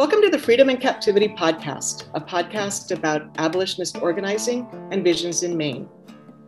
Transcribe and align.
Welcome 0.00 0.22
to 0.22 0.30
the 0.30 0.38
Freedom 0.38 0.70
and 0.70 0.80
Captivity 0.80 1.28
Podcast, 1.28 2.08
a 2.14 2.20
podcast 2.22 2.90
about 2.90 3.36
abolitionist 3.36 4.00
organizing 4.00 4.66
and 4.90 5.04
visions 5.04 5.42
in 5.42 5.54
Maine. 5.54 5.90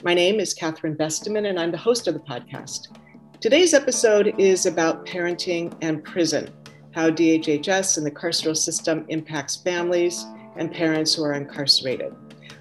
My 0.02 0.14
name 0.14 0.40
is 0.40 0.54
Catherine 0.54 0.96
Besteman, 0.96 1.50
and 1.50 1.60
I'm 1.60 1.70
the 1.70 1.76
host 1.76 2.08
of 2.08 2.14
the 2.14 2.20
podcast. 2.20 2.96
Today's 3.42 3.74
episode 3.74 4.34
is 4.38 4.64
about 4.64 5.04
parenting 5.04 5.76
and 5.82 6.02
prison, 6.02 6.48
how 6.94 7.10
DHHS 7.10 7.98
and 7.98 8.06
the 8.06 8.10
carceral 8.10 8.56
system 8.56 9.04
impacts 9.10 9.56
families 9.56 10.24
and 10.56 10.72
parents 10.72 11.14
who 11.14 11.22
are 11.22 11.34
incarcerated. 11.34 12.14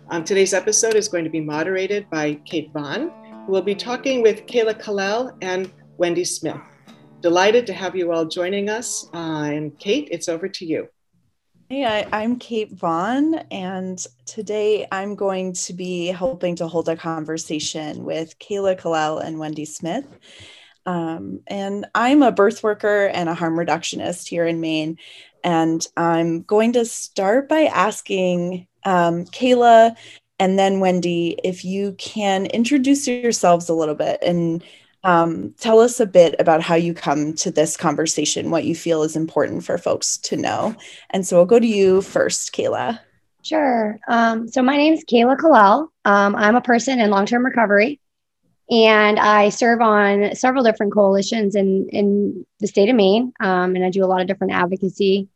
Um, 0.10 0.26
today's 0.26 0.54
episode 0.54 0.96
is 0.96 1.08
going 1.08 1.24
to 1.24 1.30
be 1.30 1.40
moderated 1.40 2.10
by 2.10 2.34
Kate 2.44 2.70
Vaughn, 2.74 3.14
who 3.46 3.54
will 3.54 3.62
be 3.62 3.76
talking 3.76 4.22
with 4.22 4.46
Kayla 4.46 4.78
Kalel 4.84 5.38
and 5.42 5.72
Wendy 5.96 6.26
Smith. 6.26 6.60
Delighted 7.22 7.68
to 7.68 7.74
have 7.74 7.96
you 7.96 8.12
all 8.12 8.26
joining 8.26 8.68
us. 8.68 9.08
Uh, 9.14 9.44
and 9.54 9.78
Kate, 9.78 10.08
it's 10.12 10.28
over 10.28 10.50
to 10.50 10.66
you. 10.66 10.88
Hey, 11.70 11.86
I, 11.86 12.24
am 12.24 12.38
Kate 12.38 12.74
Vaughn, 12.74 13.36
and 13.52 14.04
today 14.26 14.88
I'm 14.92 15.16
going 15.16 15.54
to 15.54 15.74
be 15.74 16.08
helping 16.08 16.56
to 16.58 16.68
hold 16.68 16.90
a 16.90 16.98
conversation 16.98 18.04
with 18.04 18.38
Kayla 18.40 18.78
Kalel 18.78 19.24
and 19.24 19.40
Wendy 19.40 19.66
Smith. 19.66 20.06
Um, 20.88 21.42
and 21.46 21.86
I'm 21.94 22.24
a 22.24 22.32
birth 22.32 22.64
worker 22.64 23.06
and 23.06 23.30
a 23.30 23.36
harm 23.36 23.56
reductionist 23.56 24.28
here 24.28 24.48
in 24.48 24.60
Maine. 24.60 24.98
And 25.44 25.86
I'm 25.96 26.42
going 26.42 26.74
to 26.74 26.86
start 26.86 27.48
by 27.48 27.66
asking 27.66 28.68
um, 28.84 29.26
Kayla 29.26 29.96
and 30.40 30.58
then 30.58 30.80
Wendy 30.80 31.38
if 31.44 31.64
you 31.64 31.94
can 32.00 32.48
introduce 32.48 33.08
yourselves 33.08 33.70
a 33.70 33.76
little 33.76 33.94
bit 33.94 34.18
and 34.24 34.64
um, 35.04 35.54
tell 35.60 35.80
us 35.80 36.00
a 36.00 36.06
bit 36.06 36.36
about 36.40 36.62
how 36.62 36.76
you 36.76 36.94
come 36.94 37.34
to 37.36 37.52
this 37.52 37.76
conversation, 37.76 38.52
what 38.52 38.66
you 38.66 38.76
feel 38.76 39.04
is 39.04 39.16
important 39.16 39.64
for 39.64 39.78
folks 39.78 40.18
to 40.20 40.38
know. 40.38 40.76
And 41.10 41.26
so 41.26 41.38
I'll 41.38 41.46
go 41.46 41.60
to 41.60 41.68
you 41.68 42.02
first, 42.02 42.54
Kayla. 42.54 43.00
Sure. 43.44 44.00
Um, 44.08 44.48
so 44.48 44.62
my 44.62 44.78
name 44.78 44.94
is 44.94 45.04
Kayla 45.06 45.38
Kalel. 45.38 45.88
Um, 46.06 46.36
I'm 46.36 46.56
a 46.56 46.62
person 46.62 47.00
in 47.00 47.10
long 47.10 47.26
term 47.26 47.44
recovery, 47.44 48.00
and 48.70 49.20
I 49.20 49.50
serve 49.50 49.82
on 49.82 50.36
several 50.36 50.64
different 50.64 50.94
coalitions 50.94 51.56
in, 51.56 51.90
in 51.90 52.46
the 52.60 52.68
state 52.68 52.90
of 52.90 52.96
Maine, 52.96 53.34
um, 53.40 53.76
and 53.76 53.84
I 53.84 53.90
do 53.90 54.04
a 54.04 54.08
lot 54.08 54.22
of 54.22 54.28
different 54.28 54.54
advocacy. 54.54 55.28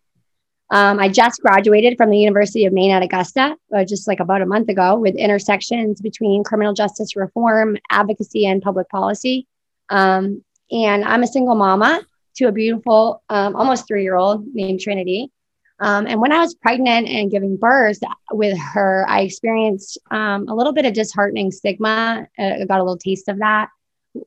Um, 0.72 1.00
I 1.00 1.09
just 1.09 1.42
graduated 1.42 1.97
from 1.97 2.09
the 2.09 2.18
University 2.18 2.66
of 2.66 2.73
Maine 2.73 2.92
at 2.92 3.03
Augusta, 3.03 3.56
uh, 3.75 3.86
just 3.86 4.08
like 4.08 4.20
about 4.20 4.42
a 4.42 4.47
month 4.47 4.70
ago, 4.70 5.00
with 5.00 5.16
intersections 5.16 6.02
between 6.02 6.44
criminal 6.44 6.73
justice 6.73 7.16
reform, 7.16 7.78
advocacy, 7.90 8.45
and 8.45 8.62
public 8.62 8.90
policy. 8.90 9.47
Um, 9.89 10.44
and 10.72 11.03
I'm 11.03 11.23
a 11.23 11.28
single 11.28 11.55
mama 11.55 12.02
to 12.38 12.45
a 12.45 12.52
beautiful, 12.52 13.23
um, 13.30 13.55
almost 13.55 13.88
three 13.88 14.03
year 14.03 14.16
old 14.16 14.45
named 14.53 14.81
Trinity. 14.81 15.31
Um, 15.80 16.08
and 16.08 16.22
when 16.22 16.31
I 16.31 16.39
was 16.39 16.55
pregnant 16.55 17.08
and 17.08 17.30
giving 17.30 17.58
birth 17.58 18.00
with 18.31 18.58
her, 18.58 19.06
I 19.09 19.22
experienced 19.22 19.97
um, 20.09 20.47
a 20.47 20.56
little 20.56 20.72
bit 20.72 20.86
of 20.86 20.94
disheartening 20.94 21.52
stigma. 21.52 22.28
Uh, 22.39 22.44
I 22.61 22.66
got 22.66 22.80
a 22.80 22.83
little 22.83 22.97
taste 22.97 23.28
of 23.28 23.39
that 23.39 23.69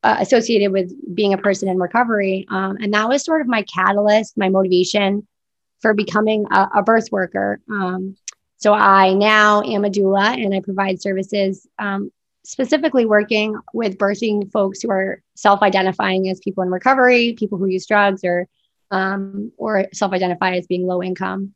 uh, 0.02 0.16
associated 0.20 0.72
with 0.72 0.92
being 1.14 1.32
a 1.32 1.38
person 1.38 1.68
in 1.68 1.78
recovery. 1.78 2.46
Um, 2.50 2.76
and 2.80 2.92
that 2.94 3.08
was 3.08 3.24
sort 3.24 3.40
of 3.40 3.46
my 3.46 3.62
catalyst, 3.62 4.36
my 4.36 4.48
motivation 4.48 5.26
for 5.80 5.94
becoming 5.94 6.46
a, 6.50 6.68
a 6.76 6.82
birth 6.82 7.08
worker. 7.10 7.60
Um, 7.70 8.16
so 8.58 8.74
I 8.74 9.14
now 9.14 9.62
am 9.62 9.84
a 9.84 9.90
doula 9.90 10.34
and 10.34 10.54
I 10.54 10.60
provide 10.60 11.00
services 11.00 11.66
um, 11.78 12.10
specifically 12.44 13.06
working 13.06 13.58
with 13.74 13.98
birthing 13.98 14.50
folks 14.50 14.80
who 14.80 14.90
are 14.90 15.22
self-identifying 15.34 16.28
as 16.28 16.40
people 16.40 16.62
in 16.62 16.70
recovery, 16.70 17.34
people 17.38 17.58
who 17.58 17.66
use 17.66 17.86
drugs, 17.86 18.24
or 18.24 18.48
um, 18.90 19.52
or 19.58 19.86
self-identify 19.92 20.52
as 20.56 20.66
being 20.66 20.86
low 20.86 21.02
income. 21.02 21.54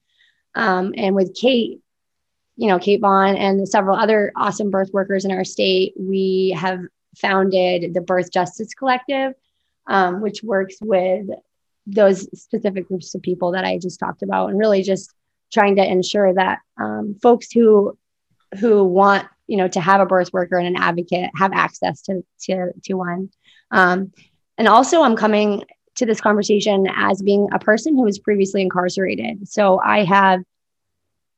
Um, 0.54 0.92
and 0.96 1.14
with 1.14 1.34
Kate, 1.34 1.80
you 2.56 2.68
know, 2.68 2.78
Kate 2.78 3.00
Vaughn 3.00 3.36
and 3.36 3.66
several 3.66 3.96
other 3.96 4.32
awesome 4.36 4.70
birth 4.70 4.90
workers 4.92 5.24
in 5.24 5.30
our 5.30 5.44
state, 5.44 5.94
we 5.98 6.54
have 6.58 6.80
founded 7.16 7.94
the 7.94 8.02
Birth 8.02 8.30
Justice 8.30 8.74
Collective, 8.74 9.32
um, 9.86 10.20
which 10.20 10.42
works 10.42 10.76
with 10.82 11.26
those 11.86 12.28
specific 12.38 12.86
groups 12.86 13.14
of 13.14 13.22
people 13.22 13.52
that 13.52 13.64
I 13.64 13.78
just 13.78 13.98
talked 13.98 14.22
about, 14.22 14.50
and 14.50 14.58
really 14.58 14.82
just 14.82 15.12
trying 15.52 15.76
to 15.76 15.84
ensure 15.84 16.34
that 16.34 16.58
um, 16.78 17.16
folks 17.22 17.50
who 17.50 17.96
who 18.60 18.84
want 18.84 19.26
you 19.52 19.58
know 19.58 19.68
to 19.68 19.82
have 19.82 20.00
a 20.00 20.06
birth 20.06 20.32
worker 20.32 20.56
and 20.56 20.66
an 20.66 20.82
advocate 20.82 21.30
have 21.36 21.52
access 21.52 22.00
to 22.00 22.24
to 22.40 22.72
to 22.84 22.94
one. 22.94 23.28
Um, 23.70 24.10
and 24.56 24.66
also 24.66 25.02
i'm 25.02 25.14
coming 25.14 25.62
to 25.96 26.06
this 26.06 26.22
conversation 26.22 26.86
as 26.96 27.20
being 27.20 27.48
a 27.52 27.58
person 27.58 27.94
who 27.94 28.02
was 28.02 28.18
previously 28.18 28.62
incarcerated. 28.62 29.46
So 29.46 29.78
i 29.78 30.04
have 30.04 30.40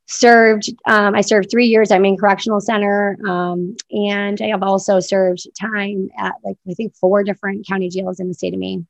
served 0.07 0.73
um, 0.87 1.17
i 1.17 1.23
served 1.23 1.51
three 1.51 1.67
years. 1.67 1.91
At 1.91 2.01
maine 2.01 2.17
correctional 2.17 2.61
center 2.61 3.19
um, 3.27 3.77
and 3.91 4.41
i 4.41 4.47
have 4.47 4.63
also 4.63 5.01
served 5.01 5.49
time 5.61 6.09
at 6.17 6.35
like 6.45 6.57
i 6.71 6.75
think 6.75 6.95
four 6.95 7.25
different 7.25 7.67
county 7.67 7.89
jails 7.89 8.21
in 8.21 8.29
the 8.29 8.35
state 8.35 8.55
of 8.55 8.61
maine. 8.61 8.87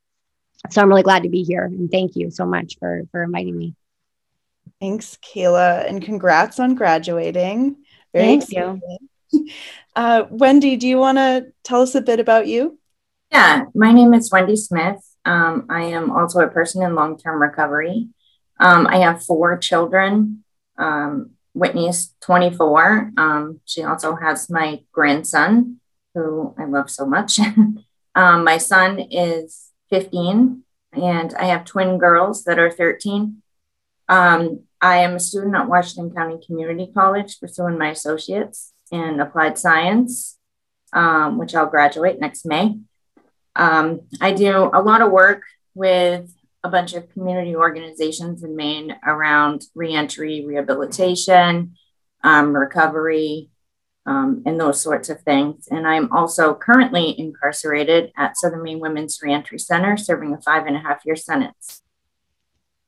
So 0.68 0.82
i'm 0.82 0.90
really 0.90 1.02
glad 1.02 1.22
to 1.22 1.30
be 1.30 1.44
here 1.44 1.64
and 1.64 1.90
thank 1.90 2.14
you 2.14 2.30
so 2.30 2.44
much 2.44 2.76
for 2.78 3.04
for 3.10 3.22
inviting 3.22 3.56
me. 3.56 3.74
Thanks 4.82 5.16
kayla 5.16 5.88
and 5.88 6.02
congrats 6.02 6.58
on 6.60 6.74
graduating. 6.74 7.76
Very 8.14 8.26
Thank 8.26 8.42
exciting. 8.44 8.82
you. 8.88 9.08
Uh, 9.96 10.24
Wendy, 10.30 10.76
do 10.76 10.88
you 10.88 10.98
want 10.98 11.18
to 11.18 11.52
tell 11.62 11.80
us 11.80 11.94
a 11.94 12.00
bit 12.00 12.18
about 12.18 12.48
you? 12.48 12.78
Yeah, 13.30 13.66
my 13.74 13.92
name 13.92 14.12
is 14.12 14.30
Wendy 14.30 14.56
Smith. 14.56 14.98
Um, 15.24 15.66
I 15.70 15.84
am 15.84 16.10
also 16.10 16.40
a 16.40 16.48
person 16.48 16.82
in 16.82 16.96
long 16.96 17.16
term 17.16 17.40
recovery. 17.40 18.08
Um, 18.58 18.86
I 18.86 18.96
have 18.96 19.24
four 19.24 19.56
children. 19.58 20.42
Um, 20.76 21.30
Whitney 21.54 21.88
is 21.88 22.12
24. 22.22 23.12
Um, 23.16 23.60
she 23.64 23.84
also 23.84 24.16
has 24.16 24.50
my 24.50 24.80
grandson, 24.92 25.80
who 26.12 26.54
I 26.58 26.64
love 26.64 26.90
so 26.90 27.06
much. 27.06 27.38
Um, 28.16 28.44
my 28.44 28.58
son 28.58 29.00
is 29.10 29.70
15, 29.90 30.62
and 30.92 31.34
I 31.34 31.46
have 31.46 31.64
twin 31.64 31.98
girls 31.98 32.44
that 32.44 32.60
are 32.60 32.70
13. 32.70 33.42
Um, 34.08 34.60
I 34.80 34.98
am 34.98 35.16
a 35.16 35.18
student 35.18 35.56
at 35.56 35.68
Washington 35.68 36.14
County 36.14 36.38
Community 36.46 36.92
College 36.94 37.40
pursuing 37.40 37.76
my 37.76 37.90
associates 37.90 38.72
in 38.94 39.21
applied 39.21 39.59
science, 39.59 40.38
um, 40.93 41.38
which 41.38 41.55
I'll 41.55 41.66
graduate 41.66 42.21
next 42.21 42.47
May. 42.47 42.78
Um, 43.56 44.00
I 44.21 44.32
do 44.32 44.71
a 44.72 44.82
lot 44.82 45.03
of 45.03 45.10
work 45.10 45.43
with 45.75 46.32
a 46.62 46.69
bunch 46.69 46.94
of 46.94 47.10
community 47.10 47.55
organizations 47.55 48.43
in 48.43 48.56
Maine 48.56 48.97
around 49.06 49.65
reentry, 49.75 50.44
rehabilitation, 50.47 51.75
um, 52.22 52.56
recovery, 52.56 53.50
um, 54.06 54.43
and 54.47 54.59
those 54.59 54.81
sorts 54.81 55.09
of 55.09 55.21
things. 55.22 55.69
And 55.71 55.87
I'm 55.87 56.11
also 56.12 56.55
currently 56.55 57.19
incarcerated 57.19 58.12
at 58.16 58.37
Southern 58.37 58.62
Maine 58.62 58.81
Women's 58.81 59.21
Reentry 59.22 59.59
Center, 59.59 59.97
serving 59.97 60.32
a 60.32 60.41
five 60.41 60.66
and 60.66 60.76
a 60.76 60.81
half 60.81 61.05
year 61.05 61.16
sentence. 61.16 61.83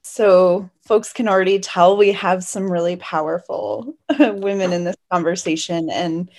So, 0.09 0.71
folks 0.85 1.13
can 1.13 1.29
already 1.29 1.59
tell 1.59 1.97
we 1.97 2.13
have 2.13 2.45
some 2.45 2.71
really 2.71 2.97
powerful 2.97 3.97
women 4.19 4.73
in 4.73 4.85
this 4.85 4.97
conversation 5.11 5.91
and 5.91 6.31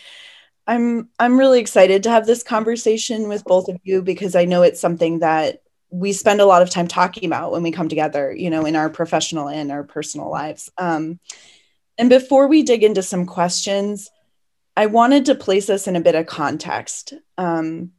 I'm 0.66 1.10
I'm 1.18 1.38
really 1.38 1.60
excited 1.60 2.04
to 2.04 2.10
have 2.10 2.26
this 2.26 2.44
conversation 2.44 3.30
with 3.30 3.44
both 3.46 3.70
of 3.70 3.78
you 3.84 4.02
because 4.02 4.36
I 4.36 4.46
know 4.46 4.64
it's 4.64 4.82
something 4.82 5.20
that 5.20 5.62
we 5.90 6.12
spend 6.12 6.42
a 6.42 6.46
lot 6.46 6.62
of 6.62 6.70
time 6.70 6.88
talking 6.88 7.26
about 7.26 7.52
when 7.52 7.64
we 7.64 7.72
come 7.72 7.88
together, 7.88 8.34
you 8.34 8.50
know, 8.50 8.66
in 8.66 8.76
our 8.76 8.90
professional 8.90 9.48
and 9.48 9.72
our 9.72 9.84
personal 9.84 10.30
lives. 10.30 10.70
Um, 10.78 11.20
and 11.98 12.10
before 12.10 12.48
we 12.48 12.64
dig 12.64 12.84
into 12.84 13.02
some 13.02 13.26
questions, 13.26 14.12
I 14.76 14.88
wanted 14.88 15.26
to 15.26 15.36
place 15.36 15.70
us 15.70 15.88
in 15.88 15.96
a 15.96 16.02
bit 16.02 16.16
of 16.16 16.26
context. 16.26 17.14
Um, 17.38 17.92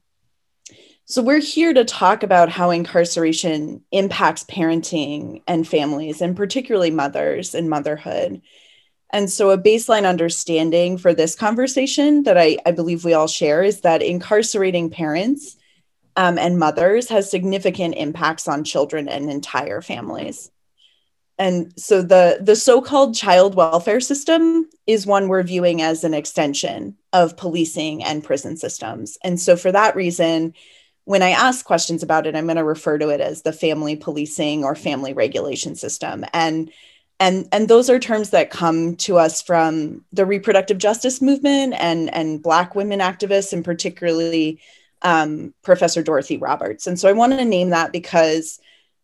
so, 1.11 1.23
we're 1.23 1.41
here 1.41 1.73
to 1.73 1.87
talk 1.87 2.23
about 2.23 2.51
how 2.51 2.69
incarceration 2.69 3.83
impacts 3.93 4.45
parenting 4.45 5.43
and 5.47 5.67
families, 5.67 6.21
and 6.21 6.37
particularly 6.37 6.91
mothers 6.91 7.55
and 7.55 7.71
motherhood. 7.71 8.43
And 9.11 9.31
so, 9.31 9.49
a 9.49 9.57
baseline 9.57 10.07
understanding 10.07 10.99
for 10.99 11.15
this 11.15 11.35
conversation 11.35 12.25
that 12.25 12.37
I, 12.37 12.59
I 12.67 12.73
believe 12.73 13.07
we 13.07 13.15
all 13.15 13.27
share 13.27 13.63
is 13.63 13.81
that 13.81 14.03
incarcerating 14.03 14.91
parents 14.91 15.57
um, 16.17 16.37
and 16.37 16.59
mothers 16.59 17.09
has 17.09 17.31
significant 17.31 17.95
impacts 17.95 18.47
on 18.47 18.63
children 18.63 19.09
and 19.09 19.31
entire 19.31 19.81
families. 19.81 20.51
And 21.39 21.73
so, 21.81 22.03
the, 22.03 22.39
the 22.43 22.55
so 22.55 22.83
called 22.83 23.15
child 23.15 23.55
welfare 23.55 24.01
system 24.01 24.69
is 24.87 25.07
one 25.07 25.29
we're 25.29 25.43
viewing 25.43 25.81
as 25.81 26.05
an 26.05 26.13
extension 26.13 26.99
of 27.15 27.39
policing 27.39 28.05
and 28.05 28.23
prison 28.23 28.59
systems. 28.59 29.17
And 29.25 29.41
so, 29.41 29.57
for 29.57 29.73
that 29.73 29.97
reason, 29.97 30.53
when 31.09 31.23
I 31.23 31.31
ask 31.31 31.65
questions 31.65 32.03
about 32.03 32.27
it, 32.27 32.37
I'm 32.37 32.45
going 32.45 32.59
to 32.59 32.65
refer 32.65 32.99
to 32.99 33.09
it 33.09 33.23
as 33.23 33.41
the 33.41 33.51
family 33.51 33.97
policing 33.97 34.63
or 34.63 34.75
family 34.75 35.15
regulation 35.15 35.75
system. 35.75 36.27
And 36.35 36.71
and 37.19 37.49
and 37.51 37.67
those 37.67 37.89
are 37.89 37.99
terms 37.99 38.29
that 38.31 38.51
come 38.51 38.95
to 38.97 39.17
us 39.17 39.41
from 39.41 40.05
the 40.13 40.27
reproductive 40.27 40.77
justice 40.77 41.23
movement 41.23 41.73
and 41.79 42.13
and 42.13 42.43
Black 42.43 42.75
women 42.75 43.01
activists, 43.01 43.55
and 43.55 43.65
particularly 43.65 44.61
um, 45.01 45.55
Professor 45.63 46.03
Dorothy 46.03 46.37
Roberts. 46.37 46.87
And 46.87 47.01
so 47.01 47.09
I 47.09 47.13
want 47.13 47.33
to 47.33 47.45
name 47.47 47.71
that 47.71 47.91
because 47.91 48.61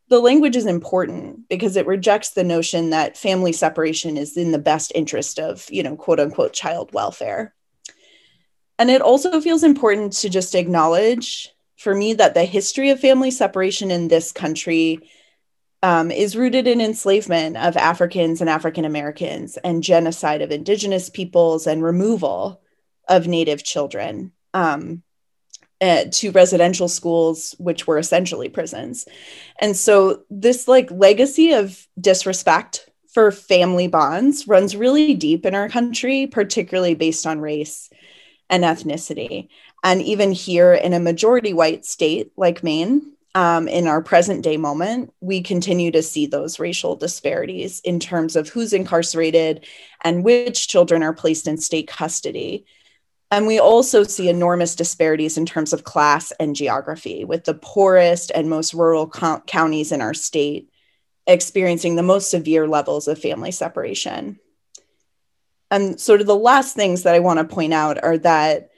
the 0.09 0.21
language 0.21 0.57
is 0.57 0.67
important 0.67 1.49
because 1.49 1.75
it 1.75 1.87
rejects 1.87 2.33
the 2.33 2.45
notion 2.45 2.91
that 2.91 3.17
family 3.17 3.55
separation 3.55 4.19
is 4.19 4.37
in 4.37 4.53
the 4.53 4.59
best 4.59 4.93
interest 4.95 5.39
of, 5.39 5.67
you 5.71 5.83
know, 5.83 5.97
quote 5.97 6.21
unquote 6.21 6.53
child 6.53 6.93
welfare. 6.93 7.55
And 8.79 8.91
it 8.91 9.01
also 9.01 9.41
feels 9.41 9.63
important 9.63 10.13
to 10.15 10.29
just 10.29 10.55
acknowledge 10.55 11.54
for 11.77 11.95
me 11.95 12.15
that 12.15 12.35
the 12.35 12.45
history 12.45 12.91
of 12.91 13.01
family 13.01 13.31
separation 13.31 13.91
in 13.91 14.09
this 14.09 14.33
country 14.33 15.11
um, 15.83 16.11
is 16.11 16.37
rooted 16.37 16.67
in 16.67 16.81
enslavement 16.81 17.59
of 17.59 17.77
Africans 17.77 18.41
and 18.41 18.49
African 18.49 18.87
Americans 18.87 19.59
and 19.59 19.83
genocide 19.83 20.41
of 20.41 20.51
indigenous 20.51 21.11
peoples 21.11 21.67
and 21.67 21.83
removal 21.83 22.63
of 23.07 23.27
Native 23.27 23.63
children. 23.63 24.33
Um, 24.55 25.03
uh, 25.81 26.05
to 26.11 26.31
residential 26.31 26.89
schools 26.89 27.55
which 27.59 27.87
were 27.87 27.99
essentially 27.99 28.49
prisons 28.49 29.07
and 29.59 29.77
so 29.77 30.23
this 30.31 30.69
like 30.69 30.89
legacy 30.91 31.53
of 31.53 31.87
disrespect 32.01 32.89
for 33.13 33.33
family 33.33 33.89
bonds 33.89 34.47
runs 34.47 34.77
really 34.77 35.15
deep 35.15 35.45
in 35.45 35.55
our 35.55 35.69
country 35.69 36.29
particularly 36.29 36.95
based 36.95 37.27
on 37.27 37.41
race 37.41 37.91
and 38.49 38.63
ethnicity 38.63 39.49
and 39.85 40.01
even 40.03 40.33
here 40.33 40.73
in 40.73 40.95
a 40.95 40.99
majority 40.99 41.53
white 41.53 41.85
state 41.85 42.33
like 42.37 42.65
maine 42.65 43.13
um, 43.35 43.69
in 43.69 43.87
our 43.87 44.03
present 44.03 44.43
day 44.43 44.57
moment, 44.57 45.13
we 45.21 45.43
continue 45.43 45.91
to 45.91 46.03
see 46.03 46.25
those 46.25 46.59
racial 46.59 46.97
disparities 46.97 47.81
in 47.81 48.01
terms 48.01 48.35
of 48.35 48.49
who's 48.49 48.73
incarcerated 48.73 49.67
and 50.03 50.25
which 50.25 50.69
children 50.69 51.03
are 51.03 51.13
placed 51.13 51.47
in 51.47 51.59
state 51.59 51.87
custody. 51.87 52.65
And 53.31 53.47
we 53.47 53.59
also 53.59 54.05
see 54.05 54.29
enormous 54.29 54.75
disparities 54.75 55.37
in 55.37 55.45
terms 55.45 55.73
of 55.73 55.85
class 55.85 56.33
and 56.39 56.57
geography, 56.57 57.25
with 57.25 57.45
the 57.45 57.55
poorest 57.55 58.31
and 58.35 58.49
most 58.49 58.73
rural 58.73 59.09
co- 59.09 59.43
counties 59.47 59.93
in 59.93 60.01
our 60.01 60.15
state 60.15 60.71
experiencing 61.27 61.97
the 61.97 62.03
most 62.03 62.31
severe 62.31 62.69
levels 62.69 63.09
of 63.09 63.19
family 63.19 63.51
separation. 63.51 64.39
And 65.71 66.01
sort 66.01 66.21
of 66.21 66.27
the 66.27 66.37
last 66.37 66.77
things 66.77 67.03
that 67.03 67.15
I 67.15 67.19
want 67.19 67.39
to 67.39 67.55
point 67.55 67.75
out 67.75 68.03
are 68.03 68.19
that, 68.19 68.71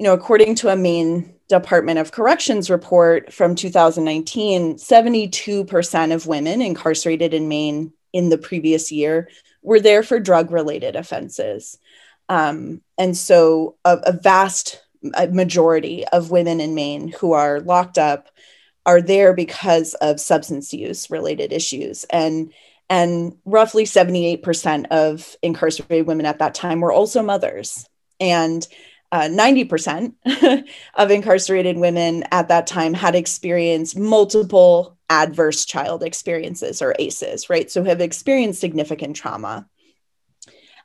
you 0.00 0.04
know, 0.04 0.14
according 0.14 0.54
to 0.54 0.70
a 0.70 0.76
Maine 0.76 1.34
Department 1.50 1.98
of 1.98 2.10
Corrections 2.10 2.70
report 2.70 3.34
from 3.34 3.54
2019, 3.54 4.76
72% 4.76 6.14
of 6.14 6.26
women 6.26 6.62
incarcerated 6.62 7.34
in 7.34 7.48
Maine 7.48 7.92
in 8.14 8.30
the 8.30 8.38
previous 8.38 8.90
year 8.90 9.28
were 9.60 9.78
there 9.78 10.02
for 10.02 10.18
drug 10.18 10.52
related 10.52 10.96
offenses. 10.96 11.76
Um, 12.30 12.80
and 12.96 13.14
so, 13.14 13.76
a, 13.84 13.98
a 14.04 14.12
vast 14.12 14.82
majority 15.02 16.06
of 16.06 16.30
women 16.30 16.60
in 16.60 16.74
Maine 16.74 17.08
who 17.08 17.34
are 17.34 17.60
locked 17.60 17.98
up 17.98 18.30
are 18.86 19.02
there 19.02 19.34
because 19.34 19.92
of 19.92 20.18
substance 20.18 20.72
use 20.72 21.10
related 21.10 21.52
issues. 21.52 22.04
And 22.04 22.54
and 22.88 23.36
roughly 23.44 23.84
78% 23.84 24.86
of 24.86 25.36
incarcerated 25.42 26.06
women 26.06 26.24
at 26.24 26.38
that 26.38 26.54
time 26.54 26.80
were 26.80 26.90
also 26.90 27.22
mothers. 27.22 27.86
And 28.18 28.66
uh, 29.12 29.22
90% 29.22 30.64
of 30.94 31.10
incarcerated 31.10 31.76
women 31.76 32.24
at 32.30 32.48
that 32.48 32.66
time 32.66 32.94
had 32.94 33.14
experienced 33.14 33.98
multiple 33.98 34.96
adverse 35.08 35.64
child 35.64 36.02
experiences 36.02 36.80
or 36.80 36.94
ACEs, 36.98 37.50
right? 37.50 37.70
So 37.70 37.82
have 37.84 38.00
experienced 38.00 38.60
significant 38.60 39.16
trauma 39.16 39.66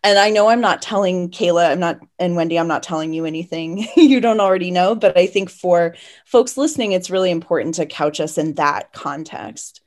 and 0.05 0.19
I 0.19 0.29
know 0.29 0.49
I'm 0.49 0.61
not 0.61 0.83
telling 0.83 1.31
Kayla, 1.31 1.71
I'm 1.71 1.79
not, 1.79 1.99
and 2.19 2.35
Wendy, 2.35 2.59
I'm 2.59 2.67
not 2.67 2.83
telling 2.83 3.11
you 3.11 3.25
anything 3.25 3.87
you 3.95 4.21
don't 4.21 4.39
already 4.39 4.69
know, 4.69 4.93
but 4.93 5.17
I 5.17 5.25
think 5.25 5.49
for 5.49 5.95
folks 6.25 6.57
listening, 6.57 6.91
it's 6.91 7.09
really 7.09 7.31
important 7.31 7.73
to 7.75 7.87
couch 7.87 8.19
us 8.19 8.37
in 8.37 8.53
that 8.53 8.93
context. 8.93 9.81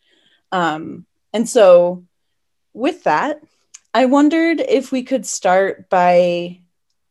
Um, 0.50 1.06
and 1.32 1.48
so, 1.48 2.04
with 2.72 3.04
that, 3.04 3.40
I 3.94 4.06
wondered 4.06 4.58
if 4.60 4.90
we 4.90 5.04
could 5.04 5.24
start 5.24 5.88
by, 5.88 6.62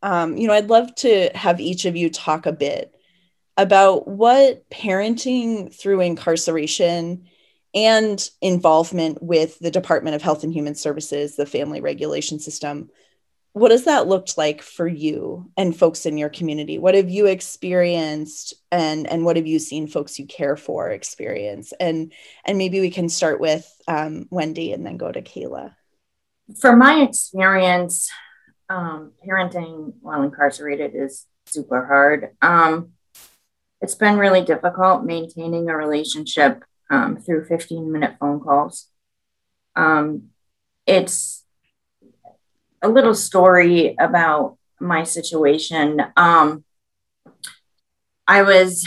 um, 0.02 0.38
you 0.38 0.48
know, 0.48 0.54
I'd 0.54 0.70
love 0.70 0.94
to 0.96 1.30
have 1.36 1.60
each 1.60 1.86
of 1.86 1.96
you 1.96 2.10
talk 2.10 2.46
a 2.46 2.52
bit 2.52 2.94
about 3.58 4.08
what 4.08 4.70
parenting 4.70 5.74
through 5.74 6.02
incarceration 6.02 7.28
and 7.74 8.30
involvement 8.42 9.22
with 9.22 9.60
the 9.60 9.72
Department 9.72 10.16
of 10.16 10.22
Health 10.22 10.44
and 10.44 10.54
Human 10.54 10.76
Services, 10.76 11.36
the 11.36 11.46
family 11.46 11.82
regulation 11.82 12.40
system. 12.40 12.90
What 13.54 13.72
has 13.72 13.86
that 13.86 14.08
looked 14.08 14.38
like 14.38 14.62
for 14.62 14.88
you 14.88 15.52
and 15.58 15.76
folks 15.76 16.06
in 16.06 16.18
your 16.18 16.30
community? 16.30 16.78
What 16.78 16.94
have 16.94 17.10
you 17.10 17.26
experienced 17.26 18.54
and, 18.72 19.08
and 19.08 19.26
what 19.26 19.36
have 19.36 19.48
you 19.48 19.58
seen 19.58 19.88
folks 19.88 20.20
you 20.20 20.28
care 20.28 20.56
for 20.56 20.92
experience? 20.92 21.74
And, 21.80 22.14
and 22.46 22.60
maybe 22.60 22.80
we 22.80 22.92
can 22.92 23.10
start 23.10 23.40
with 23.40 23.68
um, 23.88 24.28
Wendy 24.30 24.74
and 24.74 24.86
then 24.86 24.98
go 24.98 25.12
to 25.12 25.22
Kayla. 25.24 25.74
From 26.60 26.78
my 26.80 27.02
experience, 27.02 28.10
um, 28.70 29.12
parenting 29.26 29.94
while 30.02 30.24
incarcerated 30.24 30.92
is 30.94 31.26
super 31.46 31.86
hard. 31.86 32.36
Um, 32.42 32.92
it's 33.82 33.96
been 33.96 34.18
really 34.18 34.42
difficult 34.42 35.06
maintaining 35.06 35.70
a 35.70 35.76
relationship 35.76 36.64
um, 36.90 37.18
through 37.18 37.46
15 37.46 37.92
minute 37.92 38.16
phone 38.20 38.40
calls. 38.40 38.88
Um, 39.76 40.30
it's 40.86 41.46
a 42.82 42.90
little 42.90 43.14
story 43.14 43.96
about 44.00 44.58
my 44.80 45.04
situation. 45.04 46.02
Um, 46.16 46.64
I 48.28 48.44
was 48.44 48.86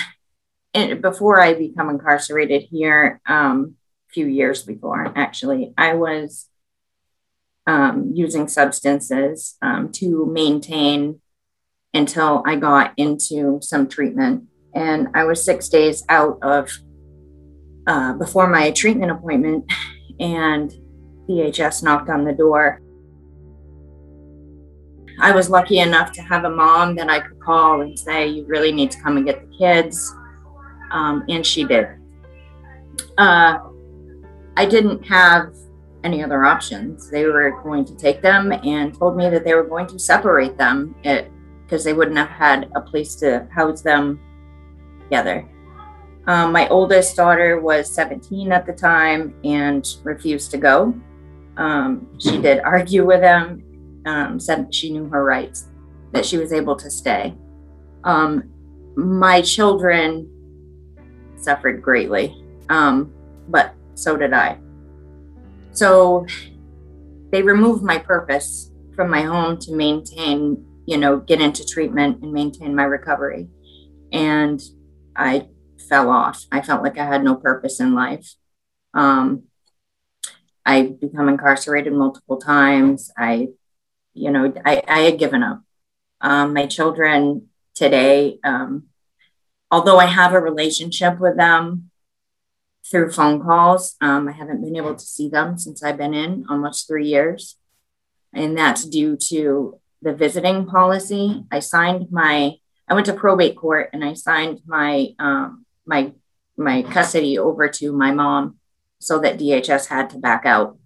in, 0.75 1.00
before 1.00 1.41
I 1.41 1.55
become 1.55 1.91
incarcerated 1.91 2.62
here, 2.71 3.21
um, 3.26 3.76
a 4.09 4.12
few 4.12 4.26
years 4.26 4.62
before 4.62 5.12
actually, 5.17 5.73
I 5.79 5.94
was 5.94 6.50
um, 7.67 8.11
using 8.15 8.49
substances 8.49 9.57
um, 9.62 9.93
to 9.93 10.27
maintain 10.27 11.21
until 11.95 12.43
I 12.47 12.57
got 12.57 12.93
into 12.97 13.59
some 13.62 13.89
treatment. 13.89 14.45
And 14.75 15.09
I 15.15 15.25
was 15.25 15.45
six 15.45 15.69
days 15.69 16.05
out 16.09 16.39
of 16.43 16.71
uh, 17.87 18.15
before 18.15 18.47
my 18.47 18.71
treatment 18.71 19.11
appointment, 19.11 19.71
and 20.21 20.73
DHS 21.29 21.83
knocked 21.83 22.09
on 22.09 22.25
the 22.25 22.33
door. 22.33 22.81
I 25.21 25.33
was 25.33 25.51
lucky 25.51 25.81
enough 25.81 26.12
to 26.12 26.23
have 26.23 26.45
a 26.45 26.51
mom 26.51 26.95
that 26.97 27.11
I 27.11 27.21
could 27.21 27.41
call 27.41 27.83
and 27.83 27.99
say, 27.99 28.29
You 28.29 28.47
really 28.47 28.73
need 28.73 28.91
to 28.93 29.01
come 29.01 29.17
and 29.17 29.27
get 29.27 29.41
the 29.41 29.57
kids. 29.57 30.15
Um, 30.93 31.25
and 31.29 31.45
she 31.45 31.65
did. 31.65 31.89
Uh, 33.19 33.59
I 34.57 34.67
didn't 34.67 35.07
have 35.07 35.55
any 36.04 36.23
other 36.23 36.45
options. 36.45 37.11
They 37.11 37.25
were 37.25 37.61
going 37.62 37.85
to 37.85 37.97
take 37.97 38.23
them 38.23 38.52
and 38.52 38.97
told 38.97 39.16
me 39.16 39.28
that 39.30 39.45
they 39.45 39.54
were 39.54 39.64
going 39.64 39.87
to 39.88 39.99
separate 39.99 40.57
them 40.57 40.95
because 41.02 41.85
they 41.85 41.92
wouldn't 41.92 42.16
have 42.16 42.28
had 42.28 42.71
a 42.75 42.80
place 42.80 43.14
to 43.16 43.47
house 43.52 43.83
them 43.83 44.21
together. 45.02 45.49
Um, 46.26 46.52
my 46.52 46.69
oldest 46.69 47.16
daughter 47.16 47.61
was 47.61 47.92
17 47.92 48.52
at 48.52 48.66
the 48.66 48.73
time 48.73 49.35
and 49.45 49.87
refused 50.04 50.50
to 50.52 50.59
go. 50.59 50.95
Um, 51.57 52.07
she 52.19 52.40
did 52.40 52.61
argue 52.61 53.04
with 53.07 53.21
them, 53.21 53.62
um, 54.07 54.38
said 54.38 54.75
she 54.75 54.90
knew 54.90 55.09
her 55.09 55.25
rights, 55.25 55.69
that 56.12 56.25
she 56.25 56.38
was 56.38 56.52
able 56.52 56.76
to 56.76 56.90
stay. 56.90 57.35
Um, 58.04 58.50
my 58.97 59.42
children 59.42 60.28
suffered 61.37 61.83
greatly, 61.83 62.45
um, 62.69 63.12
but 63.49 63.75
so 63.95 64.16
did 64.16 64.33
I. 64.33 64.59
So 65.81 66.27
they 67.33 67.41
removed 67.41 67.83
my 67.83 67.97
purpose 67.97 68.71
from 68.95 69.09
my 69.09 69.23
home 69.23 69.57
to 69.61 69.75
maintain, 69.75 70.63
you 70.85 70.99
know, 70.99 71.21
get 71.21 71.41
into 71.41 71.65
treatment 71.65 72.23
and 72.23 72.35
maintain 72.35 72.75
my 72.75 72.83
recovery. 72.83 73.49
And 74.13 74.61
I 75.17 75.49
fell 75.89 76.11
off. 76.11 76.45
I 76.53 76.61
felt 76.61 76.83
like 76.83 76.99
I 76.99 77.07
had 77.07 77.25
no 77.25 77.35
purpose 77.35 77.81
in 77.81 77.95
life. 77.95 78.35
Um, 78.93 79.45
I 80.67 80.83
become 80.83 81.31
incarcerated 81.31 81.95
multiple 81.95 82.37
times. 82.37 83.11
I, 83.17 83.49
you 84.13 84.31
know, 84.31 84.53
I, 84.67 84.83
I 84.87 85.01
had 85.01 85.19
given 85.19 85.43
up. 85.43 85.63
Um, 86.21 86.53
my 86.53 86.67
children 86.67 87.49
today, 87.75 88.39
um, 88.45 88.89
although 89.71 89.97
I 89.99 90.05
have 90.05 90.35
a 90.35 90.41
relationship 90.41 91.19
with 91.19 91.39
them 91.39 91.89
through 92.89 93.13
phone 93.13 93.43
calls, 93.43 93.97
um, 94.01 94.29
I 94.29 94.33
haven't 94.33 94.63
been 94.63 94.77
able 94.77 94.95
to 94.95 95.05
see 95.05 95.29
them 95.29 95.59
since 95.59 95.83
I've 95.83 95.99
been 95.99 96.15
in 96.15 96.47
almost 96.49 96.87
three 96.87 97.07
years. 97.07 97.57
And 98.33 98.57
that's 98.57 98.85
due 98.85 99.17
to 99.29 99.79
the 100.03 100.15
visiting 100.15 100.67
policy. 100.67 101.45
I 101.51 101.61
signed 101.61 102.09
my, 102.11 102.57
I 102.89 102.95
went 102.95 103.07
to 103.07 103.13
probate 103.13 103.57
court 103.57 103.91
and 103.93 104.05
I 104.05 104.15
signed 104.15 104.61
my 104.67 105.09
um, 105.19 105.67
my 105.87 106.13
my 106.57 106.83
custody 106.83 107.39
over 107.39 107.69
to 107.69 107.93
my 107.93 108.13
mom 108.13 108.59
so 108.99 109.19
that 109.21 109.39
DHS 109.39 109.87
had 109.87 110.11
to 110.11 110.19
back 110.19 110.45
out. 110.45 110.79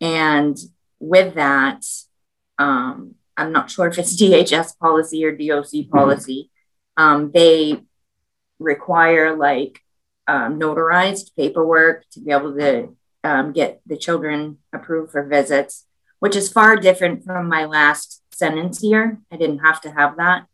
And 0.00 0.56
with 1.00 1.34
that, 1.34 1.84
um, 2.58 3.14
I'm 3.36 3.52
not 3.52 3.70
sure 3.70 3.86
if 3.86 3.98
it's 3.98 4.16
DHS 4.20 4.78
policy 4.78 5.24
or 5.24 5.32
DOC 5.34 5.88
policy. 5.90 6.50
Um, 6.96 7.30
they 7.32 7.82
require 8.58 9.34
like 9.36 9.80
um, 10.28 10.58
notarized 10.58 11.34
paperwork 11.36 12.04
to 12.10 12.20
be 12.20 12.32
able 12.32 12.54
to 12.56 12.96
um, 13.24 13.52
get 13.52 13.80
the 13.86 13.96
children 13.96 14.58
approved 14.72 15.12
for 15.12 15.24
visits, 15.24 15.86
which 16.18 16.36
is 16.36 16.52
far 16.52 16.76
different 16.76 17.24
from 17.24 17.48
my 17.48 17.64
last 17.64 18.22
sentence 18.32 18.82
year. 18.82 19.18
I 19.30 19.36
didn't 19.36 19.60
have 19.60 19.80
to 19.82 19.90
have 19.90 20.16
that. 20.16 20.46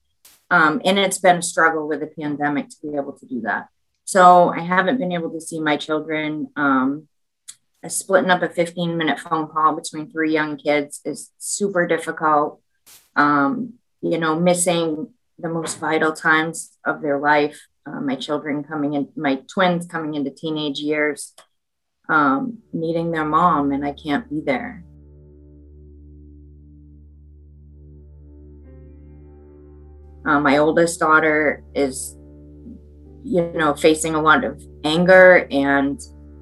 Um, 0.51 0.81
and 0.85 0.99
it's 0.99 1.19
been 1.19 1.37
a 1.37 1.43
struggle 1.43 1.87
with 1.87 2.01
the 2.01 2.07
pandemic 2.07 2.71
to 2.71 2.77
be 2.83 2.97
able 2.97 3.13
to 3.13 3.27
do 3.27 3.43
that. 3.43 3.69
So 4.05 4.49
I 4.49 4.61
haven't 4.61 4.99
been 4.99 5.13
able 5.13 5.31
to 5.33 5.41
see 5.41 5.61
my 5.61 5.77
children. 5.77 6.49
Um, 6.57 7.09
splitting 7.87 8.31
up 8.31 8.43
a 8.43 8.49
15 8.49 8.97
minute 8.97 9.21
phone 9.21 9.49
call 9.49 9.77
between 9.77 10.11
three 10.11 10.33
young 10.33 10.57
kids 10.57 11.01
is 11.05 11.31
super 11.39 11.87
difficult. 11.87 12.61
Um, 13.15 13.75
you 14.01 14.19
know, 14.19 14.39
missing 14.39 15.11
the 15.39 15.49
most 15.49 15.79
vital 15.79 16.13
times 16.13 16.77
of 16.85 17.03
their 17.03 17.19
life. 17.19 17.68
Uh, 17.89 18.01
my 18.01 18.17
children 18.17 18.63
coming 18.65 18.95
in, 18.95 19.09
my 19.17 19.37
twins 19.53 19.87
coming 19.87 20.15
into 20.15 20.31
teenage 20.31 20.81
years, 20.81 21.35
um, 22.09 22.59
needing 22.73 23.11
their 23.11 23.25
mom, 23.25 23.73
and 23.73 23.85
I 23.85 23.93
can't 23.93 24.29
be 24.29 24.41
there. 24.41 24.85
Uh, 30.27 30.41
my 30.41 30.59
oldest 30.59 31.01
daughter 31.01 31.63
is, 31.75 32.17
you 33.25 33.51
know, 33.55 33.75
facing 33.75 34.15
a 34.15 34.21
lot 34.21 34.45
of 34.45 34.63
anger 34.85 35.47
and 35.51 36.01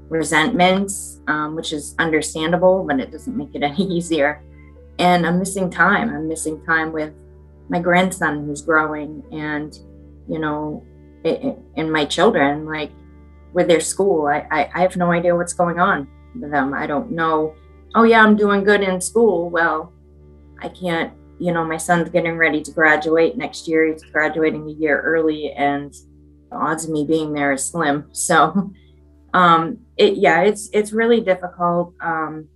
resentments, 0.09 1.21
um, 1.29 1.55
which 1.55 1.73
is 1.73 1.95
understandable, 1.99 2.85
but 2.88 2.99
it 2.99 3.12
doesn't 3.12 3.37
make 3.37 3.55
it 3.55 3.62
any 3.62 3.85
easier. 3.97 4.43
And 4.99 5.26
I'm 5.26 5.38
missing 5.38 5.71
time. 5.71 6.09
I'm 6.09 6.26
missing 6.26 6.65
time 6.65 6.93
with 6.93 7.12
my 7.69 7.79
grandson 7.79 8.47
who's 8.47 8.62
growing 8.62 9.23
and, 9.31 9.76
you 10.29 10.38
know, 10.38 10.83
and 11.26 11.92
my 11.92 12.04
children, 12.04 12.66
like 12.66 12.90
with 13.52 13.68
their 13.68 13.80
school. 13.80 14.26
I, 14.26 14.47
I, 14.50 14.71
I 14.75 14.80
have 14.83 14.97
no 14.97 15.11
idea 15.12 15.35
what's 15.35 15.54
going 15.54 15.80
on 15.80 16.06
with 16.38 16.50
them. 16.50 16.75
I 16.75 16.87
don't 16.87 17.11
know. 17.11 17.54
Oh, 17.95 18.02
yeah, 18.02 18.23
I'm 18.23 18.37
doing 18.37 18.64
good 18.64 18.83
in 18.83 19.00
school. 19.00 19.49
Well, 19.49 19.92
I 20.61 20.68
can't, 20.68 21.12
you 21.38 21.52
know, 21.52 21.64
my 21.64 21.78
son's 21.78 22.11
getting 22.11 22.37
ready 22.37 22.62
to 22.62 22.71
graduate 22.71 23.37
next 23.37 23.66
year. 23.66 23.87
He's 23.87 24.04
graduating 24.04 24.68
a 24.68 24.73
year 24.73 25.00
early, 25.00 25.52
and 25.52 25.92
the 26.50 26.56
odds 26.56 26.85
of 26.85 26.90
me 26.90 27.04
being 27.04 27.33
there 27.33 27.52
is 27.52 27.64
slim. 27.64 28.09
So, 28.12 28.73
um, 29.33 29.78
it, 29.97 30.16
yeah, 30.16 30.42
it's 30.42 30.71
it's 30.73 30.92
really 30.92 31.21
difficult. 31.21 31.95
Um, 32.00 32.49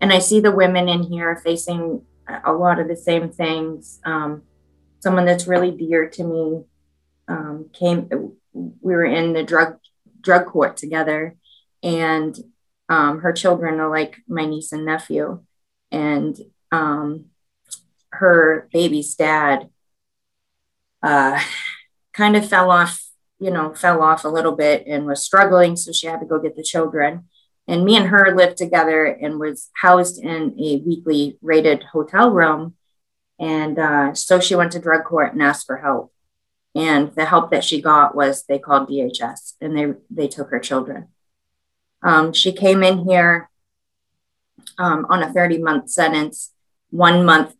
and 0.00 0.12
I 0.12 0.18
see 0.18 0.40
the 0.40 0.52
women 0.52 0.88
in 0.88 1.02
here 1.02 1.36
facing 1.36 2.02
a 2.44 2.52
lot 2.52 2.78
of 2.78 2.88
the 2.88 2.96
same 2.96 3.30
things. 3.30 4.00
Um, 4.04 4.42
someone 5.00 5.24
that's 5.24 5.46
really 5.46 5.70
dear 5.70 6.08
to 6.08 6.24
me 6.24 6.64
um, 7.28 7.70
came. 7.72 8.08
We 8.52 8.94
were 8.94 9.04
in 9.04 9.32
the 9.32 9.42
drug 9.42 9.78
drug 10.20 10.46
court 10.46 10.76
together, 10.76 11.36
and 11.82 12.36
um, 12.88 13.20
her 13.20 13.32
children 13.32 13.80
are 13.80 13.90
like 13.90 14.18
my 14.28 14.46
niece 14.46 14.72
and 14.72 14.84
nephew, 14.84 15.42
and 15.90 16.38
um, 16.72 17.26
her 18.10 18.68
baby's 18.72 19.14
dad 19.14 19.68
uh, 21.02 21.40
kind 22.12 22.36
of 22.36 22.48
fell 22.48 22.70
off. 22.70 23.02
You 23.38 23.50
know, 23.50 23.74
fell 23.74 24.02
off 24.02 24.24
a 24.24 24.28
little 24.28 24.56
bit 24.56 24.86
and 24.86 25.04
was 25.04 25.22
struggling, 25.22 25.76
so 25.76 25.92
she 25.92 26.06
had 26.06 26.20
to 26.20 26.26
go 26.26 26.40
get 26.40 26.56
the 26.56 26.62
children 26.62 27.24
and 27.68 27.84
me 27.84 27.96
and 27.96 28.08
her 28.08 28.34
lived 28.34 28.56
together 28.56 29.04
and 29.04 29.38
was 29.38 29.70
housed 29.74 30.22
in 30.22 30.54
a 30.58 30.82
weekly 30.86 31.38
rated 31.42 31.82
hotel 31.92 32.30
room 32.30 32.74
and 33.38 33.78
uh, 33.78 34.14
so 34.14 34.40
she 34.40 34.54
went 34.54 34.72
to 34.72 34.78
drug 34.78 35.04
court 35.04 35.32
and 35.32 35.42
asked 35.42 35.66
for 35.66 35.78
help 35.78 36.12
and 36.76 37.14
the 37.14 37.24
help 37.24 37.50
that 37.50 37.64
she 37.64 37.80
got 37.80 38.14
was 38.14 38.44
they 38.44 38.58
called 38.58 38.88
dhs 38.88 39.54
and 39.60 39.76
they 39.76 39.94
they 40.10 40.28
took 40.28 40.50
her 40.50 40.60
children 40.60 41.08
um, 42.02 42.32
she 42.32 42.52
came 42.52 42.82
in 42.82 43.08
here 43.08 43.50
um, 44.78 45.06
on 45.08 45.22
a 45.22 45.32
30 45.32 45.58
month 45.58 45.90
sentence 45.90 46.52
one 46.90 47.24
month 47.24 47.54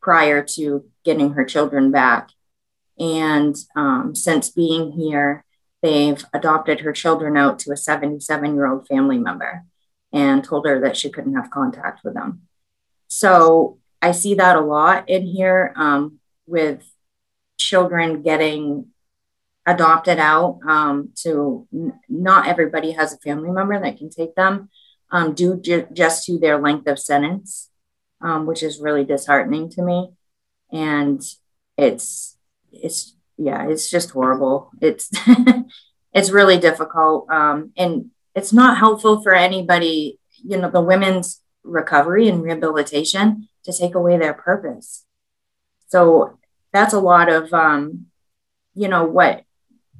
prior 0.00 0.42
to 0.42 0.84
getting 1.04 1.32
her 1.32 1.44
children 1.44 1.90
back 1.90 2.30
and 2.98 3.56
um, 3.74 4.14
since 4.14 4.50
being 4.50 4.92
here 4.92 5.44
they've 5.82 6.24
adopted 6.32 6.80
her 6.80 6.92
children 6.92 7.36
out 7.36 7.58
to 7.60 7.72
a 7.72 7.76
77 7.76 8.54
year 8.54 8.66
old 8.66 8.86
family 8.86 9.18
member 9.18 9.64
and 10.12 10.42
told 10.42 10.66
her 10.66 10.80
that 10.80 10.96
she 10.96 11.10
couldn't 11.10 11.34
have 11.34 11.50
contact 11.50 12.00
with 12.04 12.14
them. 12.14 12.42
So 13.08 13.78
I 14.00 14.12
see 14.12 14.34
that 14.34 14.56
a 14.56 14.60
lot 14.60 15.08
in 15.08 15.26
here 15.26 15.72
um, 15.76 16.18
with 16.46 16.82
children 17.56 18.22
getting 18.22 18.86
adopted 19.66 20.18
out 20.18 20.60
um, 20.66 21.10
to 21.16 21.66
n- 21.72 21.98
not 22.08 22.46
everybody 22.46 22.92
has 22.92 23.12
a 23.12 23.18
family 23.18 23.50
member 23.50 23.78
that 23.78 23.98
can 23.98 24.10
take 24.10 24.34
them 24.34 24.68
um, 25.10 25.34
due 25.34 25.60
ju- 25.60 25.88
just 25.92 26.24
to 26.24 26.38
their 26.38 26.60
length 26.60 26.86
of 26.86 26.98
sentence, 26.98 27.70
um, 28.20 28.46
which 28.46 28.62
is 28.62 28.80
really 28.80 29.04
disheartening 29.04 29.68
to 29.70 29.82
me. 29.82 30.10
And 30.72 31.22
it's, 31.76 32.36
it's 32.72 33.16
yeah, 33.38 33.68
it's 33.68 33.90
just 33.90 34.10
horrible. 34.10 34.70
It's 34.80 35.10
it's 36.12 36.30
really 36.30 36.58
difficult, 36.58 37.28
um, 37.30 37.72
and 37.76 38.10
it's 38.34 38.52
not 38.52 38.78
helpful 38.78 39.22
for 39.22 39.34
anybody. 39.34 40.18
You 40.42 40.58
know, 40.58 40.70
the 40.70 40.80
women's 40.80 41.42
recovery 41.62 42.28
and 42.28 42.42
rehabilitation 42.42 43.48
to 43.64 43.72
take 43.72 43.94
away 43.94 44.16
their 44.16 44.34
purpose. 44.34 45.04
So 45.88 46.38
that's 46.76 46.94
a 46.94 47.00
lot 47.00 47.28
of, 47.28 47.52
um, 47.52 48.06
you 48.74 48.88
know, 48.88 49.04
what 49.04 49.44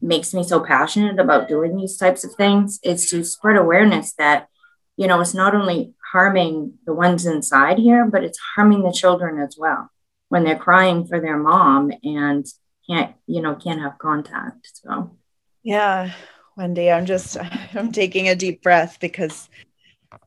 makes 0.03 0.35
me 0.35 0.45
so 0.45 0.61
passionate 0.61 1.19
about 1.19 1.49
doing 1.49 1.77
these 1.77 1.97
types 1.97 2.23
of 2.25 2.35
things 2.35 2.79
is 2.83 3.11
to 3.11 3.25
spread 3.25 3.57
awareness 3.57 4.13
that, 4.15 4.49
you 4.97 5.07
know, 5.07 5.21
it's 5.21 5.35
not 5.35 5.55
only 5.55 5.95
harming 6.13 6.75
the 6.85 6.95
ones 6.95 7.27
inside 7.27 7.79
here, 7.79 8.05
but 8.05 8.23
it's 8.23 8.39
harming 8.55 8.83
the 8.83 8.93
children 8.93 9.41
as 9.41 9.57
well. 9.59 9.91
When 10.29 10.45
they're 10.45 10.57
crying 10.57 11.07
for 11.07 11.21
their 11.21 11.39
mom 11.39 11.93
and 12.03 12.47
can't 12.89 13.15
you 13.27 13.43
know 13.43 13.55
can't 13.55 13.81
have 13.81 13.99
contact 13.99 14.71
so. 14.75 15.17
Yeah 15.63 16.13
wendy 16.57 16.91
i'm 16.91 17.07
just 17.07 17.37
i'm 17.75 17.93
taking 17.93 18.29
a 18.29 18.35
deep 18.35 18.63
breath 18.63 18.99
because 19.01 19.49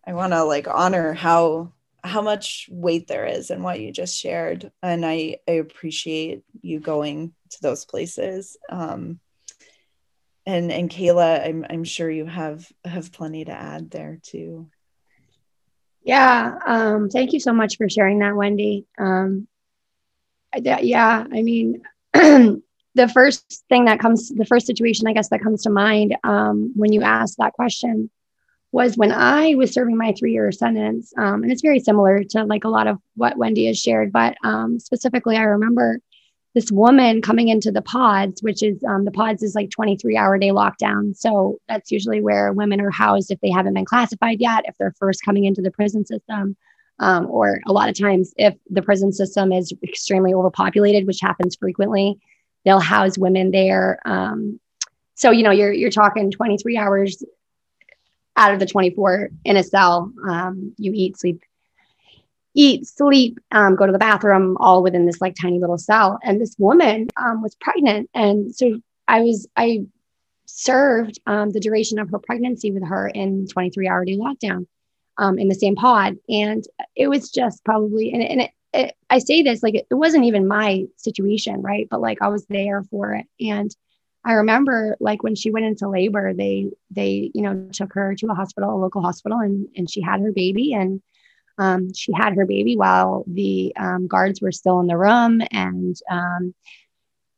i 0.05 0.13
want 0.13 0.33
to 0.33 0.43
like 0.43 0.67
honor 0.67 1.13
how 1.13 1.71
how 2.03 2.21
much 2.21 2.67
weight 2.71 3.07
there 3.07 3.25
is 3.25 3.51
in 3.51 3.63
what 3.63 3.79
you 3.79 3.91
just 3.91 4.17
shared 4.17 4.71
and 4.81 5.05
i 5.05 5.37
i 5.47 5.53
appreciate 5.53 6.43
you 6.61 6.79
going 6.79 7.33
to 7.49 7.61
those 7.61 7.85
places 7.85 8.57
um 8.69 9.19
and 10.45 10.71
and 10.71 10.89
kayla 10.89 11.45
i'm 11.47 11.65
i'm 11.69 11.83
sure 11.83 12.09
you 12.09 12.25
have 12.25 12.71
have 12.85 13.11
plenty 13.11 13.45
to 13.45 13.51
add 13.51 13.91
there 13.91 14.19
too. 14.21 14.69
Yeah 16.01 16.57
um 16.65 17.09
thank 17.09 17.33
you 17.33 17.39
so 17.39 17.53
much 17.53 17.77
for 17.77 17.89
sharing 17.89 18.19
that 18.19 18.35
wendy. 18.35 18.85
Um 18.97 19.47
yeah 20.55 21.25
i 21.31 21.41
mean 21.41 21.81
the 22.95 23.07
first 23.07 23.63
thing 23.69 23.85
that 23.85 23.99
comes, 23.99 24.29
the 24.29 24.45
first 24.45 24.65
situation, 24.65 25.07
I 25.07 25.13
guess, 25.13 25.29
that 25.29 25.41
comes 25.41 25.63
to 25.63 25.69
mind 25.69 26.17
um, 26.23 26.73
when 26.75 26.91
you 26.91 27.01
ask 27.01 27.37
that 27.37 27.53
question 27.53 28.09
was 28.71 28.97
when 28.97 29.11
I 29.11 29.55
was 29.55 29.73
serving 29.73 29.97
my 29.97 30.13
three 30.17 30.33
year 30.33 30.51
sentence. 30.51 31.11
Um, 31.17 31.43
and 31.43 31.51
it's 31.51 31.61
very 31.61 31.79
similar 31.79 32.23
to 32.23 32.43
like 32.43 32.63
a 32.63 32.69
lot 32.69 32.87
of 32.87 32.99
what 33.15 33.37
Wendy 33.37 33.65
has 33.67 33.79
shared, 33.79 34.11
but 34.11 34.35
um, 34.43 34.79
specifically, 34.79 35.37
I 35.37 35.43
remember 35.43 35.99
this 36.55 36.71
woman 36.71 37.21
coming 37.21 37.47
into 37.47 37.71
the 37.71 37.81
pods, 37.81 38.41
which 38.41 38.63
is 38.63 38.83
um, 38.83 39.05
the 39.05 39.11
pods 39.11 39.43
is 39.43 39.55
like 39.55 39.69
23 39.69 40.17
hour 40.17 40.37
day 40.37 40.49
lockdown. 40.49 41.15
So 41.15 41.57
that's 41.67 41.91
usually 41.91 42.21
where 42.21 42.53
women 42.53 42.81
are 42.81 42.89
housed 42.89 43.31
if 43.31 43.39
they 43.41 43.51
haven't 43.51 43.75
been 43.75 43.85
classified 43.85 44.39
yet, 44.39 44.65
if 44.65 44.75
they're 44.77 44.95
first 44.99 45.23
coming 45.23 45.45
into 45.45 45.61
the 45.61 45.71
prison 45.71 46.05
system. 46.05 46.55
Um, 47.01 47.27
or 47.29 47.61
a 47.65 47.71
lot 47.71 47.87
of 47.87 47.97
times, 47.97 48.33
if 48.35 48.55
the 48.69 48.81
prison 48.81 49.13
system 49.13 49.53
is 49.53 49.71
extremely 49.83 50.33
overpopulated, 50.33 51.07
which 51.07 51.21
happens 51.21 51.55
frequently, 51.55 52.19
they'll 52.65 52.81
house 52.81 53.17
women 53.17 53.51
there. 53.51 53.99
Um, 54.03 54.59
so 55.15 55.31
you 55.31 55.43
know 55.43 55.51
you're 55.51 55.71
you're 55.71 55.91
talking 55.91 56.29
23 56.29 56.77
hours 56.77 57.23
out 58.39 58.53
of 58.53 58.59
the 58.59 58.65
24 58.65 59.29
in 59.43 59.57
a 59.57 59.63
cell. 59.63 60.11
Um, 60.27 60.73
you 60.77 60.93
eat, 60.95 61.19
sleep, 61.19 61.43
eat, 62.55 62.87
sleep, 62.87 63.37
um, 63.51 63.75
go 63.75 63.85
to 63.85 63.91
the 63.91 63.99
bathroom, 63.99 64.57
all 64.59 64.81
within 64.81 65.05
this 65.05 65.21
like 65.21 65.35
tiny 65.35 65.59
little 65.59 65.77
cell. 65.77 66.17
And 66.23 66.41
this 66.41 66.55
woman 66.57 67.09
um, 67.17 67.43
was 67.43 67.55
pregnant, 67.55 68.09
and 68.15 68.55
so 68.55 68.79
I 69.07 69.21
was 69.21 69.47
I 69.55 69.85
served 70.45 71.19
um, 71.27 71.51
the 71.51 71.59
duration 71.59 71.99
of 71.99 72.09
her 72.09 72.19
pregnancy 72.19 72.71
with 72.71 72.87
her 72.87 73.07
in 73.07 73.45
23 73.47 73.87
hour 73.87 74.05
day 74.05 74.17
lockdown 74.17 74.65
um, 75.17 75.37
in 75.37 75.49
the 75.49 75.55
same 75.55 75.75
pod, 75.75 76.15
and 76.29 76.63
it 76.95 77.09
was 77.09 77.29
just 77.29 77.63
probably 77.65 78.13
and, 78.13 78.23
and 78.23 78.41
it, 78.41 78.51
it, 78.73 78.95
I 79.09 79.19
say 79.19 79.43
this 79.43 79.61
like 79.61 79.75
it, 79.75 79.85
it 79.91 79.95
wasn't 79.95 80.25
even 80.25 80.47
my 80.47 80.85
situation, 80.95 81.61
right? 81.61 81.87
But 81.91 81.99
like 81.99 82.21
I 82.21 82.29
was 82.29 82.45
there 82.45 82.83
for 82.83 83.15
it. 83.15 83.25
And 83.41 83.75
I 84.25 84.33
remember 84.33 84.97
like 84.99 85.23
when 85.23 85.35
she 85.35 85.51
went 85.51 85.65
into 85.65 85.89
labor, 85.89 86.33
they 86.33 86.71
they 86.91 87.31
you 87.33 87.41
know 87.41 87.69
took 87.71 87.93
her 87.93 88.15
to 88.15 88.27
a 88.27 88.35
hospital, 88.35 88.75
a 88.75 88.77
local 88.77 89.01
hospital, 89.01 89.39
and 89.39 89.67
and 89.75 89.89
she 89.89 90.01
had 90.01 90.21
her 90.21 90.31
baby, 90.31 90.73
and 90.73 91.01
um, 91.57 91.93
she 91.93 92.11
had 92.13 92.35
her 92.35 92.45
baby 92.45 92.75
while 92.75 93.23
the 93.27 93.73
um, 93.77 94.07
guards 94.07 94.41
were 94.41 94.51
still 94.51 94.79
in 94.79 94.87
the 94.87 94.97
room, 94.97 95.41
and 95.51 95.95
um, 96.09 96.53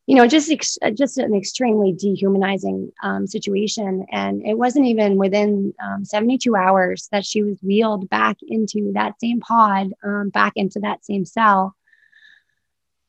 you 0.08 0.16
know, 0.16 0.28
just 0.28 0.52
ex- 0.52 0.78
just 0.96 1.18
an 1.18 1.34
extremely 1.34 1.94
dehumanizing 1.94 2.92
um, 3.04 3.28
situation. 3.28 4.06
And 4.12 4.46
it 4.46 4.58
wasn't 4.58 4.88
even 4.88 5.16
within 5.18 5.74
um, 5.82 6.04
72 6.04 6.56
hours 6.56 7.08
that 7.12 7.26
she 7.26 7.44
was 7.44 7.58
wheeled 7.62 8.10
back 8.10 8.38
into 8.46 8.92
that 8.94 9.20
same 9.22 9.40
pod, 9.40 9.94
um, 10.04 10.30
back 10.30 10.54
into 10.56 10.80
that 10.80 11.06
same 11.06 11.24
cell 11.26 11.76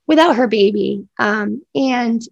without 0.07 0.37
her 0.37 0.47
baby. 0.47 1.09
And 1.19 2.23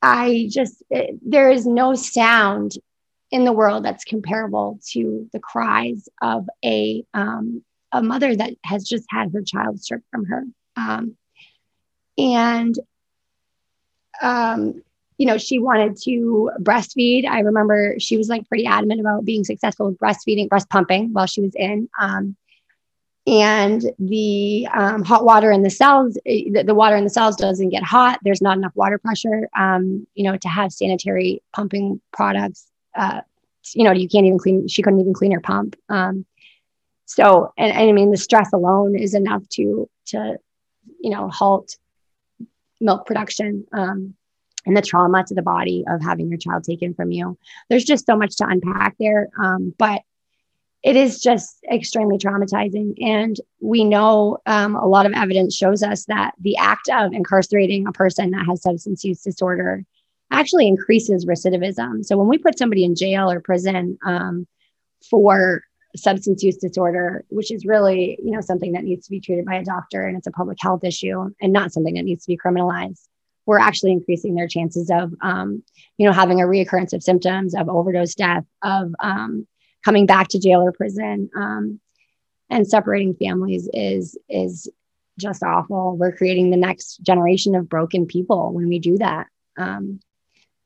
I 0.00 0.48
just, 0.50 0.82
it, 0.90 1.18
there 1.22 1.50
is 1.50 1.66
no 1.66 1.94
sound 1.94 2.72
in 3.30 3.44
the 3.44 3.52
world 3.52 3.84
that's 3.84 4.04
comparable 4.04 4.78
to 4.90 5.28
the 5.32 5.38
cries 5.38 6.08
of 6.22 6.48
a 6.64 7.04
um, 7.14 7.62
a 7.92 8.02
mother 8.02 8.34
that 8.36 8.54
has 8.64 8.84
just 8.84 9.06
had 9.10 9.32
her 9.32 9.42
child 9.42 9.80
stripped 9.80 10.08
from 10.10 10.26
her. 10.26 10.44
Um, 10.76 11.16
and 12.16 12.74
um, 14.20 14.82
you 15.16 15.26
know, 15.26 15.38
she 15.38 15.58
wanted 15.58 15.96
to 16.04 16.50
breastfeed. 16.60 17.26
I 17.26 17.40
remember 17.40 17.96
she 17.98 18.16
was 18.16 18.28
like 18.28 18.48
pretty 18.48 18.66
adamant 18.66 19.00
about 19.00 19.24
being 19.24 19.44
successful 19.44 19.86
with 19.86 19.98
breastfeeding, 19.98 20.48
breast 20.48 20.70
pumping 20.70 21.12
while 21.12 21.26
she 21.26 21.40
was 21.40 21.54
in. 21.54 21.88
Um, 22.00 22.36
and 23.28 23.84
the 23.98 24.66
um, 24.74 25.04
hot 25.04 25.22
water 25.22 25.52
in 25.52 25.62
the 25.62 25.68
cells, 25.68 26.16
eh, 26.24 26.44
the, 26.50 26.64
the, 26.64 26.74
water 26.74 26.96
in 26.96 27.04
the 27.04 27.10
cells 27.10 27.36
doesn't 27.36 27.68
get 27.68 27.82
hot. 27.82 28.18
There's 28.22 28.40
not 28.40 28.56
enough 28.56 28.74
water 28.74 28.96
pressure, 28.96 29.50
um, 29.54 30.06
you 30.14 30.24
know, 30.24 30.38
to 30.38 30.48
have 30.48 30.72
sanitary 30.72 31.42
pumping 31.54 32.00
products. 32.10 32.66
Uh, 32.96 33.20
you 33.74 33.84
know, 33.84 33.92
you 33.92 34.08
can't 34.08 34.24
even 34.24 34.38
clean. 34.38 34.66
She 34.66 34.80
couldn't 34.80 35.00
even 35.00 35.12
clean 35.12 35.32
her 35.32 35.40
pump. 35.40 35.76
Um, 35.90 36.24
so, 37.04 37.52
and, 37.58 37.70
and 37.70 37.90
I 37.90 37.92
mean, 37.92 38.10
the 38.10 38.16
stress 38.16 38.50
alone 38.54 38.98
is 38.98 39.12
enough 39.12 39.46
to 39.50 39.90
to, 40.06 40.38
you 40.98 41.10
know, 41.10 41.28
halt 41.28 41.76
milk 42.80 43.04
production 43.04 43.66
um, 43.74 44.14
and 44.64 44.74
the 44.74 44.80
trauma 44.80 45.22
to 45.24 45.34
the 45.34 45.42
body 45.42 45.84
of 45.86 46.02
having 46.02 46.30
your 46.30 46.38
child 46.38 46.64
taken 46.64 46.94
from 46.94 47.12
you. 47.12 47.36
There's 47.68 47.84
just 47.84 48.06
so 48.06 48.16
much 48.16 48.36
to 48.36 48.46
unpack 48.46 48.96
there, 48.98 49.28
um, 49.38 49.74
but 49.76 50.00
it 50.82 50.96
is 50.96 51.20
just 51.20 51.58
extremely 51.70 52.18
traumatizing. 52.18 52.94
And 53.02 53.36
we 53.60 53.84
know 53.84 54.38
um, 54.46 54.76
a 54.76 54.86
lot 54.86 55.06
of 55.06 55.12
evidence 55.12 55.56
shows 55.56 55.82
us 55.82 56.04
that 56.06 56.34
the 56.40 56.56
act 56.56 56.88
of 56.88 57.12
incarcerating 57.12 57.86
a 57.86 57.92
person 57.92 58.30
that 58.30 58.46
has 58.46 58.62
substance 58.62 59.04
use 59.04 59.22
disorder 59.22 59.84
actually 60.30 60.68
increases 60.68 61.26
recidivism. 61.26 62.04
So 62.04 62.16
when 62.16 62.28
we 62.28 62.38
put 62.38 62.58
somebody 62.58 62.84
in 62.84 62.94
jail 62.94 63.30
or 63.30 63.40
prison 63.40 63.98
um, 64.04 64.46
for 65.10 65.62
substance 65.96 66.42
use 66.42 66.58
disorder, 66.58 67.24
which 67.28 67.50
is 67.50 67.64
really, 67.64 68.18
you 68.22 68.30
know, 68.30 68.40
something 68.40 68.72
that 68.72 68.84
needs 68.84 69.06
to 69.06 69.10
be 69.10 69.20
treated 69.20 69.46
by 69.46 69.56
a 69.56 69.64
doctor 69.64 70.02
and 70.02 70.16
it's 70.16 70.26
a 70.26 70.32
public 70.32 70.58
health 70.60 70.84
issue 70.84 71.30
and 71.40 71.52
not 71.52 71.72
something 71.72 71.94
that 71.94 72.04
needs 72.04 72.24
to 72.24 72.32
be 72.32 72.38
criminalized. 72.38 73.08
We're 73.46 73.58
actually 73.58 73.92
increasing 73.92 74.34
their 74.34 74.46
chances 74.46 74.90
of, 74.90 75.14
um, 75.22 75.64
you 75.96 76.06
know, 76.06 76.12
having 76.12 76.40
a 76.40 76.44
reoccurrence 76.44 76.92
of 76.92 77.02
symptoms, 77.02 77.54
of 77.54 77.68
overdose 77.68 78.14
death, 78.14 78.44
of 78.62 78.92
um, 79.00 79.46
coming 79.88 80.04
back 80.04 80.28
to 80.28 80.38
jail 80.38 80.60
or 80.60 80.70
prison. 80.70 81.30
Um, 81.34 81.80
and 82.50 82.68
separating 82.68 83.14
families 83.14 83.70
is 83.72 84.18
is 84.28 84.70
just 85.18 85.42
awful. 85.42 85.96
We're 85.96 86.14
creating 86.14 86.50
the 86.50 86.58
next 86.58 86.98
generation 86.98 87.54
of 87.54 87.70
broken 87.70 88.04
people 88.06 88.52
when 88.52 88.68
we 88.68 88.80
do 88.80 88.98
that. 88.98 89.28
Um, 89.56 90.00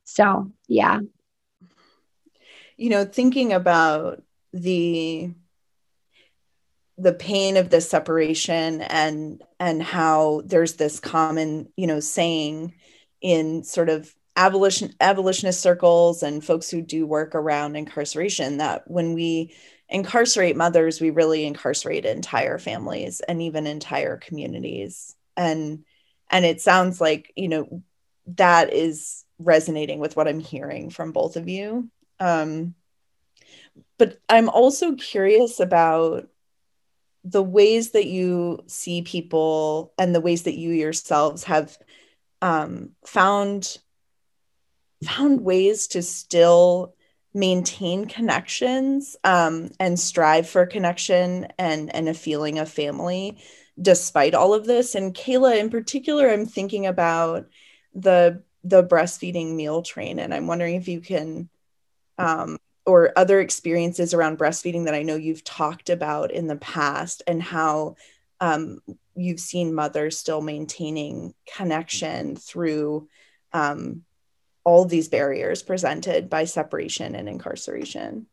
so, 0.03 0.51
yeah. 0.67 1.01
You 2.77 2.91
know, 2.91 3.05
thinking 3.05 3.53
about 3.53 4.25
the 4.53 5.31
the 6.99 7.13
pain 7.13 7.57
of 7.57 7.71
this 7.71 7.89
separation 7.89 8.83
and 8.83 9.41
and 9.61 9.83
how 9.83 10.43
there's 10.45 10.75
this 10.75 10.99
common 10.99 11.69
you 11.77 11.87
know 11.87 12.01
saying 12.01 12.75
in 13.21 13.63
sort 13.63 13.89
of 13.89 14.13
abolition 14.37 14.95
abolitionist 15.01 15.61
circles 15.61 16.23
and 16.23 16.45
folks 16.45 16.71
who 16.71 16.81
do 16.81 17.07
work 17.07 17.35
around 17.35 17.77
incarceration 17.77 18.59
that 18.59 18.91
when 18.91 19.13
we 19.13 19.55
incarcerate 19.89 20.57
mothers 20.57 21.01
we 21.01 21.11
really 21.11 21.45
incarcerate 21.45 22.07
entire 22.07 22.59
families 22.59 23.21
and 23.21 23.43
even 23.43 23.67
entire 23.67 24.17
communities. 24.17 25.15
And 25.37 25.85
and 26.31 26.45
it 26.45 26.61
sounds 26.61 27.01
like 27.01 27.33
you 27.37 27.49
know 27.49 27.83
that 28.39 28.73
is 28.73 29.25
resonating 29.39 29.99
with 29.99 30.15
what 30.17 30.29
i'm 30.29 30.39
hearing 30.39 30.89
from 30.89 31.13
both 31.13 31.37
of 31.37 31.49
you. 31.49 31.91
Um 32.21 32.75
but 33.99 34.19
I'm 34.29 34.49
also 34.49 34.95
curious 34.97 35.61
about 35.61 36.29
the 37.25 37.43
ways 37.43 37.93
that 37.93 38.07
you 38.07 38.65
see 38.67 39.03
people 39.03 39.93
and 39.99 40.15
the 40.15 40.21
ways 40.21 40.43
that 40.43 40.57
you 40.57 40.71
yourselves 40.71 41.45
have 41.45 41.79
um, 42.41 42.91
found 43.07 43.79
found 45.05 45.43
ways 45.43 45.89
to 45.89 46.03
still 46.03 46.95
maintain 47.35 48.07
connections 48.07 49.17
um, 49.25 49.71
and 49.81 49.99
strive 49.99 50.49
for 50.49 50.67
connection 50.67 51.49
and 51.59 51.95
and 51.95 52.09
a 52.09 52.15
feeling 52.15 52.59
of 52.59 52.69
family 52.69 53.39
despite 53.81 54.35
all 54.35 54.53
of 54.53 54.67
this. 54.67 54.95
And 54.95 55.15
kayla 55.15 55.59
in 55.59 55.71
particular 55.71 56.29
i'm 56.29 56.47
thinking 56.47 56.87
about 56.87 57.49
the 57.95 58.43
the 58.65 58.85
breastfeeding 58.85 59.55
meal 59.55 59.83
train 59.83 60.19
and 60.19 60.33
i'm 60.33 60.47
wondering 60.47 60.77
if 60.77 60.89
you 60.89 61.01
can 61.01 61.49
um, 62.19 62.59
or 62.85 63.13
other 63.17 63.41
experiences 63.41 64.13
around 64.13 64.39
breastfeeding 64.39 64.87
that 64.87 64.95
I 64.95 65.03
know 65.03 65.15
you've 65.15 65.45
talked 65.45 65.91
about 65.91 66.33
in 66.33 66.47
the 66.47 66.57
past 66.57 67.23
and 67.27 67.43
how 67.43 67.97
um, 68.41 68.81
you've 69.15 69.41
seen 69.41 69.75
mothers 69.75 70.19
still 70.19 70.41
maintaining 70.41 71.35
connection 71.47 72.35
through 72.37 73.09
um, 73.53 74.03
all 74.65 74.85
these 74.85 75.09
barriers 75.09 75.63
presented 75.63 76.31
by 76.31 76.45
separation 76.45 77.15
and 77.15 77.29
incarceration. 77.29 78.27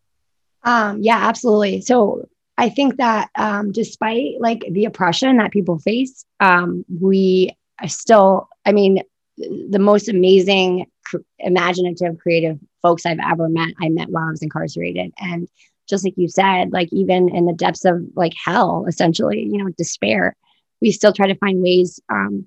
Um, 0.63 1.01
yeah, 1.01 1.17
absolutely. 1.17 1.81
So 1.81 2.27
I 2.57 2.69
think 2.69 2.97
that 2.97 3.29
um, 3.35 3.71
despite 3.71 4.39
like 4.39 4.65
the 4.69 4.85
oppression 4.85 5.37
that 5.37 5.51
people 5.51 5.79
face, 5.79 6.25
um, 6.39 6.85
we 6.89 7.55
still, 7.87 8.49
I 8.65 8.73
mean, 8.73 9.01
the 9.37 9.79
most 9.79 10.09
amazing, 10.09 10.87
cr- 11.05 11.17
imaginative, 11.39 12.19
creative 12.19 12.59
folks 12.81 13.05
I've 13.05 13.19
ever 13.19 13.47
met, 13.47 13.73
I 13.81 13.89
met 13.89 14.09
while 14.09 14.27
I 14.27 14.31
was 14.31 14.43
incarcerated. 14.43 15.13
And 15.17 15.47
just 15.87 16.03
like 16.03 16.15
you 16.17 16.27
said, 16.27 16.71
like 16.71 16.89
even 16.91 17.33
in 17.33 17.45
the 17.45 17.53
depths 17.53 17.85
of 17.85 18.01
like 18.15 18.33
hell, 18.45 18.85
essentially, 18.87 19.41
you 19.41 19.57
know, 19.57 19.69
despair, 19.77 20.35
we 20.81 20.91
still 20.91 21.13
try 21.13 21.27
to 21.27 21.35
find 21.35 21.61
ways 21.61 21.99
um, 22.09 22.45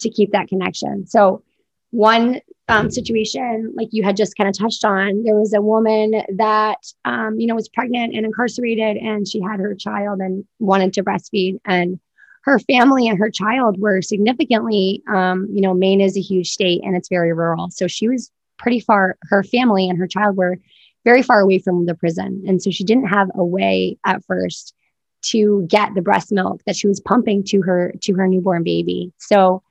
to 0.00 0.10
keep 0.10 0.32
that 0.32 0.48
connection. 0.48 1.06
So, 1.06 1.42
one 1.90 2.40
um, 2.68 2.90
situation, 2.90 3.72
like 3.76 3.88
you 3.90 4.02
had 4.02 4.16
just 4.16 4.36
kind 4.36 4.48
of 4.48 4.56
touched 4.56 4.84
on, 4.84 5.22
there 5.22 5.34
was 5.34 5.52
a 5.52 5.60
woman 5.60 6.22
that, 6.36 6.78
um, 7.04 7.38
you 7.38 7.46
know, 7.46 7.54
was 7.54 7.68
pregnant 7.68 8.14
and 8.14 8.24
incarcerated, 8.24 8.96
and 8.96 9.28
she 9.28 9.40
had 9.40 9.60
her 9.60 9.74
child 9.74 10.20
and 10.20 10.44
wanted 10.58 10.92
to 10.94 11.04
breastfeed. 11.04 11.58
And 11.66 12.00
her 12.44 12.58
family 12.58 13.08
and 13.08 13.18
her 13.18 13.30
child 13.30 13.80
were 13.80 14.02
significantly, 14.02 15.02
um, 15.08 15.48
you 15.52 15.60
know, 15.60 15.74
Maine 15.74 16.00
is 16.00 16.16
a 16.16 16.20
huge 16.20 16.48
state 16.48 16.82
and 16.84 16.96
it's 16.96 17.08
very 17.08 17.32
rural. 17.32 17.70
So 17.70 17.86
she 17.86 18.08
was 18.08 18.30
pretty 18.58 18.80
far, 18.80 19.16
her 19.22 19.42
family 19.42 19.88
and 19.88 19.98
her 19.98 20.06
child 20.06 20.36
were 20.36 20.58
very 21.04 21.22
far 21.22 21.40
away 21.40 21.58
from 21.58 21.86
the 21.86 21.94
prison. 21.94 22.44
And 22.46 22.62
so 22.62 22.70
she 22.70 22.84
didn't 22.84 23.08
have 23.08 23.30
a 23.34 23.44
way 23.44 23.98
at 24.04 24.24
first 24.24 24.74
to 25.22 25.66
get 25.68 25.94
the 25.94 26.02
breast 26.02 26.32
milk 26.32 26.62
that 26.66 26.76
she 26.76 26.86
was 26.86 27.00
pumping 27.00 27.44
to 27.44 27.62
her 27.62 27.94
to 28.02 28.14
her 28.14 28.28
newborn 28.28 28.62
baby. 28.62 29.12
So 29.18 29.62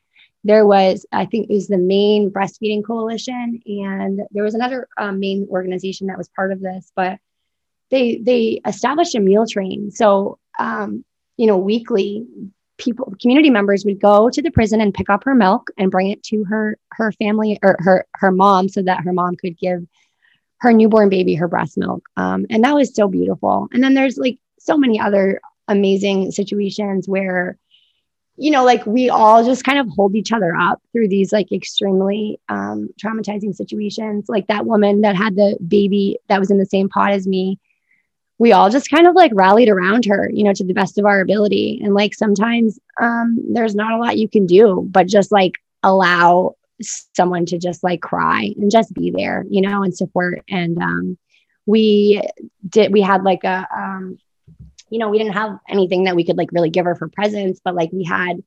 there 0.43 0.65
was, 0.65 1.05
I 1.11 1.25
think 1.25 1.49
it 1.49 1.53
was 1.53 1.67
the 1.67 1.77
Maine 1.77 2.29
breastfeeding 2.29 2.83
coalition, 2.85 3.61
and 3.65 4.21
there 4.31 4.43
was 4.43 4.55
another 4.55 4.87
um, 4.97 5.19
Maine 5.19 5.47
organization 5.49 6.07
that 6.07 6.17
was 6.17 6.29
part 6.29 6.51
of 6.51 6.59
this, 6.59 6.91
but 6.95 7.19
they 7.89 8.17
they 8.17 8.61
established 8.65 9.15
a 9.15 9.19
meal 9.19 9.45
train. 9.45 9.91
So 9.91 10.39
um, 10.59 11.05
you 11.37 11.47
know, 11.47 11.57
weekly 11.57 12.25
people 12.77 13.13
community 13.21 13.49
members 13.49 13.85
would 13.85 14.01
go 14.01 14.29
to 14.29 14.41
the 14.41 14.51
prison 14.51 14.81
and 14.81 14.93
pick 14.93 15.09
up 15.09 15.23
her 15.23 15.35
milk 15.35 15.69
and 15.77 15.91
bring 15.91 16.09
it 16.09 16.23
to 16.23 16.43
her 16.43 16.77
her 16.91 17.11
family 17.13 17.59
or 17.61 17.75
her 17.79 18.05
her 18.15 18.31
mom 18.31 18.67
so 18.67 18.81
that 18.81 19.03
her 19.03 19.13
mom 19.13 19.35
could 19.35 19.57
give 19.57 19.85
her 20.57 20.73
newborn 20.73 21.09
baby 21.09 21.35
her 21.35 21.47
breast 21.47 21.77
milk 21.77 22.03
um, 22.17 22.45
and 22.49 22.63
that 22.63 22.73
was 22.73 22.93
so 22.95 23.07
beautiful 23.07 23.67
and 23.73 23.83
then 23.83 23.93
there's 23.93 24.17
like 24.17 24.39
so 24.59 24.75
many 24.75 24.99
other 24.99 25.39
amazing 25.67 26.31
situations 26.31 27.07
where 27.07 27.57
you 28.35 28.51
know 28.51 28.63
like 28.63 28.85
we 28.85 29.09
all 29.09 29.43
just 29.43 29.63
kind 29.63 29.79
of 29.79 29.87
hold 29.89 30.15
each 30.15 30.31
other 30.31 30.55
up 30.55 30.81
through 30.91 31.07
these 31.07 31.31
like 31.31 31.51
extremely 31.51 32.39
um, 32.49 32.89
traumatizing 33.03 33.53
situations 33.53 34.25
like 34.27 34.47
that 34.47 34.65
woman 34.65 35.01
that 35.01 35.15
had 35.15 35.35
the 35.35 35.57
baby 35.67 36.17
that 36.27 36.39
was 36.39 36.51
in 36.51 36.57
the 36.57 36.65
same 36.65 36.89
pot 36.89 37.11
as 37.11 37.27
me 37.27 37.59
we 38.43 38.51
all 38.51 38.69
just 38.69 38.89
kind 38.89 39.07
of 39.07 39.15
like 39.15 39.31
rallied 39.33 39.69
around 39.69 40.05
her, 40.05 40.29
you 40.33 40.43
know, 40.43 40.53
to 40.53 40.63
the 40.63 40.73
best 40.73 40.97
of 40.97 41.05
our 41.05 41.21
ability. 41.21 41.79
And 41.83 41.93
like 41.93 42.13
sometimes 42.13 42.79
um, 42.99 43.37
there's 43.53 43.75
not 43.75 43.93
a 43.93 43.97
lot 43.97 44.17
you 44.17 44.27
can 44.27 44.45
do, 44.45 44.85
but 44.91 45.07
just 45.07 45.31
like 45.31 45.53
allow 45.83 46.55
someone 47.15 47.45
to 47.45 47.57
just 47.57 47.83
like 47.83 48.01
cry 48.01 48.53
and 48.57 48.71
just 48.71 48.93
be 48.93 49.11
there, 49.11 49.45
you 49.49 49.61
know, 49.61 49.83
and 49.83 49.95
support. 49.95 50.43
And 50.49 50.77
um, 50.79 51.17
we 51.65 52.21
did, 52.67 52.91
we 52.91 53.01
had 53.01 53.23
like 53.23 53.43
a, 53.43 53.67
um, 53.73 54.17
you 54.93 54.99
know, 54.99 55.09
we 55.09 55.17
didn't 55.17 55.33
have 55.33 55.57
anything 55.67 56.03
that 56.03 56.15
we 56.15 56.23
could 56.23 56.37
like 56.37 56.51
really 56.51 56.69
give 56.69 56.85
her 56.85 56.93
for 56.93 57.09
presents, 57.09 57.59
but 57.65 57.73
like 57.73 57.91
we 57.91 58.03
had, 58.03 58.43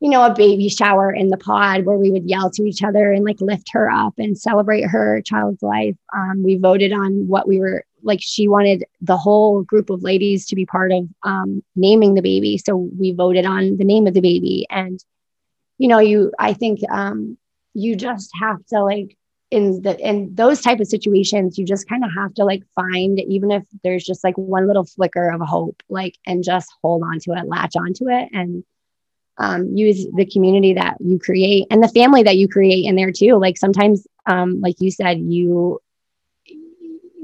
you 0.00 0.10
know, 0.10 0.22
a 0.22 0.34
baby 0.34 0.68
shower 0.68 1.10
in 1.10 1.28
the 1.28 1.38
pod 1.38 1.86
where 1.86 1.96
we 1.96 2.10
would 2.10 2.28
yell 2.28 2.50
to 2.50 2.64
each 2.64 2.82
other 2.82 3.10
and 3.10 3.24
like 3.24 3.40
lift 3.40 3.70
her 3.72 3.90
up 3.90 4.12
and 4.18 4.36
celebrate 4.36 4.82
her 4.82 5.22
child's 5.22 5.62
life. 5.62 5.96
Um, 6.14 6.42
we 6.42 6.56
voted 6.56 6.92
on 6.92 7.26
what 7.26 7.48
we 7.48 7.58
were 7.58 7.86
like. 8.02 8.20
She 8.20 8.48
wanted 8.48 8.84
the 9.00 9.16
whole 9.16 9.62
group 9.62 9.88
of 9.88 10.02
ladies 10.02 10.44
to 10.48 10.56
be 10.56 10.66
part 10.66 10.92
of 10.92 11.08
um, 11.22 11.62
naming 11.74 12.12
the 12.12 12.20
baby. 12.20 12.58
So 12.58 12.76
we 12.76 13.12
voted 13.12 13.46
on 13.46 13.78
the 13.78 13.84
name 13.84 14.06
of 14.06 14.12
the 14.12 14.20
baby. 14.20 14.66
And, 14.68 15.02
you 15.78 15.88
know, 15.88 16.00
you, 16.00 16.32
I 16.38 16.52
think 16.52 16.80
um, 16.90 17.38
you 17.72 17.96
just 17.96 18.30
have 18.38 18.62
to 18.66 18.84
like, 18.84 19.16
in 19.52 19.82
the 19.82 19.98
in 20.00 20.34
those 20.34 20.60
type 20.60 20.80
of 20.80 20.86
situations 20.86 21.58
you 21.58 21.64
just 21.64 21.88
kind 21.88 22.04
of 22.04 22.10
have 22.12 22.32
to 22.34 22.44
like 22.44 22.62
find 22.74 23.20
even 23.20 23.50
if 23.50 23.62
there's 23.84 24.04
just 24.04 24.24
like 24.24 24.36
one 24.36 24.66
little 24.66 24.84
flicker 24.84 25.30
of 25.30 25.40
hope 25.42 25.82
like 25.88 26.16
and 26.26 26.42
just 26.42 26.70
hold 26.82 27.02
on 27.02 27.18
to 27.20 27.32
it 27.32 27.46
latch 27.46 27.76
onto 27.76 28.08
it 28.08 28.28
and 28.32 28.64
um, 29.38 29.76
use 29.76 30.06
the 30.14 30.26
community 30.26 30.74
that 30.74 30.96
you 31.00 31.18
create 31.18 31.66
and 31.70 31.82
the 31.82 31.88
family 31.88 32.22
that 32.22 32.36
you 32.36 32.48
create 32.48 32.84
in 32.84 32.96
there 32.96 33.10
too. 33.10 33.34
Like 33.38 33.56
sometimes, 33.56 34.06
um, 34.26 34.60
like 34.60 34.76
you 34.78 34.90
said, 34.90 35.18
you 35.20 35.80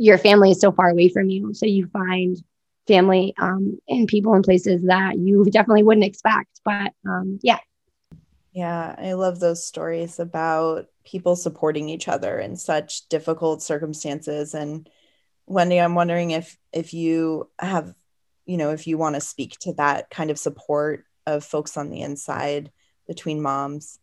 your 0.00 0.18
family 0.18 0.52
is 0.52 0.60
so 0.60 0.72
far 0.72 0.88
away 0.90 1.08
from 1.08 1.28
you, 1.28 1.52
so 1.54 1.66
you 1.66 1.86
find 1.88 2.42
family 2.86 3.34
um, 3.38 3.78
and 3.88 4.08
people 4.08 4.34
in 4.34 4.42
places 4.42 4.82
that 4.84 5.18
you 5.18 5.44
definitely 5.50 5.82
wouldn't 5.82 6.06
expect. 6.06 6.60
But 6.64 6.92
um, 7.06 7.38
yeah, 7.42 7.58
yeah, 8.52 8.94
I 8.98 9.12
love 9.12 9.40
those 9.40 9.64
stories 9.64 10.18
about 10.18 10.86
people 11.08 11.36
supporting 11.36 11.88
each 11.88 12.08
other 12.08 12.38
in 12.38 12.56
such 12.56 13.08
difficult 13.08 13.62
circumstances. 13.62 14.54
And 14.54 14.88
Wendy, 15.46 15.80
I'm 15.80 15.94
wondering 15.94 16.32
if 16.32 16.56
if 16.72 16.92
you 16.92 17.48
have, 17.58 17.94
you 18.44 18.56
know, 18.56 18.70
if 18.72 18.86
you 18.86 18.98
want 18.98 19.14
to 19.14 19.20
speak 19.20 19.58
to 19.60 19.72
that 19.74 20.10
kind 20.10 20.30
of 20.30 20.38
support 20.38 21.04
of 21.26 21.44
folks 21.44 21.76
on 21.76 21.90
the 21.90 22.02
inside 22.02 22.70
between 23.06 23.40
moms? 23.40 23.98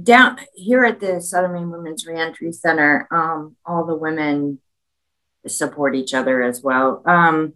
Down 0.00 0.38
here 0.54 0.84
at 0.84 1.00
the 1.00 1.20
Southern 1.20 1.52
Maine 1.52 1.70
Women's 1.70 2.06
Reentry 2.06 2.52
Center, 2.52 3.08
um, 3.10 3.56
all 3.64 3.84
the 3.84 3.94
women 3.94 4.60
support 5.46 5.94
each 5.94 6.12
other 6.12 6.42
as 6.42 6.62
well. 6.62 7.02
Um, 7.06 7.54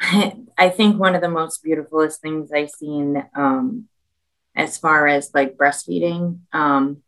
I 0.00 0.68
think 0.68 0.98
one 0.98 1.14
of 1.14 1.20
the 1.20 1.28
most 1.28 1.62
beautifulest 1.62 2.20
things 2.20 2.52
I've 2.52 2.70
seen 2.70 3.24
um, 3.34 3.88
as 4.54 4.78
far 4.78 5.06
as 5.08 5.30
like 5.34 5.56
breastfeeding. 5.56 6.40
Um, 6.52 7.02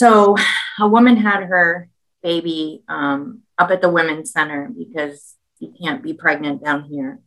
so, 0.00 0.34
a 0.78 0.88
woman 0.88 1.18
had 1.18 1.42
her 1.42 1.90
baby 2.22 2.82
um, 2.88 3.42
up 3.58 3.70
at 3.70 3.82
the 3.82 3.90
Women's 3.90 4.32
Center 4.32 4.70
because 4.74 5.36
you 5.58 5.74
can't 5.78 6.02
be 6.02 6.14
pregnant 6.14 6.64
down 6.64 6.84
here. 6.84 7.20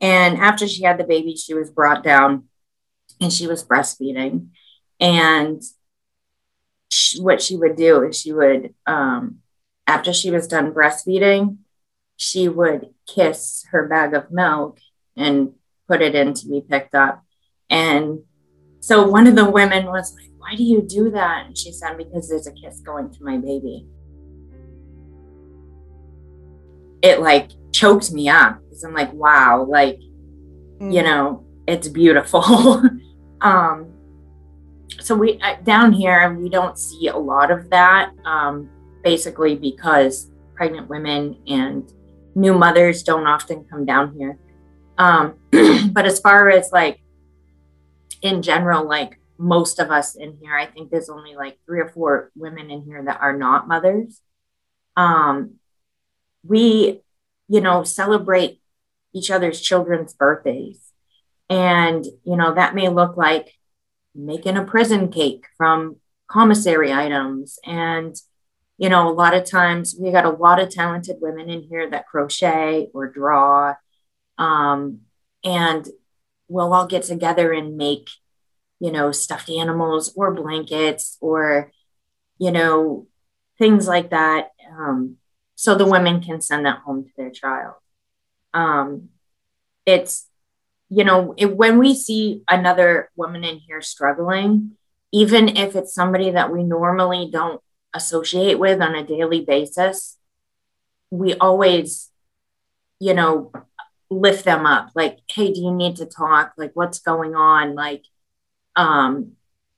And 0.00 0.38
after 0.38 0.66
she 0.66 0.84
had 0.84 0.96
the 0.96 1.04
baby, 1.04 1.36
she 1.36 1.52
was 1.52 1.68
brought 1.68 2.02
down 2.02 2.44
and 3.20 3.30
she 3.30 3.46
was 3.46 3.62
breastfeeding. 3.62 4.48
And 4.98 5.62
she, 6.88 7.20
what 7.20 7.42
she 7.42 7.54
would 7.54 7.76
do 7.76 8.02
is 8.04 8.18
she 8.18 8.32
would, 8.32 8.72
um, 8.86 9.40
after 9.86 10.14
she 10.14 10.30
was 10.30 10.48
done 10.48 10.72
breastfeeding, 10.72 11.58
she 12.16 12.48
would 12.48 12.94
kiss 13.06 13.66
her 13.72 13.86
bag 13.86 14.14
of 14.14 14.30
milk 14.30 14.78
and 15.18 15.52
put 15.86 16.00
it 16.00 16.14
in 16.14 16.32
to 16.32 16.48
be 16.48 16.62
picked 16.62 16.94
up. 16.94 17.22
And 17.68 18.20
so 18.80 19.06
one 19.06 19.26
of 19.26 19.36
the 19.36 19.50
women 19.50 19.84
was 19.84 20.14
like, 20.14 20.30
Why 20.44 20.56
do 20.56 20.62
you 20.62 20.82
do 20.82 21.10
that? 21.10 21.46
And 21.46 21.56
she 21.56 21.72
said, 21.72 21.96
Because 21.96 22.28
there's 22.28 22.46
a 22.46 22.52
kiss 22.52 22.80
going 22.80 23.10
to 23.10 23.24
my 23.24 23.38
baby. 23.38 23.86
It 27.00 27.20
like 27.20 27.52
choked 27.72 28.12
me 28.12 28.28
up 28.28 28.60
because 28.62 28.84
I'm 28.84 28.92
like, 28.92 29.12
wow, 29.14 29.64
like, 29.66 29.98
mm. 30.80 30.92
you 30.92 31.02
know, 31.02 31.46
it's 31.66 31.88
beautiful. 31.88 32.42
um, 33.40 33.90
so 35.00 35.14
we 35.14 35.40
uh, 35.40 35.56
down 35.62 35.92
here 35.92 36.34
we 36.34 36.50
don't 36.50 36.78
see 36.78 37.08
a 37.08 37.16
lot 37.16 37.50
of 37.50 37.70
that, 37.70 38.10
um, 38.26 38.68
basically 39.02 39.54
because 39.54 40.30
pregnant 40.54 40.88
women 40.88 41.38
and 41.46 41.90
new 42.34 42.52
mothers 42.52 43.02
don't 43.02 43.26
often 43.26 43.64
come 43.64 43.86
down 43.86 44.14
here. 44.14 44.38
Um, 44.98 45.36
but 45.92 46.04
as 46.04 46.20
far 46.20 46.50
as 46.50 46.70
like 46.70 47.00
in 48.20 48.42
general, 48.42 48.86
like 48.86 49.18
most 49.38 49.78
of 49.78 49.90
us 49.90 50.14
in 50.14 50.38
here, 50.40 50.56
I 50.56 50.66
think 50.66 50.90
there's 50.90 51.10
only 51.10 51.34
like 51.34 51.58
three 51.66 51.80
or 51.80 51.88
four 51.88 52.30
women 52.36 52.70
in 52.70 52.82
here 52.82 53.02
that 53.04 53.20
are 53.20 53.36
not 53.36 53.68
mothers. 53.68 54.20
Um, 54.96 55.54
we 56.44 57.02
you 57.48 57.60
know, 57.60 57.84
celebrate 57.84 58.60
each 59.12 59.30
other's 59.30 59.60
children's 59.60 60.14
birthdays. 60.14 60.80
And, 61.50 62.04
you 62.24 62.36
know, 62.36 62.54
that 62.54 62.74
may 62.74 62.88
look 62.88 63.16
like 63.16 63.52
making 64.14 64.56
a 64.56 64.64
prison 64.64 65.10
cake 65.10 65.44
from 65.56 65.96
commissary 66.26 66.92
items. 66.92 67.58
And, 67.64 68.16
you 68.78 68.88
know, 68.88 69.08
a 69.08 69.12
lot 69.12 69.34
of 69.34 69.48
times 69.48 69.94
we 69.98 70.10
got 70.10 70.24
a 70.24 70.30
lot 70.30 70.60
of 70.60 70.70
talented 70.70 71.16
women 71.20 71.50
in 71.50 71.62
here 71.62 71.88
that 71.90 72.08
crochet 72.08 72.88
or 72.94 73.08
draw. 73.08 73.74
Um, 74.38 75.00
and 75.44 75.86
we'll 76.48 76.72
all 76.72 76.86
get 76.86 77.02
together 77.02 77.52
and 77.52 77.76
make, 77.76 78.08
you 78.84 78.92
know, 78.92 79.10
stuffed 79.12 79.48
animals 79.48 80.12
or 80.14 80.34
blankets 80.34 81.16
or, 81.22 81.72
you 82.36 82.50
know, 82.50 83.06
things 83.56 83.88
like 83.88 84.10
that. 84.10 84.50
Um, 84.70 85.16
so 85.54 85.74
the 85.74 85.86
women 85.86 86.20
can 86.20 86.42
send 86.42 86.66
that 86.66 86.80
home 86.80 87.04
to 87.04 87.10
their 87.16 87.30
child. 87.30 87.76
Um, 88.52 89.08
it's, 89.86 90.28
you 90.90 91.02
know, 91.02 91.32
it, 91.38 91.56
when 91.56 91.78
we 91.78 91.94
see 91.94 92.42
another 92.46 93.10
woman 93.16 93.42
in 93.42 93.56
here 93.56 93.80
struggling, 93.80 94.72
even 95.14 95.56
if 95.56 95.74
it's 95.74 95.94
somebody 95.94 96.32
that 96.32 96.52
we 96.52 96.62
normally 96.62 97.30
don't 97.32 97.62
associate 97.94 98.58
with 98.58 98.82
on 98.82 98.94
a 98.94 99.02
daily 99.02 99.40
basis, 99.40 100.18
we 101.10 101.32
always, 101.36 102.10
you 103.00 103.14
know, 103.14 103.50
lift 104.10 104.44
them 104.44 104.66
up 104.66 104.90
like, 104.94 105.20
hey, 105.32 105.54
do 105.54 105.62
you 105.62 105.72
need 105.72 105.96
to 105.96 106.04
talk? 106.04 106.52
Like, 106.58 106.72
what's 106.74 106.98
going 106.98 107.34
on? 107.34 107.74
Like, 107.74 108.04
um, 108.76 109.32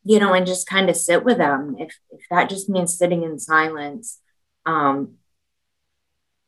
you 0.04 0.20
know, 0.20 0.32
and 0.32 0.46
just 0.46 0.68
kind 0.68 0.88
of 0.88 0.96
sit 0.96 1.24
with 1.24 1.38
them. 1.38 1.76
If, 1.78 1.98
if 2.10 2.20
that 2.30 2.48
just 2.48 2.68
means 2.68 2.96
sitting 2.96 3.22
in 3.22 3.38
silence, 3.38 4.20
um, 4.64 5.14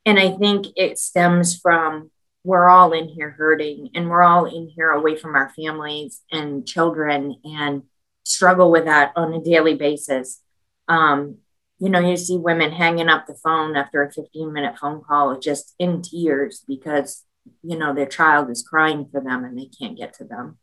and 0.07 0.19
I 0.19 0.31
think 0.31 0.67
it 0.77 0.99
stems 0.99 1.59
from 1.59 2.11
we're 2.45 2.69
all 2.69 2.93
in 2.93 3.09
here 3.09 3.31
hurting 3.31 3.91
and 3.95 4.09
we're 4.09 4.23
all 4.23 4.47
in 4.47 4.69
here 4.69 4.91
away 4.91 5.17
from 5.17 5.35
our 5.35 5.51
families 5.51 6.23
and 6.33 6.67
children 6.67 7.37
and 7.45 7.83
struggle 8.25 8.71
with 8.71 8.87
that 8.87 9.13
on 9.17 9.35
a 9.35 9.43
daily 9.43 9.75
basis. 9.75 10.41
Um, 10.89 11.39
you 11.79 11.91
know, 11.91 12.01
you 12.01 12.17
see 12.17 12.37
women 12.37 12.73
hanging 12.73 13.09
up 13.09 13.27
the 13.27 13.35
phone 13.35 13.77
after 13.77 14.03
a 14.03 14.11
15 14.11 14.53
minute 14.53 14.79
phone 14.79 15.03
call 15.03 15.39
just 15.39 15.75
in 15.79 16.01
tears 16.01 16.65
because, 16.67 17.25
you 17.63 17.77
know, 17.77 17.95
their 17.95 18.07
child 18.07 18.51
is 18.51 18.67
crying 18.67 19.07
for 19.11 19.21
them 19.21 19.45
and 19.45 19.59
they 19.59 19.67
can't 19.67 19.99
get 19.99 20.15
to 20.15 20.25
them. 20.25 20.59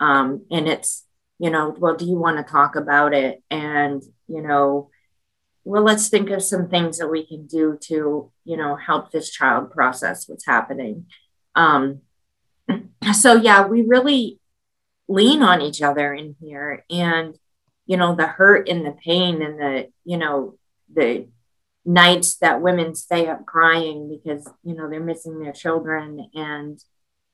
Um, 0.00 0.46
and 0.50 0.66
it's, 0.68 1.04
you 1.40 1.48
know, 1.48 1.74
well, 1.76 1.96
do 1.96 2.04
you 2.04 2.18
want 2.18 2.36
to 2.36 2.52
talk 2.52 2.76
about 2.76 3.14
it? 3.14 3.42
And, 3.50 4.02
you 4.28 4.42
know, 4.42 4.90
well, 5.64 5.82
let's 5.82 6.10
think 6.10 6.28
of 6.28 6.42
some 6.42 6.68
things 6.68 6.98
that 6.98 7.08
we 7.08 7.26
can 7.26 7.46
do 7.46 7.78
to, 7.84 8.30
you 8.44 8.56
know, 8.58 8.76
help 8.76 9.10
this 9.10 9.30
child 9.30 9.70
process 9.70 10.28
what's 10.28 10.44
happening. 10.44 11.06
Um, 11.54 12.02
so 13.14 13.36
yeah, 13.36 13.66
we 13.66 13.80
really 13.80 14.38
lean 15.08 15.42
on 15.42 15.62
each 15.62 15.80
other 15.80 16.12
in 16.12 16.36
here, 16.40 16.84
and 16.90 17.34
you 17.86 17.96
know, 17.96 18.14
the 18.14 18.26
hurt 18.26 18.68
and 18.68 18.84
the 18.84 18.92
pain 18.92 19.42
and 19.42 19.58
the, 19.58 19.88
you 20.04 20.18
know, 20.18 20.58
the 20.92 21.26
nights 21.84 22.36
that 22.36 22.60
women 22.60 22.94
stay 22.94 23.26
up 23.26 23.46
crying 23.46 24.08
because 24.08 24.46
you 24.62 24.74
know 24.74 24.88
they're 24.88 25.00
missing 25.00 25.40
their 25.40 25.52
children 25.52 26.28
and 26.34 26.84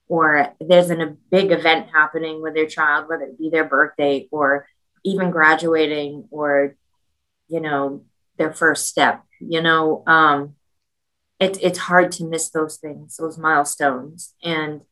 or 0.09 0.55
there's 0.61 0.91
an, 0.91 1.01
a 1.01 1.17
big 1.31 1.51
event 1.51 1.89
happening 1.93 2.41
with 2.43 2.55
their 2.55 2.67
child 2.67 3.09
whether 3.09 3.25
it 3.25 3.39
be 3.39 3.51
their 3.51 3.65
birthday 3.65 4.29
or 4.31 4.67
even 5.05 5.31
graduating 5.31 6.27
or 6.31 6.77
you 7.49 7.61
know 7.61 8.05
their 8.39 8.53
first 8.53 8.89
step 8.89 9.25
you 9.41 9.61
know 9.61 10.03
um 10.07 10.55
it, 11.39 11.59
it's 11.63 11.79
hard 11.79 12.13
to 12.13 12.25
miss 12.25 12.51
those 12.51 12.77
things 12.77 13.17
those 13.17 13.39
milestones. 13.39 14.35
And 14.43 14.83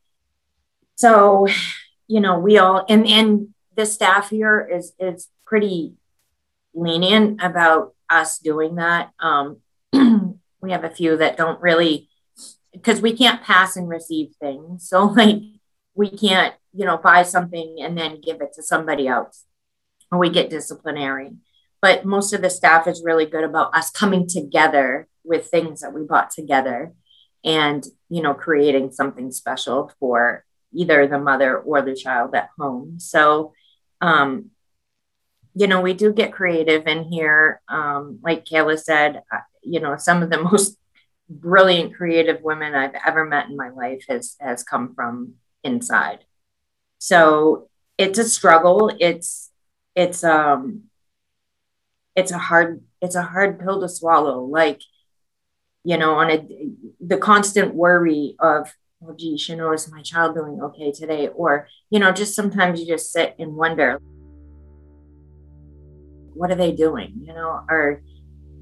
so 0.95 1.47
you 2.07 2.19
know 2.19 2.39
we 2.39 2.57
all 2.57 2.85
and 2.87 3.07
and 3.07 3.53
the 3.75 3.85
staff 3.85 4.29
here 4.29 4.67
is 4.71 4.93
is 4.99 5.27
pretty 5.45 5.93
lenient 6.73 7.41
about 7.41 7.95
us 8.09 8.37
doing 8.37 8.75
that. 8.75 9.11
Um 9.19 9.57
we 10.61 10.71
have 10.71 10.83
a 10.83 10.89
few 10.89 11.17
that 11.17 11.37
don't 11.37 11.61
really 11.61 12.09
because 12.75 13.01
we 13.01 13.15
can't 13.15 13.41
pass 13.43 13.75
and 13.75 13.89
receive 13.89 14.33
things 14.39 14.87
so 14.87 15.05
like 15.17 15.41
we 15.93 16.09
can't 16.09 16.53
you 16.73 16.85
know 16.85 16.97
buy 16.97 17.23
something 17.23 17.77
and 17.81 17.97
then 17.97 18.21
give 18.21 18.41
it 18.41 18.53
to 18.53 18.63
somebody 18.63 19.07
else 19.07 19.45
or 20.11 20.19
we 20.19 20.29
get 20.29 20.49
disciplinary 20.49 21.31
but 21.81 22.05
most 22.05 22.33
of 22.33 22.41
the 22.41 22.49
staff 22.49 22.87
is 22.87 23.03
really 23.03 23.25
good 23.25 23.43
about 23.43 23.75
us 23.75 23.89
coming 23.91 24.27
together 24.27 25.07
with 25.23 25.47
things 25.47 25.81
that 25.81 25.93
we 25.93 26.03
bought 26.03 26.31
together 26.31 26.93
and 27.43 27.85
you 28.09 28.21
know 28.21 28.33
creating 28.33 28.91
something 28.91 29.31
special 29.31 29.91
for 29.99 30.45
either 30.75 31.07
the 31.07 31.19
mother 31.19 31.57
or 31.57 31.81
the 31.81 31.95
child 31.95 32.35
at 32.35 32.49
home. 32.59 32.99
So, 32.99 33.53
um, 34.01 34.51
you 35.55 35.67
know, 35.67 35.81
we 35.81 35.93
do 35.93 36.11
get 36.11 36.33
creative 36.33 36.85
in 36.85 37.05
here. 37.05 37.61
Um, 37.67 38.19
like 38.21 38.45
Kayla 38.45 38.77
said, 38.77 39.23
uh, 39.31 39.39
you 39.63 39.79
know, 39.79 39.95
some 39.97 40.21
of 40.21 40.29
the 40.29 40.41
most 40.51 40.77
brilliant 41.29 41.95
creative 41.95 42.41
women 42.41 42.75
I've 42.75 42.95
ever 43.05 43.25
met 43.25 43.49
in 43.49 43.55
my 43.55 43.69
life 43.69 44.05
has 44.09 44.35
has 44.39 44.63
come 44.63 44.93
from 44.93 45.35
inside. 45.63 46.19
So 46.99 47.69
it's 47.97 48.19
a 48.19 48.29
struggle. 48.29 48.91
It's 48.99 49.51
it's 49.95 50.23
um 50.23 50.83
it's 52.15 52.31
a 52.31 52.37
hard 52.37 52.83
it's 53.01 53.15
a 53.15 53.23
hard 53.23 53.59
pill 53.59 53.81
to 53.81 53.89
swallow. 53.89 54.43
Like, 54.43 54.81
you 55.83 55.97
know, 55.97 56.15
on 56.15 56.31
a 56.31 56.47
the 56.99 57.17
constant 57.17 57.73
worry 57.73 58.35
of 58.39 58.73
oh 59.03 59.15
geez, 59.17 59.49
you 59.49 59.55
know, 59.55 59.73
is 59.73 59.91
my 59.91 60.01
child 60.01 60.35
doing 60.35 60.59
okay 60.61 60.91
today? 60.91 61.27
Or, 61.27 61.67
you 61.89 61.99
know, 61.99 62.11
just 62.11 62.35
sometimes 62.35 62.79
you 62.79 62.87
just 62.87 63.11
sit 63.11 63.35
and 63.39 63.55
wonder, 63.55 63.99
what 66.33 66.51
are 66.51 66.55
they 66.55 66.71
doing? 66.71 67.21
You 67.21 67.33
know, 67.33 67.65
are 67.69 68.01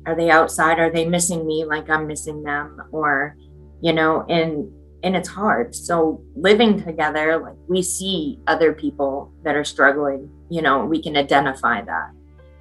are 0.06 0.16
they 0.16 0.30
outside? 0.30 0.80
Are 0.80 0.92
they 0.92 1.08
missing 1.08 1.46
me 1.46 1.66
like 1.66 1.89
I'm 1.89 2.08
missing 2.08 2.44
them? 2.44 2.82
Or, 2.92 3.36
you 3.82 3.94
know, 3.94 4.26
and 4.30 4.72
and 5.04 5.16
it's 5.16 5.30
hard. 5.30 5.76
So 5.76 6.24
living 6.36 6.82
together, 6.82 7.38
like 7.38 7.58
we 7.68 7.82
see 7.82 8.39
other 8.48 8.74
people 8.74 9.34
that 9.44 9.56
are 9.56 9.66
struggling, 9.66 10.30
you 10.50 10.62
know, 10.62 10.86
we 10.86 11.02
can 11.02 11.18
identify 11.18 11.82
that. 11.82 12.12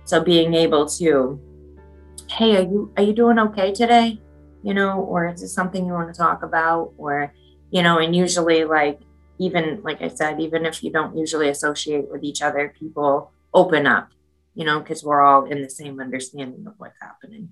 So 0.04 0.20
being 0.20 0.52
able 0.54 0.88
to, 0.98 1.40
hey, 2.28 2.56
are 2.56 2.62
you 2.62 2.92
are 2.96 3.02
you 3.02 3.12
doing 3.12 3.38
okay 3.38 3.72
today? 3.72 4.20
You 4.62 4.74
know, 4.74 5.00
or 5.00 5.28
is 5.28 5.40
this 5.40 5.54
something 5.54 5.86
you 5.86 5.92
want 5.92 6.12
to 6.12 6.18
talk 6.18 6.42
about? 6.42 6.92
Or 6.98 7.32
you 7.70 7.82
know, 7.82 7.98
and 7.98 8.14
usually 8.14 8.64
like 8.64 9.00
even 9.38 9.80
like 9.82 10.02
I 10.02 10.08
said, 10.08 10.40
even 10.40 10.66
if 10.66 10.82
you 10.82 10.90
don't 10.90 11.16
usually 11.16 11.48
associate 11.48 12.10
with 12.10 12.24
each 12.24 12.42
other, 12.42 12.74
people 12.78 13.32
open 13.54 13.86
up, 13.86 14.10
you 14.54 14.64
know, 14.64 14.80
because 14.80 15.02
we're 15.02 15.22
all 15.22 15.44
in 15.44 15.62
the 15.62 15.70
same 15.70 16.00
understanding 16.00 16.66
of 16.66 16.74
what's 16.76 17.00
happening. 17.00 17.50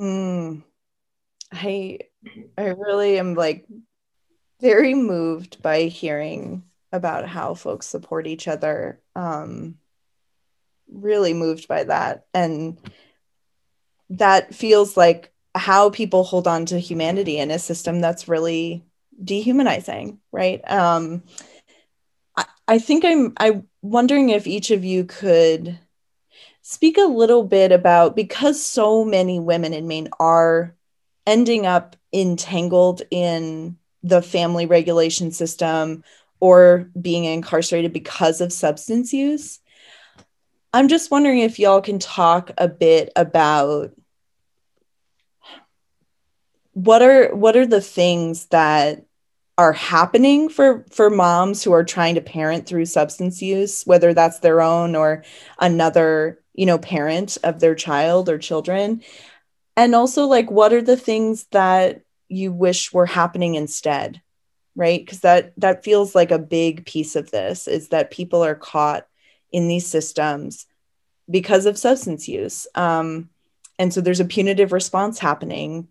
Mm, 0.00 0.62
I 1.52 1.98
I 2.56 2.66
really 2.68 3.18
am 3.18 3.34
like 3.34 3.66
very 4.60 4.94
moved 4.94 5.62
by 5.62 5.82
hearing 5.84 6.64
about 6.92 7.26
how 7.26 7.54
folks 7.54 7.86
support 7.86 8.26
each 8.26 8.48
other. 8.48 9.00
Um, 9.16 9.78
really 10.90 11.34
moved 11.34 11.68
by 11.68 11.84
that, 11.84 12.26
and 12.32 12.78
that 14.10 14.54
feels 14.54 14.96
like 14.96 15.32
how 15.54 15.90
people 15.90 16.22
hold 16.24 16.46
on 16.46 16.66
to 16.66 16.78
humanity 16.78 17.38
in 17.38 17.50
a 17.50 17.58
system 17.58 18.00
that's 18.00 18.28
really 18.28 18.84
dehumanizing, 19.22 20.20
right? 20.30 20.60
Um, 20.70 21.24
I, 22.68 22.74
I 22.74 22.78
think 22.78 23.04
I'm 23.04 23.32
I'm 23.38 23.66
wondering 23.82 24.30
if 24.30 24.46
each 24.46 24.70
of 24.70 24.84
you 24.84 25.04
could 25.04 25.78
speak 26.62 26.98
a 26.98 27.02
little 27.02 27.44
bit 27.44 27.72
about 27.72 28.14
because 28.14 28.62
so 28.62 29.04
many 29.04 29.40
women 29.40 29.72
in 29.72 29.88
Maine 29.88 30.08
are 30.20 30.74
ending 31.26 31.66
up 31.66 31.96
entangled 32.12 33.02
in 33.10 33.76
the 34.02 34.22
family 34.22 34.66
regulation 34.66 35.32
system 35.32 36.04
or 36.40 36.90
being 37.00 37.24
incarcerated 37.24 37.92
because 37.92 38.40
of 38.40 38.52
substance 38.52 39.12
use. 39.12 39.60
I'm 40.72 40.88
just 40.88 41.10
wondering 41.10 41.40
if 41.40 41.58
y'all 41.58 41.80
can 41.80 41.98
talk 41.98 42.50
a 42.58 42.68
bit 42.68 43.10
about 43.16 43.92
what 46.72 47.02
are 47.02 47.34
what 47.34 47.56
are 47.56 47.66
the 47.66 47.80
things 47.80 48.46
that 48.46 49.07
are 49.58 49.72
happening 49.72 50.48
for 50.48 50.86
for 50.90 51.10
moms 51.10 51.62
who 51.62 51.72
are 51.72 51.84
trying 51.84 52.14
to 52.14 52.20
parent 52.22 52.66
through 52.66 52.86
substance 52.86 53.42
use 53.42 53.82
whether 53.84 54.14
that's 54.14 54.38
their 54.38 54.62
own 54.62 54.94
or 54.94 55.24
another 55.58 56.40
you 56.54 56.64
know 56.64 56.78
parent 56.78 57.36
of 57.44 57.60
their 57.60 57.74
child 57.74 58.28
or 58.28 58.38
children. 58.38 59.02
And 59.76 59.94
also 59.94 60.24
like 60.24 60.50
what 60.50 60.72
are 60.72 60.82
the 60.82 60.96
things 60.96 61.44
that 61.50 62.02
you 62.28 62.52
wish 62.52 62.92
were 62.92 63.06
happening 63.06 63.54
instead 63.54 64.22
right? 64.78 65.04
Because 65.04 65.20
that 65.20 65.52
that 65.58 65.84
feels 65.84 66.14
like 66.14 66.30
a 66.30 66.38
big 66.38 66.86
piece 66.86 67.16
of 67.16 67.30
this 67.32 67.66
is 67.66 67.88
that 67.88 68.12
people 68.12 68.44
are 68.44 68.54
caught 68.54 69.06
in 69.50 69.66
these 69.66 69.86
systems 69.86 70.66
because 71.28 71.66
of 71.66 71.76
substance 71.76 72.28
use. 72.28 72.66
Um, 72.76 73.28
and 73.78 73.92
so 73.92 74.00
there's 74.00 74.20
a 74.20 74.24
punitive 74.24 74.72
response 74.72 75.18
happening 75.18 75.88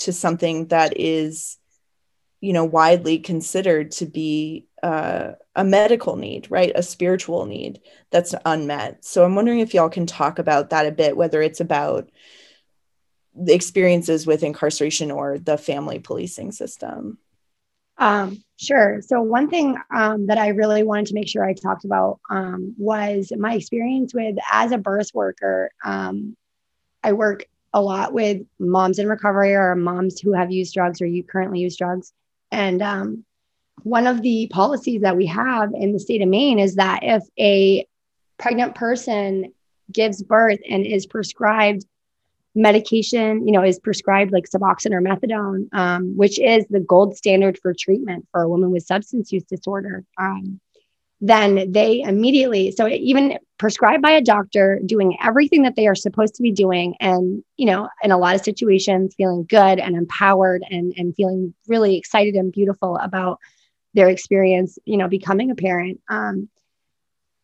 to 0.00 0.12
something 0.12 0.66
that 0.66 1.00
is 1.00 1.56
you 2.40 2.52
know 2.52 2.64
widely 2.64 3.18
considered 3.18 3.90
to 3.90 4.06
be 4.06 4.66
uh, 4.82 5.32
a 5.56 5.64
medical 5.64 6.16
need 6.16 6.50
right 6.50 6.72
a 6.74 6.82
spiritual 6.82 7.46
need 7.46 7.80
that's 8.10 8.34
unmet 8.44 9.04
so 9.04 9.24
i'm 9.24 9.34
wondering 9.34 9.60
if 9.60 9.74
y'all 9.74 9.88
can 9.88 10.06
talk 10.06 10.38
about 10.38 10.70
that 10.70 10.86
a 10.86 10.92
bit 10.92 11.16
whether 11.16 11.42
it's 11.42 11.60
about 11.60 12.08
the 13.34 13.54
experiences 13.54 14.26
with 14.26 14.42
incarceration 14.42 15.10
or 15.10 15.38
the 15.38 15.58
family 15.58 15.98
policing 15.98 16.52
system 16.52 17.18
um, 17.98 18.42
sure. 18.56 19.02
So 19.02 19.20
one 19.20 19.50
thing 19.50 19.76
um, 19.94 20.28
that 20.28 20.38
I 20.38 20.48
really 20.48 20.84
wanted 20.84 21.06
to 21.06 21.14
make 21.14 21.28
sure 21.28 21.44
I 21.44 21.52
talked 21.52 21.84
about 21.84 22.20
um, 22.30 22.74
was 22.78 23.32
my 23.36 23.54
experience 23.54 24.14
with 24.14 24.36
as 24.50 24.72
a 24.72 24.78
birth 24.78 25.10
worker. 25.12 25.70
Um, 25.84 26.36
I 27.02 27.12
work 27.12 27.44
a 27.74 27.82
lot 27.82 28.12
with 28.12 28.42
moms 28.58 28.98
in 28.98 29.08
recovery 29.08 29.54
or 29.54 29.74
moms 29.74 30.20
who 30.20 30.32
have 30.32 30.50
used 30.50 30.74
drugs 30.74 31.02
or 31.02 31.06
you 31.06 31.24
currently 31.24 31.60
use 31.60 31.76
drugs. 31.76 32.12
And 32.50 32.82
um, 32.82 33.24
one 33.82 34.06
of 34.06 34.22
the 34.22 34.48
policies 34.50 35.02
that 35.02 35.16
we 35.16 35.26
have 35.26 35.72
in 35.74 35.92
the 35.92 36.00
state 36.00 36.22
of 36.22 36.28
Maine 36.28 36.58
is 36.58 36.76
that 36.76 37.00
if 37.02 37.22
a 37.38 37.86
pregnant 38.38 38.74
person 38.74 39.52
gives 39.92 40.22
birth 40.22 40.60
and 40.68 40.86
is 40.86 41.06
prescribed 41.06 41.84
medication, 42.54 43.46
you 43.46 43.52
know, 43.52 43.62
is 43.62 43.78
prescribed 43.78 44.32
like 44.32 44.44
Suboxone 44.44 44.92
or 44.92 45.00
methadone, 45.00 45.72
um, 45.72 46.16
which 46.16 46.38
is 46.38 46.66
the 46.68 46.80
gold 46.80 47.16
standard 47.16 47.58
for 47.58 47.72
treatment 47.78 48.26
for 48.32 48.42
a 48.42 48.48
woman 48.48 48.70
with 48.70 48.84
substance 48.84 49.32
use 49.32 49.44
disorder, 49.44 50.04
um, 50.18 50.60
then 51.20 51.72
they 51.72 52.00
immediately, 52.00 52.70
so 52.70 52.86
even 52.86 53.38
prescribed 53.58 54.02
by 54.02 54.12
a 54.12 54.22
doctor, 54.22 54.80
doing 54.86 55.16
everything 55.22 55.62
that 55.62 55.74
they 55.74 55.88
are 55.88 55.94
supposed 55.96 56.34
to 56.36 56.42
be 56.42 56.52
doing, 56.52 56.94
and, 57.00 57.42
you 57.56 57.66
know, 57.66 57.88
in 58.02 58.12
a 58.12 58.18
lot 58.18 58.36
of 58.36 58.42
situations, 58.42 59.14
feeling 59.16 59.44
good 59.48 59.80
and 59.80 59.96
empowered 59.96 60.62
and, 60.70 60.94
and 60.96 61.16
feeling 61.16 61.54
really 61.66 61.96
excited 61.96 62.34
and 62.34 62.52
beautiful 62.52 62.96
about 62.98 63.38
their 63.94 64.08
experience, 64.08 64.78
you 64.84 64.96
know, 64.96 65.08
becoming 65.08 65.50
a 65.50 65.56
parent. 65.56 66.00
Um, 66.08 66.48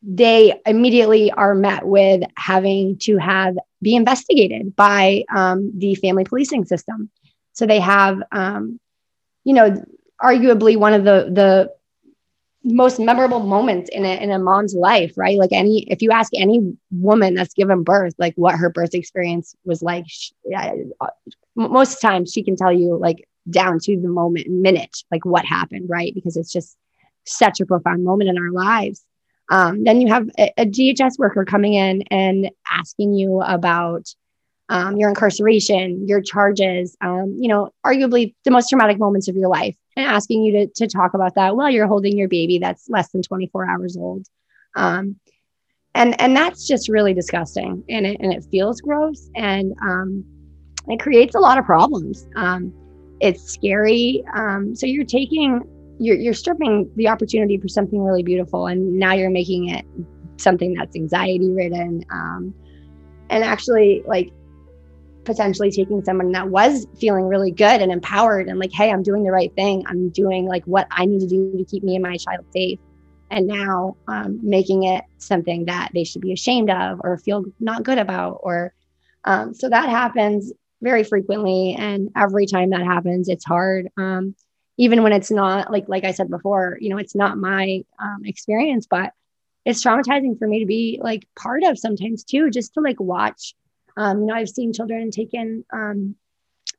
they 0.06 0.60
immediately 0.66 1.32
are 1.32 1.54
met 1.54 1.84
with 1.84 2.22
having 2.36 2.98
to 2.98 3.16
have 3.16 3.56
be 3.80 3.96
investigated 3.96 4.76
by 4.76 5.24
um, 5.34 5.72
the 5.76 5.94
family 5.96 6.24
policing 6.24 6.64
system. 6.66 7.10
So 7.54 7.66
they 7.66 7.80
have, 7.80 8.22
um, 8.30 8.78
you 9.44 9.54
know, 9.54 9.82
arguably 10.22 10.76
one 10.76 10.92
of 10.92 11.04
the 11.04 11.30
the 11.32 11.72
most 12.64 12.98
memorable 12.98 13.40
moments 13.40 13.90
in 13.90 14.04
a, 14.04 14.22
in 14.22 14.30
a 14.30 14.38
mom's 14.38 14.74
life, 14.74 15.12
right? 15.16 15.38
Like 15.38 15.52
any, 15.52 15.82
if 15.90 16.00
you 16.00 16.10
ask 16.10 16.32
any 16.34 16.74
woman 16.90 17.34
that's 17.34 17.52
given 17.52 17.82
birth, 17.82 18.14
like 18.18 18.34
what 18.36 18.56
her 18.56 18.70
birth 18.70 18.94
experience 18.94 19.54
was 19.64 19.82
like, 19.82 20.04
she, 20.08 20.32
uh, 20.56 20.72
most 21.54 22.00
times 22.00 22.32
she 22.32 22.42
can 22.42 22.56
tell 22.56 22.72
you 22.72 22.96
like 22.96 23.28
down 23.50 23.78
to 23.80 24.00
the 24.00 24.08
moment, 24.08 24.48
minute, 24.48 24.96
like 25.10 25.26
what 25.26 25.44
happened, 25.44 25.88
right? 25.90 26.14
Because 26.14 26.36
it's 26.36 26.50
just 26.52 26.76
such 27.26 27.60
a 27.60 27.66
profound 27.66 28.02
moment 28.02 28.30
in 28.30 28.38
our 28.38 28.50
lives. 28.50 29.04
Um, 29.50 29.84
then 29.84 30.00
you 30.00 30.08
have 30.08 30.28
a, 30.38 30.50
a 30.56 30.64
DHS 30.64 31.18
worker 31.18 31.44
coming 31.44 31.74
in 31.74 32.02
and 32.10 32.50
asking 32.70 33.12
you 33.12 33.42
about 33.42 34.06
um, 34.70 34.96
your 34.96 35.10
incarceration, 35.10 36.08
your 36.08 36.22
charges, 36.22 36.96
um, 37.02 37.36
you 37.38 37.48
know, 37.48 37.70
arguably 37.84 38.34
the 38.44 38.50
most 38.50 38.70
traumatic 38.70 38.98
moments 38.98 39.28
of 39.28 39.36
your 39.36 39.50
life, 39.50 39.76
and 39.96 40.06
asking 40.06 40.42
you 40.42 40.52
to, 40.52 40.66
to 40.74 40.86
talk 40.86 41.14
about 41.14 41.34
that 41.36 41.56
while 41.56 41.70
you're 41.70 41.86
holding 41.86 42.16
your 42.16 42.28
baby 42.28 42.58
that's 42.58 42.88
less 42.88 43.10
than 43.10 43.22
24 43.22 43.68
hours 43.68 43.96
old. 43.96 44.26
Um, 44.76 45.16
and, 45.94 46.20
and 46.20 46.36
that's 46.36 46.66
just 46.66 46.88
really 46.88 47.14
disgusting 47.14 47.84
and 47.88 48.06
it, 48.06 48.16
and 48.20 48.32
it 48.32 48.44
feels 48.50 48.80
gross 48.80 49.30
and 49.36 49.72
um, 49.82 50.24
it 50.88 51.00
creates 51.00 51.34
a 51.34 51.38
lot 51.38 51.58
of 51.58 51.64
problems. 51.64 52.26
Um, 52.34 52.72
it's 53.20 53.42
scary. 53.42 54.24
Um, 54.34 54.74
so 54.74 54.86
you're 54.86 55.04
taking, 55.04 55.62
you're, 56.00 56.16
you're 56.16 56.34
stripping 56.34 56.90
the 56.96 57.08
opportunity 57.08 57.58
for 57.58 57.68
something 57.68 58.02
really 58.02 58.24
beautiful 58.24 58.66
and 58.66 58.98
now 58.98 59.12
you're 59.12 59.30
making 59.30 59.68
it 59.68 59.84
something 60.36 60.74
that's 60.74 60.96
anxiety 60.96 61.50
ridden. 61.50 62.04
and 63.30 63.44
actually 63.44 64.02
like 64.06 64.32
potentially 65.24 65.70
taking 65.70 66.04
someone 66.04 66.32
that 66.32 66.48
was 66.48 66.86
feeling 66.98 67.26
really 67.26 67.50
good 67.50 67.80
and 67.80 67.90
empowered 67.90 68.48
and 68.48 68.58
like, 68.58 68.72
hey, 68.72 68.90
I'm 68.90 69.02
doing 69.02 69.24
the 69.24 69.32
right 69.32 69.54
thing. 69.54 69.84
I'm 69.86 70.10
doing 70.10 70.46
like 70.46 70.64
what 70.64 70.86
I 70.90 71.06
need 71.06 71.20
to 71.20 71.26
do 71.26 71.56
to 71.56 71.64
keep 71.64 71.82
me 71.82 71.96
and 71.96 72.02
my 72.02 72.16
child 72.16 72.46
safe. 72.52 72.78
And 73.30 73.46
now 73.46 73.96
um, 74.06 74.38
making 74.42 74.84
it 74.84 75.04
something 75.18 75.64
that 75.64 75.90
they 75.94 76.04
should 76.04 76.22
be 76.22 76.32
ashamed 76.32 76.70
of 76.70 77.00
or 77.02 77.18
feel 77.18 77.44
not 77.58 77.82
good 77.82 77.98
about. 77.98 78.40
Or 78.42 78.74
um, 79.24 79.54
so 79.54 79.68
that 79.68 79.88
happens 79.88 80.52
very 80.82 81.02
frequently. 81.02 81.74
And 81.74 82.10
every 82.16 82.46
time 82.46 82.70
that 82.70 82.82
happens, 82.82 83.28
it's 83.28 83.44
hard. 83.44 83.88
Um, 83.96 84.36
even 84.76 85.02
when 85.02 85.12
it's 85.12 85.30
not 85.30 85.70
like 85.70 85.88
like 85.88 86.04
I 86.04 86.12
said 86.12 86.28
before, 86.28 86.78
you 86.80 86.90
know, 86.90 86.98
it's 86.98 87.14
not 87.14 87.38
my 87.38 87.82
um, 87.98 88.22
experience, 88.24 88.86
but 88.88 89.12
it's 89.64 89.82
traumatizing 89.82 90.38
for 90.38 90.46
me 90.46 90.60
to 90.60 90.66
be 90.66 91.00
like 91.02 91.26
part 91.36 91.62
of 91.64 91.78
sometimes 91.78 92.24
too, 92.24 92.50
just 92.50 92.74
to 92.74 92.80
like 92.80 93.00
watch. 93.00 93.54
Um, 93.96 94.20
you 94.20 94.26
know, 94.26 94.34
I've 94.34 94.48
seen 94.48 94.72
children 94.72 95.10
taken 95.10 95.64
um, 95.72 96.16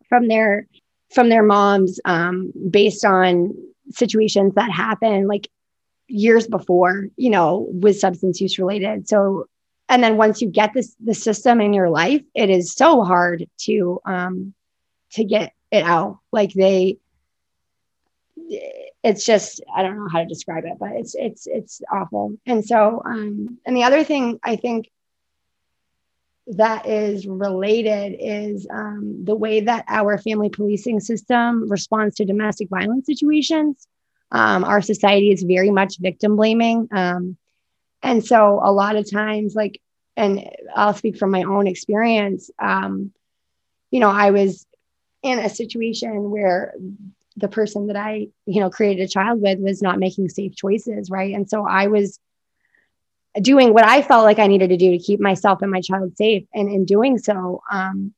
from 0.10 0.28
their 0.28 0.67
from 1.13 1.30
their 1.30 1.43
moms 1.43 1.99
um, 2.06 2.51
based 2.69 3.06
on 3.06 3.54
situations 3.91 4.56
that 4.56 4.71
happen 4.71 5.28
like 5.28 5.47
years 6.08 6.47
before, 6.47 7.08
you 7.15 7.30
know, 7.30 7.67
with 7.69 7.99
substance 7.99 8.41
use 8.41 8.60
related. 8.60 9.08
So, 9.08 9.47
and 9.88 10.04
then 10.04 10.17
once 10.17 10.41
you 10.41 10.49
get 10.49 10.73
this 10.73 10.95
the 11.04 11.13
system 11.13 11.62
in 11.62 11.73
your 11.73 11.89
life, 11.89 12.21
it 12.34 12.49
is 12.49 12.73
so 12.73 13.04
hard 13.04 13.45
to 13.60 14.01
um, 14.06 14.54
to 15.12 15.23
get 15.23 15.54
it 15.71 15.84
out. 15.84 16.19
Like 16.32 16.54
they 16.54 16.97
it's 19.04 19.25
just 19.25 19.62
I 19.75 19.84
don't 19.84 19.97
know 19.97 20.10
how 20.12 20.19
to 20.19 20.25
describe 20.25 20.65
it, 20.65 20.78
but 20.80 20.91
it's 20.93 21.15
it's 21.15 21.47
it's 21.47 21.82
awful. 21.91 22.36
And 22.45 22.65
so 22.65 23.01
um 23.06 23.60
and 23.65 23.75
the 23.75 23.84
other 23.84 24.04
thing 24.04 24.39
I 24.43 24.56
think 24.56 24.89
that 26.47 26.88
is 26.88 27.25
related 27.25 28.17
is 28.19 28.67
um, 28.71 29.23
the 29.23 29.36
way 29.36 29.62
that 29.62 29.86
our 29.88 30.17
family 30.17 30.49
policing 30.49 30.99
system 30.99 31.69
responds 31.69 32.15
to 32.15 32.25
domestic 32.25 32.69
violence 32.69 33.05
situations. 33.05 33.88
Um, 34.31 34.63
our 34.63 34.81
society 34.81 35.31
is 35.31 35.43
very 35.43 35.71
much 35.71 35.97
victim 35.99 36.36
blaming. 36.36 36.88
Um, 36.91 37.38
and 38.03 38.23
so 38.23 38.60
a 38.63 38.71
lot 38.71 38.95
of 38.95 39.10
times, 39.10 39.55
like, 39.55 39.81
and 40.15 40.47
I'll 40.75 40.93
speak 40.93 41.17
from 41.17 41.31
my 41.31 41.43
own 41.43 41.67
experience, 41.67 42.51
um, 42.60 43.12
you 43.89 43.99
know, 43.99 44.10
I 44.10 44.31
was 44.31 44.65
in 45.23 45.39
a 45.39 45.49
situation 45.49 46.29
where 46.29 46.73
the 47.38 47.47
person 47.47 47.88
that 47.88 47.95
I, 47.95 48.27
you 48.45 48.60
know, 48.62 48.69
created 48.69 49.03
a 49.03 49.08
child 49.08 49.41
with 49.41 49.60
was 49.60 49.81
not 49.81 49.99
making 49.99 50.29
safe 50.29 50.55
choices, 50.55 51.10
right? 51.10 51.34
And 51.34 51.49
so 51.49 51.65
I 51.67 51.88
was 51.88 52.19
doing 53.41 53.74
what 53.74 53.86
I 53.86 54.02
felt 54.02 54.24
like 54.24 54.39
I 54.39 54.48
needed 54.48 54.69
to 54.69 54.78
do 54.78 54.91
to 54.91 54.98
keep 54.98 55.19
myself 55.19 55.62
and 55.62 55.71
my 55.71 55.82
child 55.82 56.15
safe. 56.17 56.45
And 56.54 56.69
in 56.69 56.86
doing 56.86 57.17
so, 57.17 57.62
um, 57.71 58.13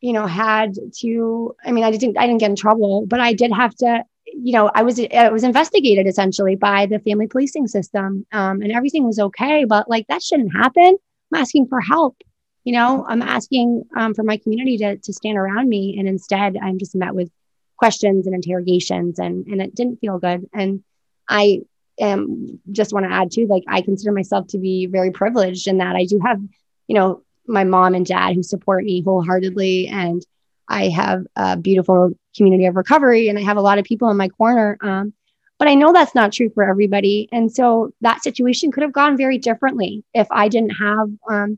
you 0.00 0.12
know, 0.12 0.26
had 0.26 0.74
to, 1.00 1.56
I 1.64 1.72
mean, 1.72 1.84
I 1.84 1.90
didn't, 1.90 2.18
I 2.18 2.26
didn't 2.26 2.40
get 2.40 2.50
in 2.50 2.56
trouble, 2.56 3.06
but 3.06 3.20
I 3.20 3.32
did 3.32 3.52
have 3.52 3.74
to, 3.76 4.04
you 4.26 4.52
know, 4.52 4.70
I 4.74 4.82
was, 4.82 5.00
I 5.00 5.30
was 5.30 5.42
investigated 5.42 6.06
essentially 6.06 6.54
by 6.54 6.86
the 6.86 7.00
family 7.00 7.26
policing 7.26 7.66
system 7.66 8.26
um, 8.32 8.62
and 8.62 8.72
everything 8.72 9.04
was 9.04 9.18
okay. 9.18 9.64
But 9.64 9.88
like, 9.88 10.06
that 10.08 10.22
shouldn't 10.22 10.54
happen. 10.54 10.96
I'm 11.32 11.40
asking 11.40 11.66
for 11.68 11.80
help. 11.80 12.16
You 12.64 12.74
know, 12.74 13.04
I'm 13.08 13.22
asking 13.22 13.84
um, 13.96 14.14
for 14.14 14.22
my 14.22 14.36
community 14.36 14.76
to, 14.78 14.98
to 14.98 15.12
stand 15.12 15.38
around 15.38 15.68
me. 15.68 15.96
And 15.98 16.06
instead, 16.06 16.56
I'm 16.62 16.78
just 16.78 16.94
met 16.94 17.14
with 17.14 17.30
questions 17.78 18.26
and 18.26 18.34
interrogations 18.34 19.18
and 19.18 19.46
and 19.46 19.62
it 19.62 19.74
didn't 19.74 20.00
feel 20.00 20.18
good 20.18 20.46
and 20.52 20.82
i 21.28 21.60
am 22.00 22.60
just 22.72 22.92
want 22.92 23.06
to 23.06 23.12
add 23.12 23.30
too 23.30 23.46
like 23.46 23.64
i 23.68 23.80
consider 23.80 24.12
myself 24.12 24.46
to 24.46 24.58
be 24.58 24.86
very 24.86 25.10
privileged 25.10 25.66
in 25.66 25.78
that 25.78 25.96
i 25.96 26.04
do 26.04 26.18
have 26.24 26.40
you 26.86 26.94
know 26.94 27.22
my 27.46 27.64
mom 27.64 27.94
and 27.94 28.06
dad 28.06 28.34
who 28.34 28.42
support 28.42 28.84
me 28.84 29.02
wholeheartedly 29.02 29.88
and 29.88 30.24
i 30.68 30.88
have 30.88 31.24
a 31.36 31.56
beautiful 31.56 32.10
community 32.36 32.66
of 32.66 32.76
recovery 32.76 33.28
and 33.28 33.38
i 33.38 33.42
have 33.42 33.56
a 33.56 33.62
lot 33.62 33.78
of 33.78 33.84
people 33.84 34.10
in 34.10 34.16
my 34.16 34.28
corner 34.28 34.78
um, 34.82 35.12
but 35.58 35.68
i 35.68 35.74
know 35.74 35.92
that's 35.92 36.14
not 36.14 36.32
true 36.32 36.50
for 36.50 36.68
everybody 36.68 37.28
and 37.32 37.52
so 37.52 37.92
that 38.00 38.22
situation 38.22 38.70
could 38.70 38.82
have 38.82 38.92
gone 38.92 39.16
very 39.16 39.38
differently 39.38 40.04
if 40.14 40.26
i 40.30 40.48
didn't 40.48 40.70
have 40.70 41.08
um, 41.28 41.56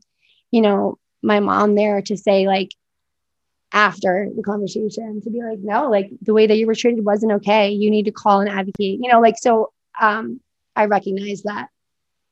you 0.51 0.61
know 0.61 0.97
my 1.21 1.39
mom 1.39 1.75
there 1.75 2.01
to 2.01 2.17
say 2.17 2.47
like 2.47 2.71
after 3.73 4.29
the 4.35 4.43
conversation 4.43 5.21
to 5.21 5.29
be 5.29 5.41
like, 5.41 5.59
no, 5.59 5.89
like 5.89 6.11
the 6.21 6.33
way 6.33 6.47
that 6.47 6.57
you 6.57 6.67
were 6.67 6.75
treated 6.75 7.05
wasn't 7.05 7.31
okay. 7.31 7.69
You 7.69 7.89
need 7.89 8.05
to 8.05 8.11
call 8.11 8.41
and 8.41 8.49
advocate, 8.49 8.99
you 9.01 9.09
know, 9.11 9.21
like, 9.21 9.37
so 9.37 9.71
um, 9.99 10.39
I 10.75 10.85
recognize 10.85 11.43
that 11.43 11.67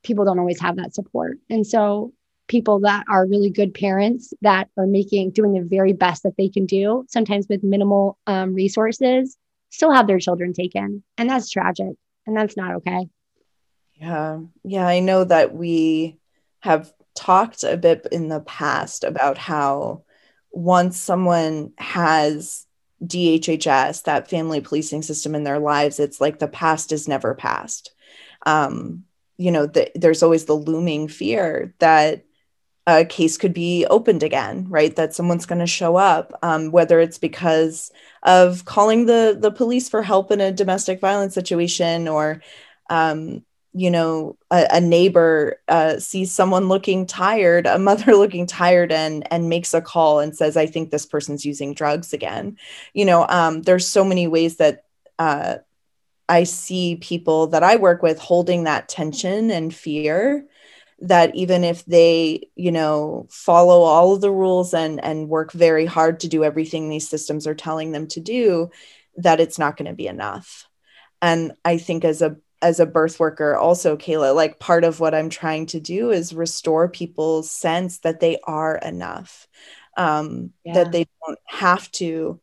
people 0.02 0.24
don't 0.24 0.38
always 0.38 0.60
have 0.60 0.76
that 0.76 0.94
support. 0.94 1.38
And 1.48 1.66
so 1.66 2.12
people 2.48 2.80
that 2.80 3.04
are 3.08 3.26
really 3.26 3.50
good 3.50 3.74
parents 3.74 4.32
that 4.42 4.68
are 4.76 4.86
making, 4.86 5.30
doing 5.30 5.52
the 5.52 5.62
very 5.62 5.92
best 5.92 6.24
that 6.24 6.36
they 6.36 6.48
can 6.48 6.66
do, 6.66 7.04
sometimes 7.08 7.46
with 7.48 7.62
minimal 7.62 8.18
um, 8.26 8.54
resources, 8.54 9.36
still 9.68 9.92
have 9.92 10.06
their 10.06 10.18
children 10.18 10.52
taken. 10.52 11.04
And 11.16 11.30
that's 11.30 11.50
tragic. 11.50 11.94
And 12.26 12.36
that's 12.36 12.56
not 12.56 12.76
okay. 12.76 13.08
Yeah. 13.94 14.40
Yeah. 14.64 14.86
I 14.86 15.00
know 15.00 15.24
that 15.24 15.54
we 15.54 16.18
have 16.60 16.92
talked 17.14 17.62
a 17.64 17.76
bit 17.76 18.06
in 18.10 18.28
the 18.28 18.40
past 18.40 19.04
about 19.04 19.38
how 19.38 20.02
once 20.50 20.98
someone 20.98 21.72
has 21.78 22.66
DHHS, 23.04 24.04
that 24.04 24.28
family 24.28 24.60
policing 24.60 25.02
system 25.02 25.34
in 25.34 25.44
their 25.44 25.58
lives, 25.58 25.98
it's 25.98 26.20
like 26.20 26.38
the 26.38 26.48
past 26.48 26.92
is 26.92 27.08
never 27.08 27.34
past. 27.34 27.92
Um, 28.46 29.04
you 29.36 29.50
know, 29.50 29.66
the, 29.66 29.90
there's 29.94 30.22
always 30.22 30.44
the 30.44 30.54
looming 30.54 31.08
fear 31.08 31.74
that 31.78 32.24
a 32.86 33.04
case 33.04 33.38
could 33.38 33.54
be 33.54 33.86
opened 33.86 34.22
again, 34.22 34.66
right? 34.68 34.94
That 34.96 35.14
someone's 35.14 35.46
going 35.46 35.60
to 35.60 35.66
show 35.66 35.96
up, 35.96 36.38
um, 36.42 36.70
whether 36.72 37.00
it's 37.00 37.18
because 37.18 37.90
of 38.22 38.64
calling 38.64 39.06
the 39.06 39.36
the 39.38 39.50
police 39.50 39.88
for 39.88 40.02
help 40.02 40.30
in 40.30 40.40
a 40.40 40.52
domestic 40.52 41.00
violence 41.00 41.34
situation, 41.34 42.08
or 42.08 42.42
um, 42.88 43.44
you 43.72 43.90
know 43.90 44.36
a, 44.50 44.66
a 44.72 44.80
neighbor 44.80 45.60
uh, 45.68 45.98
sees 45.98 46.32
someone 46.32 46.68
looking 46.68 47.06
tired 47.06 47.66
a 47.66 47.78
mother 47.78 48.14
looking 48.16 48.46
tired 48.46 48.90
and 48.90 49.30
and 49.32 49.48
makes 49.48 49.74
a 49.74 49.80
call 49.80 50.18
and 50.20 50.36
says 50.36 50.56
i 50.56 50.66
think 50.66 50.90
this 50.90 51.06
person's 51.06 51.44
using 51.44 51.74
drugs 51.74 52.12
again. 52.12 52.56
You 52.94 53.04
know 53.04 53.26
um, 53.28 53.62
there's 53.62 53.86
so 53.86 54.04
many 54.04 54.26
ways 54.26 54.56
that 54.56 54.84
uh, 55.18 55.56
i 56.28 56.44
see 56.44 56.96
people 56.96 57.48
that 57.48 57.62
i 57.62 57.76
work 57.76 58.02
with 58.02 58.18
holding 58.18 58.64
that 58.64 58.88
tension 58.88 59.50
and 59.50 59.74
fear 59.74 60.46
that 61.02 61.34
even 61.34 61.64
if 61.64 61.84
they 61.86 62.48
you 62.56 62.72
know 62.72 63.26
follow 63.30 63.82
all 63.82 64.14
of 64.14 64.20
the 64.20 64.30
rules 64.30 64.74
and 64.74 65.02
and 65.02 65.28
work 65.28 65.52
very 65.52 65.86
hard 65.86 66.20
to 66.20 66.28
do 66.28 66.44
everything 66.44 66.88
these 66.88 67.08
systems 67.08 67.46
are 67.46 67.54
telling 67.54 67.92
them 67.92 68.06
to 68.06 68.20
do 68.20 68.70
that 69.16 69.40
it's 69.40 69.58
not 69.58 69.76
going 69.76 69.88
to 69.88 69.94
be 69.94 70.06
enough. 70.06 70.68
And 71.22 71.52
i 71.64 71.78
think 71.78 72.04
as 72.04 72.20
a 72.22 72.36
as 72.62 72.80
a 72.80 72.86
birth 72.86 73.18
worker 73.18 73.56
also 73.56 73.96
kayla 73.96 74.34
like 74.34 74.58
part 74.58 74.84
of 74.84 75.00
what 75.00 75.14
i'm 75.14 75.30
trying 75.30 75.66
to 75.66 75.80
do 75.80 76.10
is 76.10 76.34
restore 76.34 76.88
people's 76.88 77.50
sense 77.50 77.98
that 77.98 78.20
they 78.20 78.38
are 78.44 78.76
enough 78.76 79.48
um, 79.96 80.52
yeah. 80.64 80.74
that 80.74 80.92
they 80.92 81.06
don't 81.26 81.38
have 81.46 81.90
to 81.92 82.40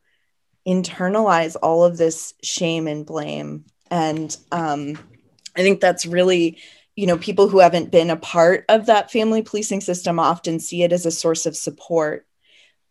internalize 0.67 1.55
all 1.61 1.83
of 1.83 1.97
this 1.97 2.33
shame 2.43 2.87
and 2.87 3.05
blame 3.05 3.65
and 3.89 4.35
um, 4.51 4.97
i 5.55 5.61
think 5.61 5.79
that's 5.79 6.05
really 6.05 6.57
you 6.95 7.07
know 7.07 7.17
people 7.17 7.47
who 7.47 7.59
haven't 7.59 7.91
been 7.91 8.09
a 8.09 8.17
part 8.17 8.65
of 8.69 8.87
that 8.87 9.11
family 9.11 9.41
policing 9.41 9.81
system 9.81 10.19
often 10.19 10.59
see 10.59 10.83
it 10.83 10.91
as 10.91 11.05
a 11.05 11.11
source 11.11 11.45
of 11.45 11.55
support 11.55 12.25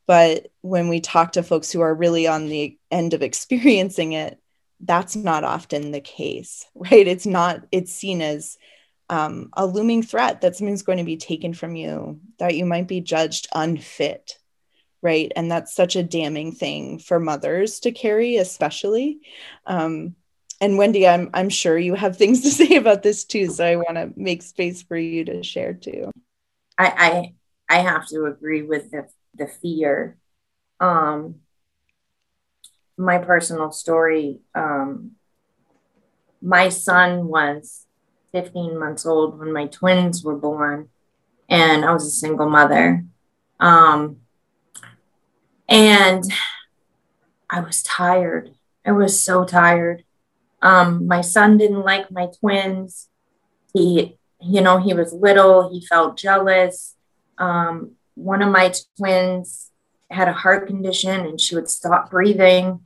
but 0.07 0.47
when 0.61 0.89
we 0.89 1.01
talk 1.01 1.33
to 1.33 1.43
folks 1.43 1.73
who 1.73 1.81
are 1.81 1.95
really 1.95 2.27
on 2.27 2.47
the 2.47 2.79
end 2.91 3.13
of 3.13 3.23
experiencing 3.23 4.13
it 4.13 4.41
that's 4.81 5.17
not 5.17 5.45
often 5.45 5.91
the 5.91 6.01
case, 6.01 6.67
right? 6.75 7.07
It's 7.07 7.27
not, 7.27 7.67
it's 7.73 7.93
seen 7.93 8.23
as 8.23 8.59
um, 9.09 9.51
a 9.53 9.67
looming 9.67 10.03
threat 10.03 10.41
that 10.41 10.57
something's 10.57 10.83
going 10.83 10.99
to 10.99 11.05
be 11.05 11.17
taken 11.17 11.55
from 11.55 11.77
you, 11.77 12.21
that 12.39 12.57
you 12.57 12.65
might 12.65 12.89
be 12.89 13.01
judged 13.01 13.47
unfit, 13.55 14.39
right? 15.03 15.31
And 15.37 15.51
that's 15.51 15.75
such 15.75 15.95
a 15.97 16.03
damning 16.03 16.53
thing 16.53 16.99
for 16.99 17.21
mothers 17.21 17.81
to 17.81 17.93
carry, 17.93 18.37
especially. 18.37 19.21
Um, 19.67 20.17
and 20.61 20.79
Wendy, 20.79 21.07
I'm 21.07 21.31
I'm 21.35 21.49
sure 21.49 21.79
you 21.79 21.95
have 21.95 22.17
things 22.19 22.43
to 22.43 22.51
say 22.51 22.77
about 22.77 23.03
this 23.03 23.25
too, 23.25 23.49
so 23.49 23.65
I 23.65 23.77
want 23.77 23.95
to 23.95 24.13
make 24.17 24.43
space 24.43 24.83
for 24.83 24.97
you 24.97 25.25
to 25.27 25.43
share 25.43 25.75
too. 25.75 26.11
I 26.79 27.33
I, 27.69 27.79
I 27.79 27.83
have 27.83 28.07
to 28.09 28.27
agree 28.27 28.63
with 28.63 28.91
the 28.91 29.07
the 29.35 29.47
fear. 29.47 30.17
Um, 30.81 31.37
my 32.97 33.19
personal 33.19 33.71
story, 33.73 34.41
um, 34.55 35.13
my 36.41 36.69
son 36.69 37.29
was 37.29 37.87
15 38.33 38.79
months 38.79 39.07
old 39.07 39.39
when 39.39 39.53
my 39.53 39.67
twins 39.67 40.23
were 40.23 40.37
born, 40.37 40.89
and 41.49 41.85
I 41.85 41.93
was 41.93 42.07
a 42.07 42.11
single 42.11 42.49
mother. 42.49 43.05
Um, 43.61 44.19
and 45.69 46.25
I 47.51 47.61
was 47.61 47.83
tired. 47.83 48.55
I 48.85 48.93
was 48.93 49.21
so 49.21 49.45
tired. 49.45 50.05
Um, 50.63 51.07
my 51.07 51.21
son 51.21 51.59
didn't 51.59 51.85
like 51.85 52.11
my 52.11 52.29
twins. 52.41 53.09
He, 53.73 54.19
you 54.41 54.61
know, 54.61 54.79
he 54.79 54.95
was 54.95 55.13
little, 55.13 55.71
he 55.73 55.85
felt 55.85 56.17
jealous. 56.17 56.95
Um, 57.39 57.93
one 58.15 58.43
of 58.43 58.51
my 58.51 58.73
twins 58.99 59.71
had 60.11 60.29
a 60.29 60.33
heart 60.33 60.67
condition 60.67 61.27
and 61.27 61.41
she 61.41 61.55
would 61.55 61.69
stop 61.69 62.11
breathing. 62.11 62.81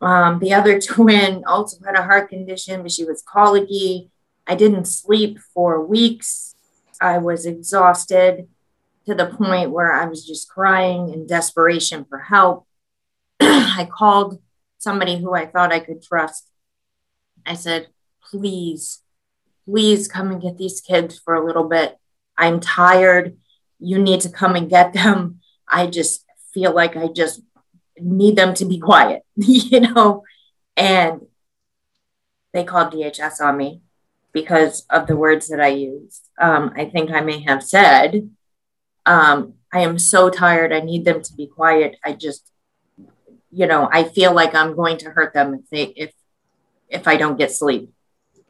Um, 0.00 0.38
the 0.38 0.54
other 0.54 0.80
twin 0.80 1.44
also 1.46 1.84
had 1.84 1.96
a 1.96 2.02
heart 2.02 2.28
condition, 2.28 2.82
but 2.82 2.92
she 2.92 3.04
was 3.04 3.22
colicky. 3.22 4.10
I 4.46 4.54
didn't 4.54 4.86
sleep 4.86 5.38
for 5.38 5.84
weeks. 5.84 6.54
I 7.00 7.18
was 7.18 7.46
exhausted 7.46 8.48
to 9.06 9.14
the 9.14 9.26
point 9.26 9.70
where 9.70 9.92
I 9.92 10.06
was 10.06 10.26
just 10.26 10.48
crying 10.48 11.12
in 11.12 11.26
desperation 11.26 12.04
for 12.04 12.18
help. 12.18 12.66
I 13.40 13.88
called 13.90 14.40
somebody 14.78 15.18
who 15.18 15.34
I 15.34 15.46
thought 15.46 15.72
I 15.72 15.80
could 15.80 16.02
trust 16.02 16.50
I 17.46 17.54
said, 17.54 17.88
please, 18.22 19.02
please 19.64 20.08
come 20.08 20.30
and 20.30 20.40
get 20.40 20.56
these 20.56 20.80
kids 20.80 21.18
for 21.18 21.34
a 21.34 21.44
little 21.44 21.68
bit. 21.68 21.98
I'm 22.36 22.60
tired. 22.60 23.36
You 23.78 23.98
need 23.98 24.22
to 24.22 24.30
come 24.30 24.56
and 24.56 24.70
get 24.70 24.92
them. 24.92 25.40
I 25.68 25.86
just 25.86 26.23
feel 26.54 26.72
like 26.72 26.96
I 26.96 27.08
just 27.08 27.42
need 27.98 28.36
them 28.36 28.54
to 28.54 28.64
be 28.64 28.78
quiet, 28.78 29.22
you 29.36 29.80
know? 29.80 30.22
And 30.76 31.26
they 32.52 32.64
called 32.64 32.92
DHS 32.92 33.40
on 33.40 33.56
me 33.56 33.82
because 34.32 34.86
of 34.90 35.06
the 35.06 35.16
words 35.16 35.48
that 35.48 35.60
I 35.60 35.68
used. 35.68 36.28
Um, 36.40 36.72
I 36.76 36.86
think 36.86 37.10
I 37.10 37.20
may 37.20 37.40
have 37.40 37.62
said, 37.62 38.30
um, 39.06 39.54
I 39.72 39.80
am 39.80 39.98
so 39.98 40.30
tired. 40.30 40.72
I 40.72 40.80
need 40.80 41.04
them 41.04 41.22
to 41.22 41.34
be 41.34 41.46
quiet. 41.46 41.96
I 42.04 42.12
just, 42.12 42.50
you 43.52 43.66
know, 43.66 43.88
I 43.92 44.04
feel 44.04 44.32
like 44.32 44.54
I'm 44.54 44.74
going 44.74 44.98
to 44.98 45.10
hurt 45.10 45.34
them 45.34 45.54
if 45.54 45.70
they, 45.70 45.82
if, 45.96 46.12
if 46.88 47.08
I 47.08 47.16
don't 47.16 47.38
get 47.38 47.52
sleep. 47.52 47.92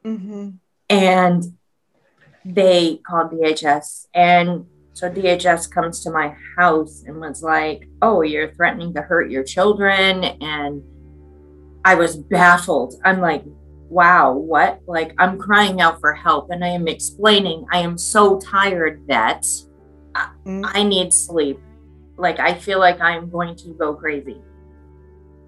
Mm-hmm. 0.05 0.51
And 0.91 1.43
they 2.45 2.97
called 3.07 3.33
DHS. 3.33 4.07
And 4.15 4.67
so 4.95 5.11
DHS 5.11 5.71
comes 5.71 6.05
to 6.05 6.11
my 6.11 6.35
house 6.57 7.03
and 7.07 7.21
was 7.21 7.43
like, 7.43 7.89
Oh, 8.01 8.23
you're 8.23 8.53
threatening 8.55 8.95
to 8.95 9.03
hurt 9.03 9.31
your 9.31 9.43
children. 9.43 10.25
And 10.25 10.83
I 11.85 11.97
was 11.97 12.17
baffled. 12.17 12.95
I'm 13.05 13.21
like, 13.21 13.43
Wow, 13.91 14.33
what? 14.33 14.81
Like, 14.87 15.13
I'm 15.19 15.39
crying 15.39 15.81
out 15.81 16.01
for 16.01 16.15
help. 16.15 16.51
And 16.51 16.65
I 16.65 16.69
am 16.69 16.89
explaining, 16.89 17.67
I 17.71 17.81
am 17.81 17.99
so 17.99 18.39
tired 18.39 19.05
that 19.09 19.43
mm-hmm. 19.43 20.63
I 20.65 20.85
need 20.85 21.13
sleep. 21.13 21.59
Like, 22.17 22.39
I 22.39 22.55
feel 22.55 22.79
like 22.79 23.01
I'm 23.01 23.29
going 23.29 23.57
to 23.57 23.75
go 23.75 23.95
crazy. 23.95 24.41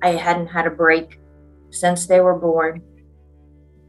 I 0.03 0.11
hadn't 0.11 0.49
had 0.49 0.67
a 0.67 0.71
break 0.71 1.21
since 1.71 2.07
they 2.07 2.21
were 2.21 2.39
born. 2.39 2.83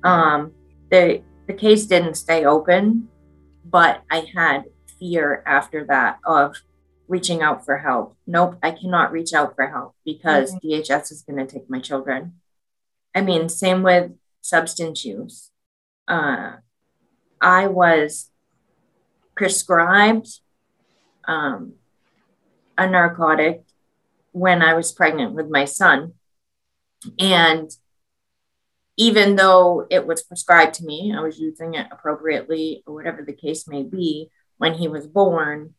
Um, 0.04 0.54
the 0.92 1.24
the 1.48 1.54
case 1.54 1.86
didn't 1.86 2.16
stay 2.16 2.46
open, 2.46 3.08
but 3.66 4.04
I 4.12 4.28
had 4.36 4.66
fear 5.00 5.44
after 5.46 5.86
that 5.86 6.20
of 6.26 6.56
reaching 7.08 7.42
out 7.42 7.66
for 7.66 7.78
help. 7.78 8.18
Nope, 8.26 8.58
I 8.62 8.72
cannot 8.72 9.12
reach 9.12 9.34
out 9.34 9.56
for 9.56 9.68
help 9.68 9.96
because 10.06 10.54
mm-hmm. 10.54 10.68
DHS 10.68 11.12
is 11.12 11.24
going 11.24 11.46
to 11.46 11.52
take 11.52 11.70
my 11.70 11.80
children. 11.80 12.34
I 13.16 13.22
mean, 13.22 13.50
same 13.50 13.84
with 13.84 14.12
substance 14.42 15.04
use. 15.06 15.52
Uh, 16.08 16.58
I 17.42 17.68
was 17.68 18.30
prescribed 19.36 20.28
um, 21.28 21.74
a 22.78 22.90
narcotic 22.90 23.64
when 24.32 24.62
I 24.62 24.74
was 24.74 24.92
pregnant 24.92 25.34
with 25.34 25.50
my 25.50 25.66
son. 25.66 26.14
And 27.20 27.72
even 28.98 29.36
though 29.36 29.86
it 29.90 30.08
was 30.08 30.24
prescribed 30.24 30.76
to 30.76 30.86
me, 30.86 31.14
I 31.16 31.22
was 31.22 31.40
using 31.40 31.76
it 31.76 31.88
appropriately 31.92 32.84
or 32.86 32.96
whatever 32.96 33.24
the 33.24 33.34
case 33.34 33.68
may 33.68 33.84
be. 33.84 34.30
When 34.58 34.74
he 34.74 34.88
was 34.88 35.08
born, 35.08 35.74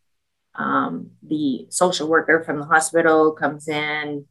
um, 0.55 1.11
the 1.23 1.67
social 1.71 2.09
worker 2.09 2.43
from 2.45 2.59
the 2.59 2.67
hospital 2.67 3.33
comes 3.33 3.69
in, 3.69 4.27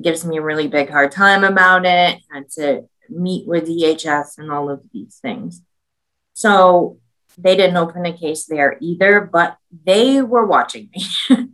gives 0.00 0.24
me 0.24 0.38
a 0.38 0.42
really 0.42 0.68
big 0.68 0.90
hard 0.90 1.12
time 1.12 1.44
about 1.44 1.86
it, 1.86 2.20
had 2.30 2.50
to 2.52 2.88
meet 3.08 3.46
with 3.46 3.66
DHS 3.66 4.38
and 4.38 4.50
all 4.50 4.70
of 4.70 4.82
these 4.92 5.18
things. 5.20 5.62
So 6.34 6.98
they 7.38 7.56
didn't 7.56 7.76
open 7.76 8.06
a 8.06 8.16
case 8.16 8.46
there 8.46 8.76
either, 8.80 9.20
but 9.20 9.56
they 9.84 10.22
were 10.22 10.46
watching 10.46 10.90
me. 10.94 11.06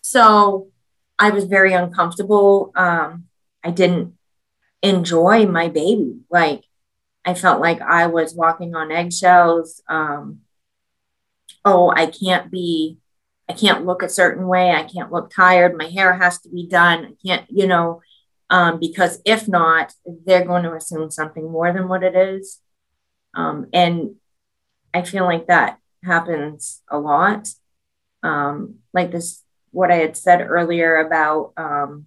so 0.00 0.70
I 1.18 1.30
was 1.30 1.44
very 1.44 1.72
uncomfortable. 1.72 2.72
Um, 2.74 3.24
I 3.62 3.70
didn't 3.70 4.14
enjoy 4.82 5.46
my 5.46 5.68
baby. 5.68 6.20
Like 6.30 6.64
I 7.24 7.34
felt 7.34 7.60
like 7.60 7.80
I 7.80 8.06
was 8.06 8.34
walking 8.34 8.74
on 8.74 8.92
eggshells. 8.92 9.82
Um, 9.88 10.40
oh, 11.64 11.92
I 11.94 12.06
can't 12.06 12.50
be, 12.50 12.98
I 13.48 13.52
can't 13.52 13.86
look 13.86 14.02
a 14.02 14.08
certain 14.08 14.46
way. 14.46 14.70
I 14.70 14.84
can't 14.84 15.12
look 15.12 15.30
tired. 15.30 15.76
My 15.76 15.88
hair 15.88 16.14
has 16.14 16.40
to 16.40 16.48
be 16.48 16.66
done. 16.66 17.04
I 17.06 17.26
can't, 17.26 17.46
you 17.50 17.66
know, 17.66 18.02
um, 18.50 18.78
because 18.78 19.20
if 19.24 19.48
not, 19.48 19.94
they're 20.26 20.44
going 20.44 20.64
to 20.64 20.74
assume 20.74 21.10
something 21.10 21.50
more 21.50 21.72
than 21.72 21.88
what 21.88 22.02
it 22.02 22.14
is. 22.14 22.60
Um, 23.34 23.66
and 23.72 24.16
I 24.92 25.02
feel 25.02 25.24
like 25.24 25.46
that 25.48 25.78
happens 26.04 26.82
a 26.88 26.98
lot. 26.98 27.48
Um, 28.22 28.76
like 28.92 29.10
this, 29.10 29.42
what 29.70 29.90
I 29.90 29.96
had 29.96 30.16
said 30.16 30.40
earlier 30.40 30.96
about 30.96 31.52
um, 31.56 32.06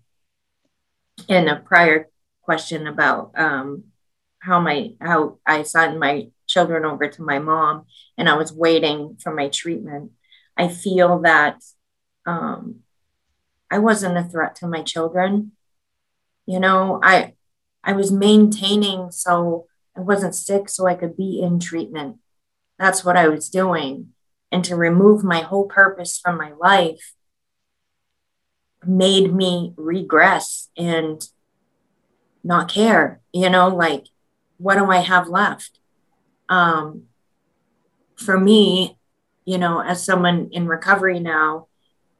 in 1.28 1.47
a 1.47 1.58
prior 1.58 2.10
question 2.41 2.88
about 2.88 3.32
um, 3.36 3.84
how 4.39 4.60
my 4.60 4.93
how 5.01 5.39
I 5.45 5.64
signed 5.64 5.99
my 5.99 6.30
children 6.48 6.86
over 6.86 7.08
to 7.08 7.22
my 7.22 7.39
mom, 7.39 7.86
and 8.18 8.28
I 8.30 8.36
was 8.36 8.52
waiting 8.52 9.18
for 9.22 9.34
my 9.34 9.50
treatment. 9.50 10.12
I 10.58 10.68
feel 10.68 11.20
that 11.20 11.62
um, 12.26 12.78
I 13.70 13.80
wasn't 13.80 14.18
a 14.18 14.24
threat 14.24 14.56
to 14.58 14.68
my 14.68 14.82
children. 14.82 15.52
You 16.45 16.60
know, 16.60 17.00
I 17.04 17.34
I 17.84 17.93
was 17.93 18.12
maintaining 18.12 19.12
so 19.12 19.68
I 19.95 20.02
wasn't 20.02 20.36
sick, 20.36 20.70
so 20.70 20.88
I 20.88 20.95
could 20.95 21.16
be 21.18 21.41
in 21.41 21.60
treatment. 21.60 22.18
That's 22.80 23.04
what 23.04 23.18
I 23.18 23.28
was 23.28 23.50
doing, 23.50 24.14
and 24.52 24.64
to 24.66 24.76
remove 24.76 25.24
my 25.24 25.41
whole 25.41 25.66
purpose 25.66 26.18
from 26.18 26.38
my 26.38 26.52
life 26.54 27.14
made 28.86 29.34
me 29.34 29.74
regress 29.76 30.70
and 30.78 31.28
not 32.43 32.70
care, 32.70 33.20
you 33.34 33.50
know, 33.50 33.68
like 33.68 34.06
what 34.58 34.76
do 34.76 34.89
I 34.89 35.00
have 35.00 35.28
left? 35.28 35.80
Um, 36.50 37.04
for 38.16 38.39
me, 38.39 38.98
you 39.45 39.58
know, 39.58 39.82
as 39.82 40.04
someone 40.04 40.50
in 40.52 40.68
recovery 40.68 41.20
now, 41.20 41.68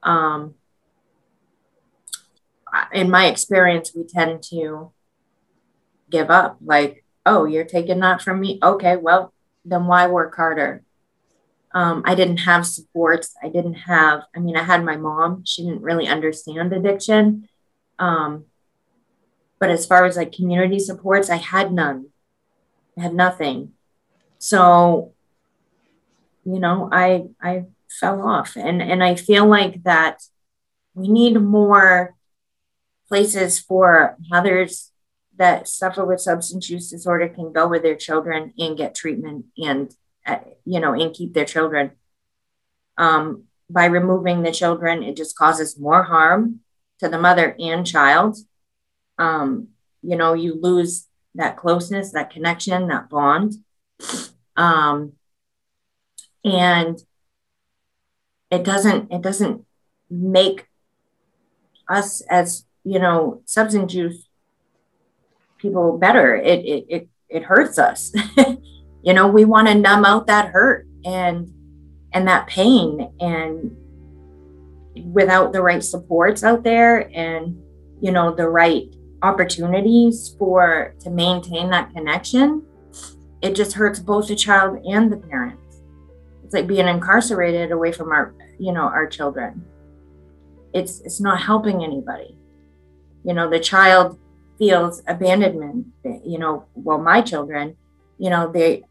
um, 0.04 0.56
in 2.94 3.10
my 3.10 3.28
experience, 3.28 3.94
we 3.96 4.04
tend 4.04 4.44
to 4.44 4.92
give 6.10 6.30
up. 6.30 6.58
Like, 6.64 7.04
oh, 7.26 7.46
you're 7.46 7.66
taking 7.66 8.00
that 8.00 8.22
from 8.22 8.40
me. 8.40 8.60
Okay, 8.62 8.96
well, 8.96 9.34
then 9.66 9.88
why 9.88 10.08
work 10.08 10.36
harder? 10.36 10.84
Um, 11.74 12.02
I 12.06 12.16
didn't 12.16 12.38
have 12.38 12.66
supports. 12.66 13.36
I 13.44 13.50
didn't 13.50 13.74
have, 13.74 14.24
I 14.36 14.40
mean, 14.40 14.56
I 14.56 14.64
had 14.64 14.84
my 14.84 14.98
mom. 14.98 15.44
She 15.46 15.64
didn't 15.64 15.82
really 15.82 16.08
understand 16.08 16.72
addiction. 16.72 17.50
Um, 18.00 18.46
but 19.60 19.70
as 19.70 19.86
far 19.86 20.06
as 20.06 20.18
like 20.18 20.32
community 20.32 20.80
supports, 20.80 21.30
I 21.30 21.38
had 21.38 21.74
none. 21.74 22.08
I 22.98 23.02
had 23.02 23.14
nothing. 23.14 23.74
So, 24.40 25.14
you 26.46 26.60
know, 26.60 26.90
I 26.92 27.26
I 27.42 27.66
fell 28.00 28.22
off. 28.22 28.56
And 28.56 28.82
and 28.82 29.04
I 29.04 29.16
feel 29.16 29.46
like 29.46 29.84
that 29.84 30.22
we 30.94 31.08
need 31.08 31.40
more 31.40 32.16
places 33.08 33.60
for 33.60 34.18
mothers 34.30 34.92
that 35.38 35.68
suffer 35.68 36.04
with 36.04 36.20
substance 36.20 36.70
use 36.70 36.90
disorder 36.90 37.30
can 37.30 37.54
go 37.54 37.68
with 37.68 37.84
their 37.84 37.96
children 37.96 38.54
and 38.58 38.76
get 38.76 38.96
treatment 38.96 39.46
and 39.58 39.96
uh, 40.26 40.40
you 40.66 40.80
know 40.80 40.94
and 40.94 41.14
keep 41.14 41.34
their 41.34 41.46
children 41.46 41.92
um, 42.98 43.44
by 43.70 43.86
removing 43.86 44.42
the 44.42 44.52
children 44.52 45.04
it 45.04 45.16
just 45.16 45.38
causes 45.38 45.80
more 45.80 46.04
harm 46.04 46.60
to 47.00 47.08
the 47.08 47.20
mother 47.20 47.56
and 47.60 47.86
child 47.86 48.36
um, 49.18 49.70
you 50.02 50.16
know, 50.16 50.34
you 50.34 50.60
lose 50.60 51.08
that 51.36 51.58
closeness, 51.58 52.12
that 52.12 52.30
connection, 52.30 52.88
that 52.88 53.10
bond. 53.10 53.54
Um, 54.56 55.14
and 56.44 57.02
it 58.50 58.64
doesn't, 58.64 59.12
it 59.12 59.22
doesn't 59.22 59.66
make 60.10 60.68
us 61.90 62.22
as, 62.30 62.66
you 62.84 63.00
know, 63.00 63.42
substance 63.46 63.94
use 63.94 64.28
people 65.58 65.98
better. 65.98 66.36
It, 66.36 66.66
it, 66.66 66.86
it, 66.90 67.10
it 67.30 67.44
hurts 67.44 67.78
us. 67.78 68.14
you 69.04 69.14
know, 69.14 69.28
we 69.28 69.46
want 69.46 69.68
to 69.68 69.76
numb 69.76 70.06
out 70.06 70.28
that 70.28 70.48
hurt 70.48 70.88
and, 71.06 71.54
and 72.14 72.28
that 72.28 72.48
pain 72.48 73.12
and 73.20 73.76
without 75.14 75.54
the 75.54 75.62
right 75.62 75.84
supports 75.84 76.44
out 76.44 76.64
there 76.64 77.10
and, 77.14 77.62
you 78.02 78.12
know, 78.12 78.34
the 78.34 78.48
right 78.48 78.96
opportunities 79.22 80.36
for 80.38 80.96
to 81.00 81.10
maintain 81.10 81.70
that 81.70 81.92
connection, 81.94 82.64
it 83.42 83.56
just 83.56 83.74
hurts 83.74 84.00
both 84.00 84.28
the 84.28 84.36
child 84.36 84.84
and 84.86 85.12
the 85.12 85.18
parents. 85.18 85.82
It's 86.44 86.54
like 86.54 86.68
being 86.68 86.88
incarcerated 86.88 87.72
away 87.72 87.92
from 87.92 88.12
our, 88.12 88.34
you 88.58 88.72
know, 88.72 88.84
our 88.84 89.08
children. 89.08 89.66
It's 90.74 91.02
it's 91.02 91.20
not 91.20 91.42
helping 91.42 91.84
anybody. 91.84 92.38
You 93.24 93.34
know, 93.34 93.50
the 93.50 93.60
child 93.60 94.18
feels 94.58 95.02
abandonment. 95.08 95.88
You 96.04 96.40
know, 96.40 96.66
well, 96.76 97.00
my 97.00 97.22
children, 97.22 97.76
you 98.18 98.30
know, 98.30 98.52
they 98.52 98.84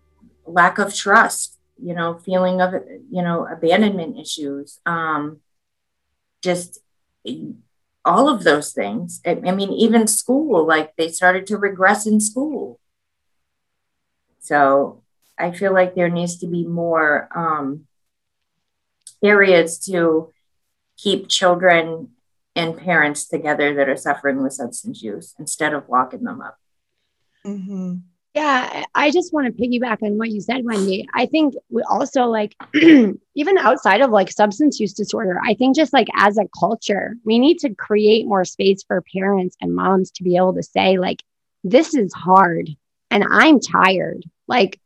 lack 0.47 0.79
of 0.79 0.95
trust. 0.95 1.59
You 1.83 1.95
know, 1.95 2.19
feeling 2.19 2.61
of 2.63 2.73
you 3.11 3.23
know 3.23 3.47
abandonment 3.47 4.19
issues. 4.19 4.81
Um, 4.87 5.41
just 6.43 6.79
all 8.05 8.29
of 8.29 8.45
those 8.45 8.73
things. 8.73 9.21
I, 9.27 9.41
I 9.45 9.51
mean, 9.51 9.73
even 9.73 10.07
school, 10.07 10.67
like 10.67 10.95
they 10.97 11.09
started 11.09 11.47
to 11.49 11.59
regress 11.59 12.07
in 12.07 12.21
school. 12.21 12.81
So 14.47 15.03
I 15.37 15.51
feel 15.51 15.73
like 15.73 15.95
there 15.95 16.09
needs 16.09 16.39
to 16.39 16.47
be 16.47 16.65
more 16.65 17.29
um, 17.35 17.87
areas 19.23 19.79
to 19.87 20.33
keep 20.97 21.29
children 21.29 22.11
and 22.55 22.79
parents 22.79 23.27
together 23.27 23.75
that 23.75 23.89
are 23.89 23.97
suffering 23.97 24.43
with 24.43 24.53
substance 24.53 25.03
use 25.03 25.35
instead 25.39 25.75
of 25.75 25.89
locking 25.89 26.23
them 26.23 26.41
up. 26.41 26.57
Mm-hmm. 27.45 27.97
Yeah, 28.35 28.85
I 28.95 29.11
just 29.11 29.33
want 29.33 29.47
to 29.47 29.63
piggyback 29.63 30.03
on 30.03 30.19
what 30.19 30.31
you 30.31 30.41
said, 30.41 30.65
Wendy. 30.65 31.09
I 31.15 31.27
think 31.27 31.55
we 31.71 31.83
also 31.83 32.27
like, 32.27 32.55
even 32.75 33.59
outside 33.59 34.01
of 34.01 34.11
like 34.11 34.31
substance 34.31 34.79
use 34.79 34.93
disorder, 34.93 35.41
I 35.45 35.55
think 35.55 35.75
just 35.75 35.93
like 35.93 36.09
as 36.15 36.39
a 36.39 36.47
culture, 36.59 37.17
we 37.25 37.39
need 37.39 37.59
to 37.61 37.75
create 37.75 38.27
more 38.27 38.45
space 38.45 38.85
for 38.87 39.03
parents 39.13 39.57
and 39.61 39.75
moms 39.75 40.11
to 40.13 40.23
be 40.23 40.37
able 40.37 40.55
to 40.55 40.63
say, 40.63 40.99
like, 40.99 41.23
this 41.65 41.95
is 41.95 42.13
hard 42.13 42.69
and 43.11 43.25
I'm 43.29 43.59
tired. 43.59 44.25
Like, 44.47 44.81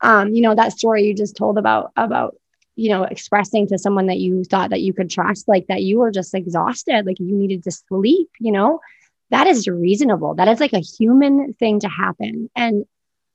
um, 0.00 0.34
you 0.34 0.42
know, 0.42 0.54
that 0.54 0.72
story 0.72 1.04
you 1.04 1.14
just 1.14 1.36
told 1.36 1.58
about, 1.58 1.92
about, 1.96 2.36
you 2.76 2.90
know, 2.90 3.02
expressing 3.02 3.66
to 3.68 3.78
someone 3.78 4.06
that 4.06 4.18
you 4.18 4.44
thought 4.44 4.70
that 4.70 4.80
you 4.80 4.92
could 4.92 5.10
trust, 5.10 5.48
like 5.48 5.66
that 5.66 5.82
you 5.82 5.98
were 5.98 6.10
just 6.10 6.34
exhausted, 6.34 7.06
like 7.06 7.18
you 7.18 7.34
needed 7.34 7.64
to 7.64 7.70
sleep, 7.70 8.30
you 8.38 8.52
know, 8.52 8.80
that 9.30 9.46
is 9.46 9.68
reasonable. 9.68 10.34
That 10.34 10.48
is 10.48 10.60
like 10.60 10.72
a 10.72 10.78
human 10.78 11.54
thing 11.54 11.80
to 11.80 11.88
happen. 11.88 12.48
And 12.56 12.86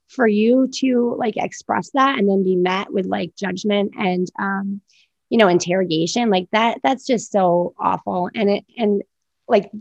for 0.07 0.27
you 0.27 0.69
to 0.79 1.15
like 1.17 1.37
express 1.37 1.89
that 1.91 2.17
and 2.17 2.29
then 2.29 2.43
be 2.43 2.55
met 2.55 2.91
with 2.91 3.05
like 3.05 3.35
judgment 3.35 3.93
and 3.97 4.27
um, 4.39 4.81
you 5.29 5.37
know, 5.37 5.47
interrogation, 5.47 6.29
like 6.29 6.47
that, 6.51 6.79
that's 6.83 7.07
just 7.07 7.31
so 7.31 7.73
awful. 7.79 8.29
And 8.35 8.49
it 8.49 8.65
and 8.77 9.01
like 9.47 9.71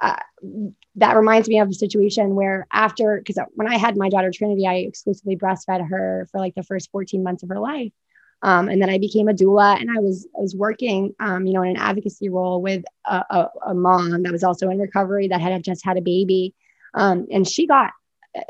uh, 0.00 0.16
that 0.96 1.16
reminds 1.16 1.48
me 1.48 1.60
of 1.60 1.68
a 1.68 1.74
situation 1.74 2.34
where 2.34 2.66
after 2.72 3.18
because 3.18 3.38
when 3.54 3.68
I 3.68 3.76
had 3.76 3.96
my 3.96 4.08
daughter 4.08 4.30
Trinity, 4.34 4.66
I 4.66 4.76
exclusively 4.76 5.36
breastfed 5.36 5.86
her 5.88 6.26
for 6.30 6.40
like 6.40 6.54
the 6.54 6.62
first 6.62 6.90
14 6.90 7.22
months 7.22 7.42
of 7.42 7.50
her 7.50 7.60
life. 7.60 7.92
Um, 8.42 8.68
and 8.68 8.80
then 8.80 8.90
I 8.90 8.98
became 8.98 9.28
a 9.28 9.34
doula 9.34 9.80
and 9.80 9.90
I 9.90 10.00
was, 10.00 10.26
I 10.36 10.40
was 10.40 10.54
working, 10.54 11.14
um, 11.20 11.46
you 11.46 11.54
know, 11.54 11.62
in 11.62 11.70
an 11.70 11.76
advocacy 11.76 12.28
role 12.28 12.60
with 12.60 12.84
a, 13.06 13.24
a, 13.30 13.48
a, 13.68 13.74
mom 13.74 14.22
that 14.22 14.32
was 14.32 14.44
also 14.44 14.68
in 14.68 14.78
recovery 14.78 15.28
that 15.28 15.40
had 15.40 15.64
just 15.64 15.84
had 15.84 15.96
a 15.96 16.02
baby. 16.02 16.54
Um, 16.92 17.26
and 17.30 17.48
she 17.48 17.66
got 17.66 17.92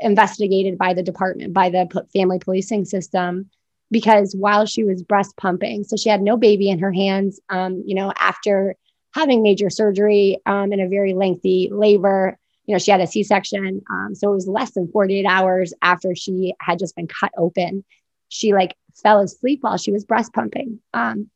investigated 0.01 0.77
by 0.77 0.93
the 0.93 1.03
department, 1.03 1.53
by 1.53 1.69
the 1.69 2.05
family 2.13 2.37
policing 2.37 2.83
system, 2.83 3.49
because 3.89 4.35
while 4.35 4.65
she 4.65 4.83
was 4.83 5.03
breast 5.03 5.35
pumping, 5.37 5.85
so 5.85 5.95
she 5.95 6.09
had 6.09 6.21
no 6.21 6.35
baby 6.35 6.69
in 6.69 6.79
her 6.79 6.91
hands, 6.91 7.39
um, 7.49 7.81
you 7.85 7.95
know, 7.95 8.11
after 8.19 8.75
having 9.17 9.41
major 9.41 9.69
surgery 9.69 10.37
um, 10.45 10.71
in 10.71 10.79
a 10.79 10.87
very 10.87 11.13
lengthy 11.13 11.69
labor, 11.71 12.37
you 12.65 12.73
know, 12.73 12.79
she 12.79 12.91
had 12.91 13.01
a 13.01 13.07
C-section. 13.07 13.81
Um, 13.89 14.13
so 14.13 14.29
it 14.29 14.35
was 14.35 14.47
less 14.47 14.71
than 14.71 14.91
48 14.91 15.25
hours 15.25 15.73
after 15.81 16.15
she 16.15 16.53
had 16.59 16.79
just 16.79 16.95
been 16.95 17.07
cut 17.07 17.31
open. 17.37 17.83
She 18.29 18.53
like 18.53 18.75
fell 18.95 19.19
asleep 19.19 19.59
while 19.61 19.77
she 19.77 19.91
was 19.91 20.05
breast 20.05 20.33
pumping. 20.33 20.79
Um, 20.93 21.29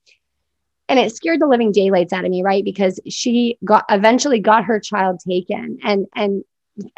and 0.90 1.00
it 1.00 1.16
scared 1.16 1.40
the 1.40 1.48
living 1.48 1.72
daylights 1.72 2.12
out 2.12 2.26
of 2.26 2.32
me, 2.32 2.44
right? 2.44 2.66
Because 2.66 3.00
she 3.08 3.58
got 3.64 3.86
eventually 3.90 4.40
got 4.40 4.66
her 4.66 4.80
child 4.80 5.22
taken 5.26 5.80
and 5.84 6.06
and 6.16 6.44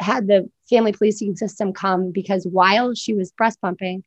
had 0.00 0.26
the 0.26 0.50
family 0.68 0.92
policing 0.92 1.36
system 1.36 1.72
come 1.72 2.10
because 2.10 2.44
while 2.44 2.94
she 2.94 3.14
was 3.14 3.30
breast 3.32 3.60
pumping, 3.60 4.02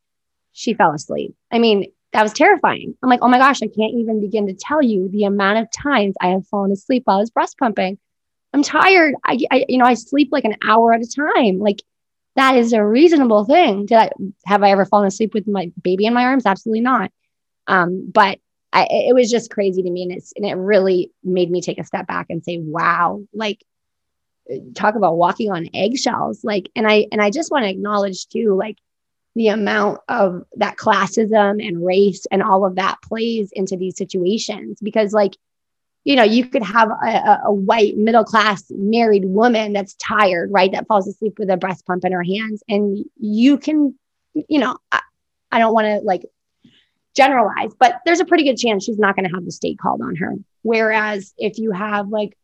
she 0.51 0.73
fell 0.73 0.93
asleep. 0.93 1.35
I 1.51 1.59
mean, 1.59 1.91
that 2.13 2.23
was 2.23 2.33
terrifying. 2.33 2.95
I'm 3.03 3.09
like, 3.09 3.19
oh 3.21 3.27
my 3.27 3.37
gosh, 3.37 3.61
I 3.61 3.67
can't 3.67 3.93
even 3.95 4.21
begin 4.21 4.47
to 4.47 4.53
tell 4.53 4.81
you 4.81 5.09
the 5.09 5.25
amount 5.25 5.59
of 5.59 5.71
times 5.71 6.15
I 6.21 6.29
have 6.29 6.47
fallen 6.47 6.71
asleep 6.71 7.03
while 7.05 7.17
I 7.17 7.19
was 7.19 7.29
breast 7.29 7.57
pumping. 7.57 7.97
I'm 8.53 8.63
tired. 8.63 9.15
I, 9.25 9.37
I 9.51 9.65
you 9.67 9.77
know, 9.77 9.85
I 9.85 9.93
sleep 9.93 10.29
like 10.31 10.45
an 10.45 10.55
hour 10.63 10.93
at 10.93 11.01
a 11.01 11.07
time. 11.07 11.59
Like 11.59 11.81
that 12.35 12.55
is 12.55 12.71
a 12.71 12.83
reasonable 12.83 13.45
thing. 13.45 13.85
Did 13.87 13.97
I 13.97 14.09
have 14.45 14.63
I 14.63 14.71
ever 14.71 14.85
fallen 14.85 15.07
asleep 15.07 15.33
with 15.33 15.47
my 15.47 15.71
baby 15.81 16.05
in 16.05 16.13
my 16.13 16.23
arms? 16.23 16.45
Absolutely 16.45 16.81
not. 16.81 17.11
Um, 17.67 18.09
but 18.11 18.39
I, 18.71 18.87
it 18.89 19.15
was 19.15 19.31
just 19.31 19.51
crazy 19.51 19.81
to 19.81 19.89
me, 19.89 20.03
and 20.03 20.11
it's 20.11 20.33
and 20.35 20.45
it 20.45 20.53
really 20.53 21.11
made 21.23 21.49
me 21.49 21.61
take 21.61 21.79
a 21.79 21.83
step 21.83 22.07
back 22.07 22.27
and 22.29 22.43
say, 22.43 22.57
"Wow!" 22.59 23.23
Like, 23.33 23.63
talk 24.75 24.95
about 24.95 25.17
walking 25.17 25.51
on 25.51 25.69
eggshells. 25.73 26.43
Like, 26.43 26.69
and 26.75 26.87
I 26.87 27.07
and 27.11 27.21
I 27.21 27.31
just 27.31 27.51
want 27.51 27.63
to 27.63 27.69
acknowledge 27.69 28.27
too, 28.27 28.55
like 28.55 28.77
the 29.37 29.49
amount 29.49 29.99
of 30.09 30.43
that 30.55 30.77
classism 30.77 31.65
and 31.65 31.85
race 31.85 32.25
and 32.31 32.43
all 32.43 32.65
of 32.65 32.75
that 32.75 32.97
plays 33.01 33.51
into 33.53 33.77
these 33.77 33.97
situations 33.97 34.79
because 34.81 35.13
like 35.13 35.35
you 36.07 36.15
know, 36.15 36.23
you 36.23 36.45
could 36.45 36.63
have 36.63 36.89
a, 36.89 37.39
a 37.47 37.51
white 37.51 37.97
middle 37.97 38.23
class 38.23 38.63
married 38.69 39.25
woman 39.25 39.73
that's 39.73 39.93
tired, 39.95 40.49
right? 40.53 40.71
That 40.71 40.87
falls 40.87 41.05
asleep 41.05 41.37
with 41.37 41.49
a 41.49 41.57
breast 41.57 41.85
pump 41.85 42.05
in 42.05 42.13
her 42.13 42.23
hands. 42.23 42.63
And 42.69 43.03
you 43.17 43.57
can, 43.57 43.93
you 44.33 44.59
know, 44.59 44.77
I, 44.89 45.01
I 45.51 45.59
don't 45.59 45.73
want 45.73 45.87
to 45.87 45.97
like 46.05 46.23
generalize, 47.13 47.73
but 47.77 47.99
there's 48.05 48.21
a 48.21 48.25
pretty 48.25 48.45
good 48.45 48.55
chance 48.55 48.85
she's 48.85 48.97
not 48.97 49.17
going 49.17 49.27
to 49.27 49.35
have 49.35 49.43
the 49.43 49.51
state 49.51 49.79
called 49.79 50.01
on 50.01 50.15
her. 50.15 50.35
Whereas 50.61 51.33
if 51.37 51.59
you 51.59 51.71
have 51.73 52.07
like 52.07 52.37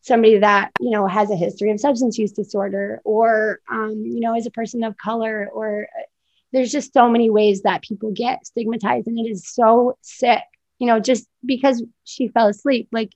somebody 0.00 0.38
that, 0.38 0.70
you 0.80 0.90
know, 0.90 1.06
has 1.06 1.30
a 1.30 1.36
history 1.36 1.70
of 1.72 1.80
substance 1.80 2.16
use 2.16 2.32
disorder 2.32 3.02
or, 3.04 3.60
um, 3.70 4.02
you 4.06 4.20
know, 4.20 4.34
is 4.34 4.46
a 4.46 4.50
person 4.50 4.82
of 4.82 4.96
color 4.96 5.46
or 5.52 5.88
there's 6.54 6.72
just 6.72 6.92
so 6.92 7.08
many 7.08 7.28
ways 7.28 7.62
that 7.62 7.82
people 7.82 8.12
get 8.12 8.46
stigmatized 8.46 9.06
and 9.06 9.18
it 9.18 9.30
is 9.30 9.46
so 9.46 9.98
sick 10.00 10.42
you 10.78 10.86
know, 10.86 11.00
just 11.00 11.26
because 11.44 11.82
she 12.04 12.28
fell 12.28 12.48
asleep, 12.48 12.88
like 12.92 13.12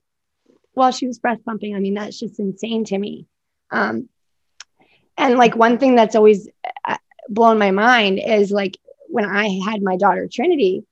while 0.73 0.91
she 0.91 1.07
was 1.07 1.19
breast 1.19 1.43
pumping. 1.45 1.75
I 1.75 1.79
mean, 1.79 1.93
that's 1.93 2.17
just 2.17 2.39
insane 2.39 2.85
to 2.85 2.97
me. 2.97 3.27
Um, 3.71 4.09
and 5.17 5.37
like 5.37 5.55
one 5.55 5.77
thing 5.77 5.95
that's 5.95 6.15
always 6.15 6.47
uh, 6.87 6.97
blown 7.27 7.59
my 7.59 7.71
mind 7.71 8.19
is 8.25 8.51
like 8.51 8.77
when 9.07 9.25
I 9.25 9.59
had 9.65 9.81
my 9.81 9.97
daughter 9.97 10.27
Trinity, 10.31 10.85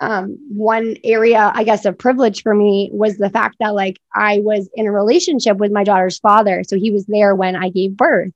um, 0.00 0.38
one 0.48 0.96
area, 1.04 1.52
I 1.54 1.64
guess, 1.64 1.84
of 1.84 1.98
privilege 1.98 2.42
for 2.42 2.54
me 2.54 2.88
was 2.92 3.18
the 3.18 3.30
fact 3.30 3.56
that 3.60 3.74
like 3.74 4.00
I 4.14 4.38
was 4.38 4.68
in 4.74 4.86
a 4.86 4.92
relationship 4.92 5.58
with 5.58 5.72
my 5.72 5.84
daughter's 5.84 6.18
father. 6.18 6.62
So 6.64 6.76
he 6.76 6.90
was 6.90 7.04
there 7.06 7.34
when 7.34 7.56
I 7.56 7.68
gave 7.68 7.96
birth, 7.96 8.32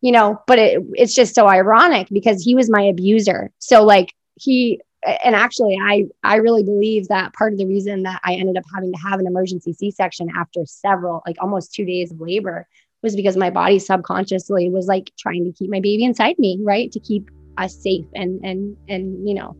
you 0.00 0.12
know, 0.12 0.40
but 0.46 0.58
it, 0.58 0.82
it's 0.94 1.14
just 1.14 1.34
so 1.34 1.48
ironic 1.48 2.08
because 2.12 2.42
he 2.42 2.54
was 2.54 2.70
my 2.70 2.82
abuser. 2.82 3.50
So 3.58 3.84
like 3.84 4.12
he 4.36 4.80
and 5.22 5.34
actually 5.34 5.78
i 5.82 6.04
i 6.24 6.36
really 6.36 6.62
believe 6.62 7.06
that 7.08 7.32
part 7.34 7.52
of 7.52 7.58
the 7.58 7.66
reason 7.66 8.02
that 8.02 8.20
i 8.24 8.34
ended 8.34 8.56
up 8.56 8.64
having 8.74 8.92
to 8.92 8.98
have 8.98 9.20
an 9.20 9.26
emergency 9.26 9.72
c-section 9.72 10.28
after 10.36 10.60
several 10.64 11.22
like 11.26 11.36
almost 11.40 11.72
two 11.72 11.84
days 11.84 12.10
of 12.10 12.20
labor 12.20 12.66
was 13.02 13.14
because 13.14 13.36
my 13.36 13.50
body 13.50 13.78
subconsciously 13.78 14.68
was 14.68 14.86
like 14.86 15.12
trying 15.18 15.44
to 15.44 15.52
keep 15.52 15.70
my 15.70 15.80
baby 15.80 16.04
inside 16.04 16.38
me 16.38 16.58
right 16.62 16.90
to 16.92 17.00
keep 17.00 17.30
us 17.58 17.76
safe 17.76 18.06
and 18.14 18.40
and 18.44 18.76
and 18.88 19.28
you 19.28 19.34
know 19.34 19.56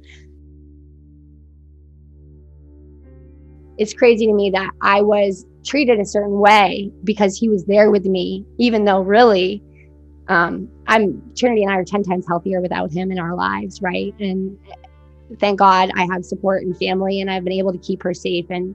it's 3.79 3.95
crazy 3.95 4.27
to 4.27 4.33
me 4.33 4.51
that 4.51 4.71
i 4.83 5.01
was 5.01 5.47
treated 5.65 6.01
a 6.01 6.05
certain 6.05 6.39
way 6.39 6.91
because 7.05 7.37
he 7.37 7.49
was 7.49 7.65
there 7.67 7.91
with 7.91 8.05
me 8.05 8.45
even 8.59 8.85
though 8.85 9.01
really 9.01 9.63
um, 10.29 10.69
I'm 10.87 11.33
Trinity 11.37 11.63
and 11.63 11.73
I 11.73 11.77
are 11.77 11.85
10 11.85 12.03
times 12.03 12.27
healthier 12.27 12.61
without 12.61 12.93
him 12.93 13.11
in 13.11 13.19
our 13.19 13.35
lives, 13.35 13.81
right? 13.81 14.15
And 14.19 14.59
thank 15.39 15.59
God 15.59 15.91
I 15.95 16.07
have 16.11 16.25
support 16.25 16.63
and 16.63 16.77
family 16.77 17.21
and 17.21 17.31
I've 17.31 17.45
been 17.45 17.53
able 17.53 17.73
to 17.73 17.79
keep 17.79 18.03
her 18.03 18.15
safe 18.15 18.47
and 18.51 18.75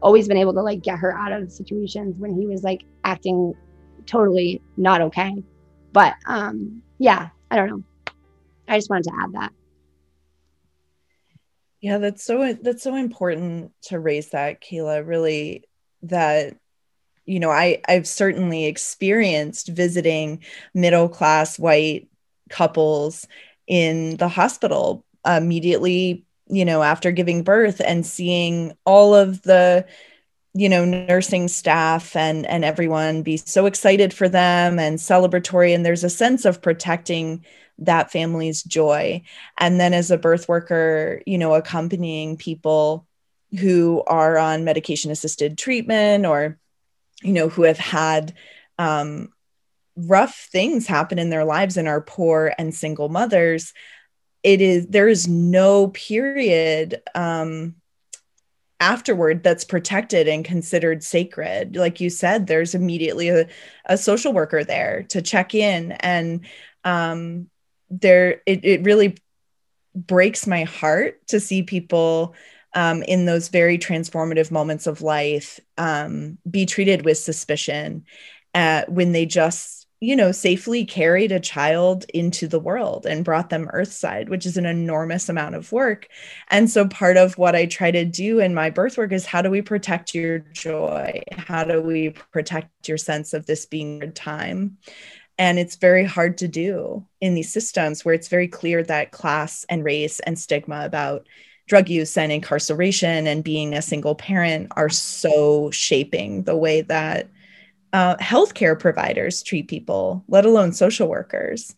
always 0.00 0.28
been 0.28 0.36
able 0.36 0.52
to 0.54 0.62
like 0.62 0.82
get 0.82 0.98
her 0.98 1.16
out 1.16 1.32
of 1.32 1.50
situations 1.50 2.16
when 2.18 2.34
he 2.34 2.46
was 2.46 2.62
like 2.62 2.84
acting 3.04 3.54
totally 4.06 4.60
not 4.76 5.00
okay. 5.00 5.42
But 5.92 6.14
um 6.26 6.82
yeah, 6.98 7.28
I 7.50 7.56
don't 7.56 7.68
know. 7.68 7.82
I 8.68 8.78
just 8.78 8.90
wanted 8.90 9.04
to 9.04 9.12
add 9.20 9.32
that. 9.32 9.52
Yeah, 11.80 11.98
that's 11.98 12.22
so 12.22 12.52
that's 12.60 12.82
so 12.82 12.94
important 12.94 13.72
to 13.84 13.98
raise 13.98 14.30
that, 14.30 14.62
Kayla, 14.62 15.06
really 15.06 15.64
that 16.02 16.56
you 17.26 17.40
know, 17.40 17.50
I 17.50 17.80
I've 17.88 18.06
certainly 18.06 18.66
experienced 18.66 19.68
visiting 19.68 20.42
middle 20.74 21.08
class 21.08 21.58
white 21.58 22.08
couples 22.50 23.26
in 23.66 24.16
the 24.16 24.28
hospital 24.28 25.04
immediately 25.24 26.26
you 26.48 26.64
know 26.64 26.82
after 26.82 27.12
giving 27.12 27.44
birth 27.44 27.80
and 27.84 28.04
seeing 28.04 28.72
all 28.84 29.14
of 29.14 29.40
the 29.42 29.86
you 30.54 30.68
know 30.68 30.84
nursing 30.84 31.48
staff 31.48 32.14
and 32.14 32.44
and 32.46 32.64
everyone 32.64 33.22
be 33.22 33.36
so 33.36 33.66
excited 33.66 34.12
for 34.12 34.28
them 34.28 34.78
and 34.78 34.98
celebratory. 34.98 35.74
And 35.74 35.84
there's 35.84 36.04
a 36.04 36.10
sense 36.10 36.44
of 36.44 36.60
protecting 36.60 37.44
that 37.78 38.12
family's 38.12 38.62
joy. 38.62 39.22
And 39.58 39.80
then 39.80 39.94
as 39.94 40.10
a 40.10 40.18
birth 40.18 40.48
worker 40.48 41.22
you 41.26 41.38
know 41.38 41.54
accompanying 41.54 42.36
people 42.36 43.06
who 43.60 44.02
are 44.06 44.38
on 44.38 44.64
medication 44.64 45.10
assisted 45.10 45.58
treatment 45.58 46.26
or 46.26 46.58
you 47.22 47.32
know 47.32 47.48
who 47.48 47.62
have 47.62 47.78
had 47.78 48.34
um, 48.78 49.32
rough 49.96 50.48
things 50.50 50.86
happen 50.86 51.18
in 51.18 51.30
their 51.30 51.44
lives 51.44 51.76
and 51.76 51.88
are 51.88 52.00
poor 52.00 52.54
and 52.58 52.74
single 52.74 53.08
mothers 53.08 53.72
it 54.42 54.60
is 54.60 54.86
there 54.88 55.08
is 55.08 55.28
no 55.28 55.88
period 55.88 57.00
um 57.14 57.74
afterward 58.82 59.44
that's 59.44 59.64
protected 59.64 60.26
and 60.26 60.44
considered 60.44 61.04
sacred. 61.04 61.76
Like 61.76 62.00
you 62.00 62.10
said 62.10 62.48
there's 62.48 62.74
immediately 62.74 63.28
a, 63.28 63.46
a 63.86 63.96
social 63.96 64.32
worker 64.32 64.64
there 64.64 65.04
to 65.10 65.22
check 65.22 65.54
in 65.54 65.92
and 65.92 66.44
um 66.82 67.48
there 67.90 68.42
it, 68.44 68.64
it 68.64 68.82
really 68.82 69.16
breaks 69.94 70.48
my 70.48 70.64
heart 70.64 71.24
to 71.28 71.38
see 71.38 71.62
people 71.62 72.34
um, 72.74 73.02
in 73.02 73.24
those 73.26 73.48
very 73.48 73.78
transformative 73.78 74.50
moments 74.50 74.86
of 74.86 75.02
life 75.02 75.60
um, 75.78 76.38
be 76.50 76.66
treated 76.66 77.04
with 77.04 77.18
suspicion 77.18 78.04
uh, 78.54 78.82
when 78.88 79.12
they 79.12 79.26
just 79.26 79.82
you 80.02 80.16
know, 80.16 80.32
safely 80.32 80.84
carried 80.84 81.30
a 81.30 81.38
child 81.38 82.04
into 82.12 82.48
the 82.48 82.58
world 82.58 83.06
and 83.06 83.24
brought 83.24 83.50
them 83.50 83.70
earthside, 83.72 84.28
which 84.28 84.44
is 84.44 84.56
an 84.56 84.66
enormous 84.66 85.28
amount 85.28 85.54
of 85.54 85.70
work. 85.70 86.08
And 86.50 86.68
so 86.68 86.88
part 86.88 87.16
of 87.16 87.38
what 87.38 87.54
I 87.54 87.66
try 87.66 87.92
to 87.92 88.04
do 88.04 88.40
in 88.40 88.52
my 88.52 88.68
birth 88.68 88.98
work 88.98 89.12
is 89.12 89.24
how 89.24 89.42
do 89.42 89.48
we 89.48 89.62
protect 89.62 90.12
your 90.12 90.40
joy? 90.40 91.22
How 91.30 91.62
do 91.62 91.80
we 91.80 92.16
protect 92.32 92.88
your 92.88 92.98
sense 92.98 93.32
of 93.32 93.46
this 93.46 93.64
being 93.64 94.02
your 94.02 94.10
time? 94.10 94.76
And 95.38 95.60
it's 95.60 95.76
very 95.76 96.04
hard 96.04 96.36
to 96.38 96.48
do 96.48 97.06
in 97.20 97.36
these 97.36 97.52
systems 97.52 98.04
where 98.04 98.12
it's 98.12 98.26
very 98.26 98.48
clear 98.48 98.82
that 98.82 99.12
class 99.12 99.64
and 99.68 99.84
race 99.84 100.18
and 100.18 100.36
stigma 100.36 100.84
about 100.84 101.28
drug 101.66 101.88
use 101.88 102.16
and 102.16 102.32
incarceration 102.32 103.26
and 103.26 103.44
being 103.44 103.74
a 103.74 103.82
single 103.82 104.14
parent 104.14 104.68
are 104.76 104.88
so 104.88 105.70
shaping 105.70 106.42
the 106.42 106.56
way 106.56 106.82
that 106.82 107.28
uh, 107.92 108.16
healthcare 108.16 108.78
providers 108.78 109.42
treat 109.42 109.68
people, 109.68 110.24
let 110.28 110.46
alone 110.46 110.72
social 110.72 111.08
workers. 111.08 111.74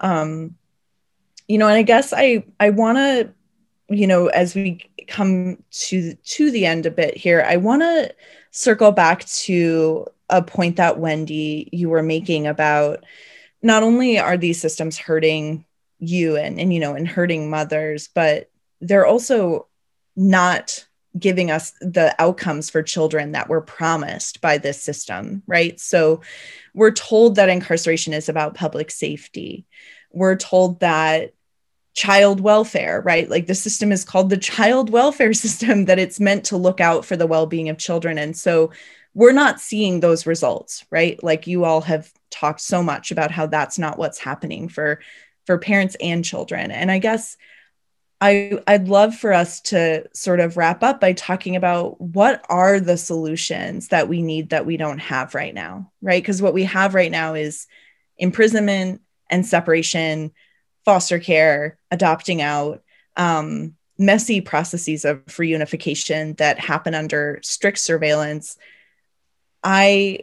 Um, 0.00 0.56
you 1.46 1.58
know, 1.58 1.68
and 1.68 1.76
I 1.76 1.82
guess 1.82 2.12
I 2.12 2.44
I 2.60 2.70
want 2.70 2.98
to, 2.98 3.32
you 3.88 4.06
know, 4.06 4.26
as 4.28 4.54
we 4.54 4.90
come 5.06 5.62
to 5.70 6.14
to 6.14 6.50
the 6.50 6.66
end 6.66 6.86
a 6.86 6.90
bit 6.90 7.16
here, 7.16 7.44
I 7.46 7.56
want 7.56 7.82
to 7.82 8.14
circle 8.50 8.92
back 8.92 9.24
to 9.24 10.06
a 10.30 10.42
point 10.42 10.76
that 10.76 10.98
Wendy 10.98 11.68
you 11.72 11.88
were 11.88 12.02
making 12.02 12.46
about 12.46 13.04
not 13.62 13.82
only 13.82 14.18
are 14.18 14.36
these 14.36 14.60
systems 14.60 14.98
hurting 14.98 15.64
you 15.98 16.36
and 16.36 16.60
and 16.60 16.72
you 16.72 16.80
know 16.80 16.94
and 16.94 17.08
hurting 17.08 17.50
mothers, 17.50 18.08
but 18.14 18.50
they're 18.80 19.06
also 19.06 19.66
not 20.16 20.86
giving 21.18 21.50
us 21.50 21.72
the 21.80 22.14
outcomes 22.18 22.70
for 22.70 22.82
children 22.82 23.32
that 23.32 23.48
were 23.48 23.60
promised 23.60 24.40
by 24.40 24.58
this 24.58 24.82
system, 24.82 25.42
right? 25.46 25.80
So 25.80 26.20
we're 26.74 26.92
told 26.92 27.36
that 27.36 27.48
incarceration 27.48 28.12
is 28.12 28.28
about 28.28 28.54
public 28.54 28.90
safety. 28.90 29.66
We're 30.12 30.36
told 30.36 30.80
that 30.80 31.32
child 31.94 32.40
welfare, 32.40 33.00
right? 33.00 33.28
Like 33.28 33.46
the 33.46 33.54
system 33.54 33.90
is 33.90 34.04
called 34.04 34.30
the 34.30 34.36
child 34.36 34.90
welfare 34.90 35.32
system, 35.44 35.86
that 35.86 35.98
it's 35.98 36.20
meant 36.20 36.44
to 36.44 36.56
look 36.56 36.80
out 36.80 37.04
for 37.04 37.16
the 37.16 37.26
well 37.26 37.46
being 37.46 37.68
of 37.68 37.78
children. 37.78 38.18
And 38.18 38.36
so 38.36 38.70
we're 39.14 39.32
not 39.32 39.60
seeing 39.60 40.00
those 40.00 40.26
results, 40.26 40.84
right? 40.90 41.20
Like 41.24 41.46
you 41.46 41.64
all 41.64 41.80
have 41.80 42.12
talked 42.30 42.60
so 42.60 42.82
much 42.82 43.10
about 43.10 43.30
how 43.30 43.46
that's 43.46 43.78
not 43.78 43.98
what's 43.98 44.18
happening 44.18 44.68
for 44.68 45.00
for 45.46 45.58
parents 45.58 45.96
and 46.00 46.24
children. 46.24 46.70
And 46.70 46.90
I 46.90 46.98
guess 46.98 47.36
I, 48.20 48.60
I'd 48.66 48.88
love 48.88 49.14
for 49.14 49.32
us 49.32 49.60
to 49.62 50.08
sort 50.12 50.40
of 50.40 50.56
wrap 50.56 50.82
up 50.82 51.00
by 51.00 51.12
talking 51.12 51.54
about 51.54 52.00
what 52.00 52.44
are 52.48 52.80
the 52.80 52.96
solutions 52.96 53.88
that 53.88 54.08
we 54.08 54.22
need 54.22 54.50
that 54.50 54.66
we 54.66 54.76
don't 54.76 54.98
have 54.98 55.34
right 55.34 55.54
now, 55.54 55.92
right? 56.02 56.20
Because 56.20 56.42
what 56.42 56.54
we 56.54 56.64
have 56.64 56.94
right 56.94 57.12
now 57.12 57.34
is 57.34 57.68
imprisonment 58.16 59.02
and 59.30 59.46
separation, 59.46 60.32
foster 60.84 61.20
care, 61.20 61.78
adopting 61.92 62.42
out, 62.42 62.82
um, 63.16 63.76
messy 63.98 64.40
processes 64.40 65.04
of 65.04 65.24
reunification 65.26 66.36
that 66.38 66.58
happen 66.58 66.94
under 66.94 67.38
strict 67.42 67.78
surveillance. 67.78 68.56
I 69.62 70.20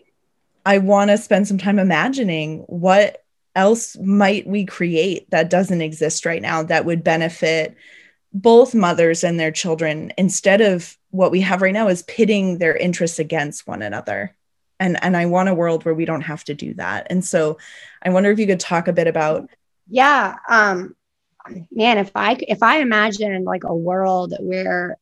I 0.66 0.80
want 0.80 1.12
to 1.12 1.18
spend 1.18 1.48
some 1.48 1.58
time 1.58 1.78
imagining 1.78 2.60
what 2.68 3.25
else 3.56 3.98
might 3.98 4.46
we 4.46 4.66
create 4.66 5.30
that 5.32 5.50
doesn't 5.50 5.82
exist 5.82 6.26
right 6.26 6.42
now 6.42 6.64
that 6.64 6.86
would 6.86 7.04
benefit 7.04 7.76
both 8.34 8.76
mothers 8.76 9.24
and 9.24 9.40
their 9.40 9.52
children 9.52 10.12
instead 10.18 10.60
of 10.60 10.98
what 11.12 11.32
we 11.32 11.40
have 11.42 11.62
right 11.62 11.74
now 11.74 11.88
is 11.88 12.04
pitting 12.04 12.58
their 12.58 12.76
interests 12.76 13.18
against 13.20 13.66
one 13.66 13.82
another. 13.82 14.36
And 14.78 15.02
and 15.02 15.16
i 15.16 15.26
want 15.26 15.48
a 15.48 15.54
world 15.54 15.86
where 15.86 15.94
we 15.94 16.04
don't 16.04 16.22
have 16.22 16.44
to 16.46 16.54
do 16.54 16.74
that. 16.74 17.08
And 17.10 17.24
so 17.24 17.58
i 18.04 18.10
wonder 18.10 18.30
if 18.30 18.40
you 18.40 18.46
could 18.46 18.60
talk 18.60 18.88
a 18.88 18.94
bit 18.94 19.08
about 19.08 19.50
yeah 19.88 20.36
um 20.50 20.96
man 21.72 21.98
if 22.00 22.12
i 22.16 22.36
if 22.48 22.64
i 22.64 22.80
imagine 22.80 23.44
like 23.44 23.64
a 23.64 23.76
world 23.76 24.34
where 24.40 24.98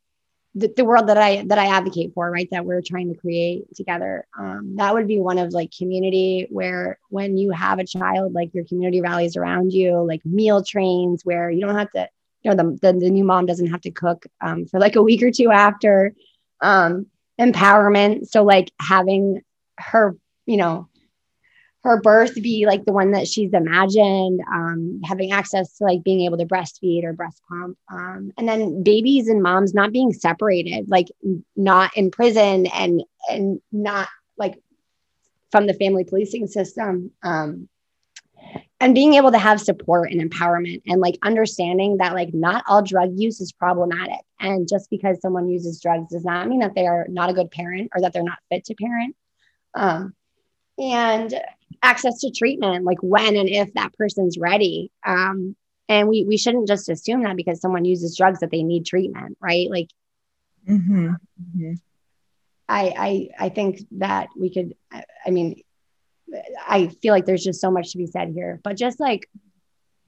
the, 0.55 0.71
the 0.75 0.85
world 0.85 1.07
that 1.07 1.17
I 1.17 1.43
that 1.47 1.57
I 1.57 1.67
advocate 1.67 2.13
for, 2.13 2.29
right? 2.29 2.47
That 2.51 2.65
we're 2.65 2.81
trying 2.81 3.13
to 3.13 3.19
create 3.19 3.73
together. 3.75 4.25
Um, 4.37 4.75
that 4.77 4.93
would 4.93 5.07
be 5.07 5.19
one 5.19 5.37
of 5.37 5.51
like 5.53 5.71
community 5.75 6.47
where 6.49 6.99
when 7.09 7.37
you 7.37 7.51
have 7.51 7.79
a 7.79 7.85
child, 7.85 8.33
like 8.33 8.53
your 8.53 8.65
community 8.65 9.01
rallies 9.01 9.35
around 9.35 9.73
you, 9.73 10.05
like 10.05 10.25
meal 10.25 10.63
trains 10.63 11.25
where 11.25 11.49
you 11.49 11.61
don't 11.61 11.77
have 11.77 11.91
to, 11.91 12.07
you 12.43 12.51
know, 12.51 12.57
the 12.57 12.77
the, 12.81 12.99
the 12.99 13.09
new 13.09 13.23
mom 13.23 13.45
doesn't 13.45 13.71
have 13.71 13.81
to 13.81 13.91
cook 13.91 14.25
um, 14.41 14.65
for 14.65 14.79
like 14.79 14.95
a 14.95 15.03
week 15.03 15.23
or 15.23 15.31
two 15.31 15.51
after. 15.51 16.13
Um, 16.61 17.07
empowerment. 17.39 18.27
So 18.27 18.43
like 18.43 18.71
having 18.79 19.41
her, 19.79 20.15
you 20.45 20.57
know, 20.57 20.89
her 21.83 21.99
birth 21.99 22.35
be 22.35 22.65
like 22.65 22.85
the 22.85 22.93
one 22.93 23.11
that 23.11 23.27
she's 23.27 23.53
imagined, 23.53 24.41
um, 24.51 25.01
having 25.03 25.33
access 25.33 25.77
to 25.77 25.83
like 25.83 26.01
being 26.01 26.21
able 26.21 26.37
to 26.37 26.45
breastfeed 26.45 27.03
or 27.03 27.11
breast 27.11 27.41
pump. 27.49 27.77
Um, 27.91 28.31
and 28.37 28.47
then 28.47 28.83
babies 28.83 29.27
and 29.27 29.43
moms 29.43 29.73
not 29.73 29.91
being 29.91 30.13
separated, 30.13 30.89
like 30.89 31.07
not 31.57 31.95
in 31.97 32.09
prison 32.09 32.67
and 32.67 33.03
and 33.29 33.61
not 33.71 34.07
like 34.37 34.55
from 35.51 35.67
the 35.67 35.73
family 35.73 36.05
policing 36.05 36.47
system. 36.47 37.11
Um, 37.21 37.67
and 38.79 38.95
being 38.95 39.13
able 39.13 39.31
to 39.31 39.37
have 39.37 39.61
support 39.61 40.11
and 40.11 40.21
empowerment 40.21 40.81
and 40.87 40.99
like 40.99 41.17
understanding 41.21 41.97
that 41.97 42.13
like 42.13 42.33
not 42.33 42.63
all 42.67 42.81
drug 42.81 43.11
use 43.15 43.39
is 43.39 43.53
problematic 43.53 44.19
and 44.41 44.67
just 44.67 44.89
because 44.89 45.21
someone 45.21 45.47
uses 45.47 45.81
drugs 45.81 46.11
does 46.11 46.25
not 46.25 46.49
mean 46.49 46.59
that 46.59 46.75
they 46.75 46.85
are 46.85 47.05
not 47.09 47.29
a 47.29 47.33
good 47.33 47.49
parent 47.49 47.89
or 47.95 48.01
that 48.01 48.11
they're 48.11 48.23
not 48.23 48.39
fit 48.49 48.65
to 48.65 48.75
parent 48.75 49.15
um, 49.73 50.13
and 50.77 51.33
access 51.83 52.19
to 52.21 52.31
treatment, 52.31 52.85
like 52.85 52.97
when 53.01 53.35
and 53.35 53.49
if 53.49 53.71
that 53.73 53.93
person's 53.93 54.37
ready. 54.37 54.89
Um, 55.05 55.55
and 55.89 56.07
we 56.07 56.23
we 56.23 56.37
shouldn't 56.37 56.67
just 56.67 56.89
assume 56.89 57.23
that 57.23 57.35
because 57.35 57.61
someone 57.61 57.85
uses 57.85 58.17
drugs 58.17 58.39
that 58.39 58.49
they 58.49 58.63
need 58.63 58.85
treatment, 58.85 59.37
right? 59.41 59.69
Like, 59.69 59.89
mm-hmm. 60.67 61.09
Mm-hmm. 61.09 61.73
I 62.69 62.93
I 62.97 63.45
I 63.45 63.49
think 63.49 63.85
that 63.91 64.29
we 64.37 64.49
could. 64.51 64.75
I 65.25 65.29
mean, 65.29 65.61
I 66.67 66.87
feel 66.87 67.13
like 67.13 67.25
there's 67.25 67.43
just 67.43 67.61
so 67.61 67.69
much 67.69 67.91
to 67.91 67.97
be 67.97 68.07
said 68.07 68.29
here, 68.29 68.61
but 68.63 68.77
just 68.77 68.99
like 68.99 69.29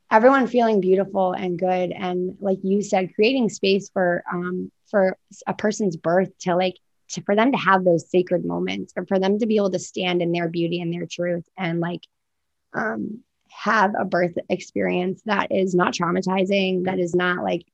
everyone 0.10 0.48
feeling 0.48 0.80
beautiful 0.80 1.34
and 1.34 1.60
good, 1.60 1.92
and 1.92 2.38
like 2.40 2.60
you 2.64 2.82
said, 2.82 3.14
creating 3.14 3.50
space 3.50 3.90
for 3.90 4.24
um 4.32 4.72
for 4.90 5.18
a 5.46 5.54
person's 5.54 5.98
birth 5.98 6.32
to 6.40 6.56
like 6.56 6.76
to 7.10 7.22
for 7.22 7.36
them 7.36 7.52
to 7.52 7.58
have 7.58 7.84
those 7.84 8.10
sacred 8.10 8.46
moments 8.46 8.94
or 8.96 9.06
for 9.06 9.20
them 9.20 9.40
to 9.40 9.46
be 9.46 9.58
able 9.58 9.72
to 9.72 9.80
stand 9.80 10.22
in 10.22 10.32
their 10.32 10.50
beauty 10.50 10.82
and 10.82 10.94
their 10.94 11.06
truth 11.10 11.48
and 11.58 11.80
like 11.80 12.02
um, 12.74 13.24
have 13.50 13.94
a 13.98 14.06
birth 14.06 14.36
experience 14.50 15.22
that 15.26 15.52
is 15.52 15.74
not 15.74 15.94
traumatizing 15.94 16.86
that 16.86 17.00
is 17.00 17.16
not 17.16 17.44
like 17.44 17.66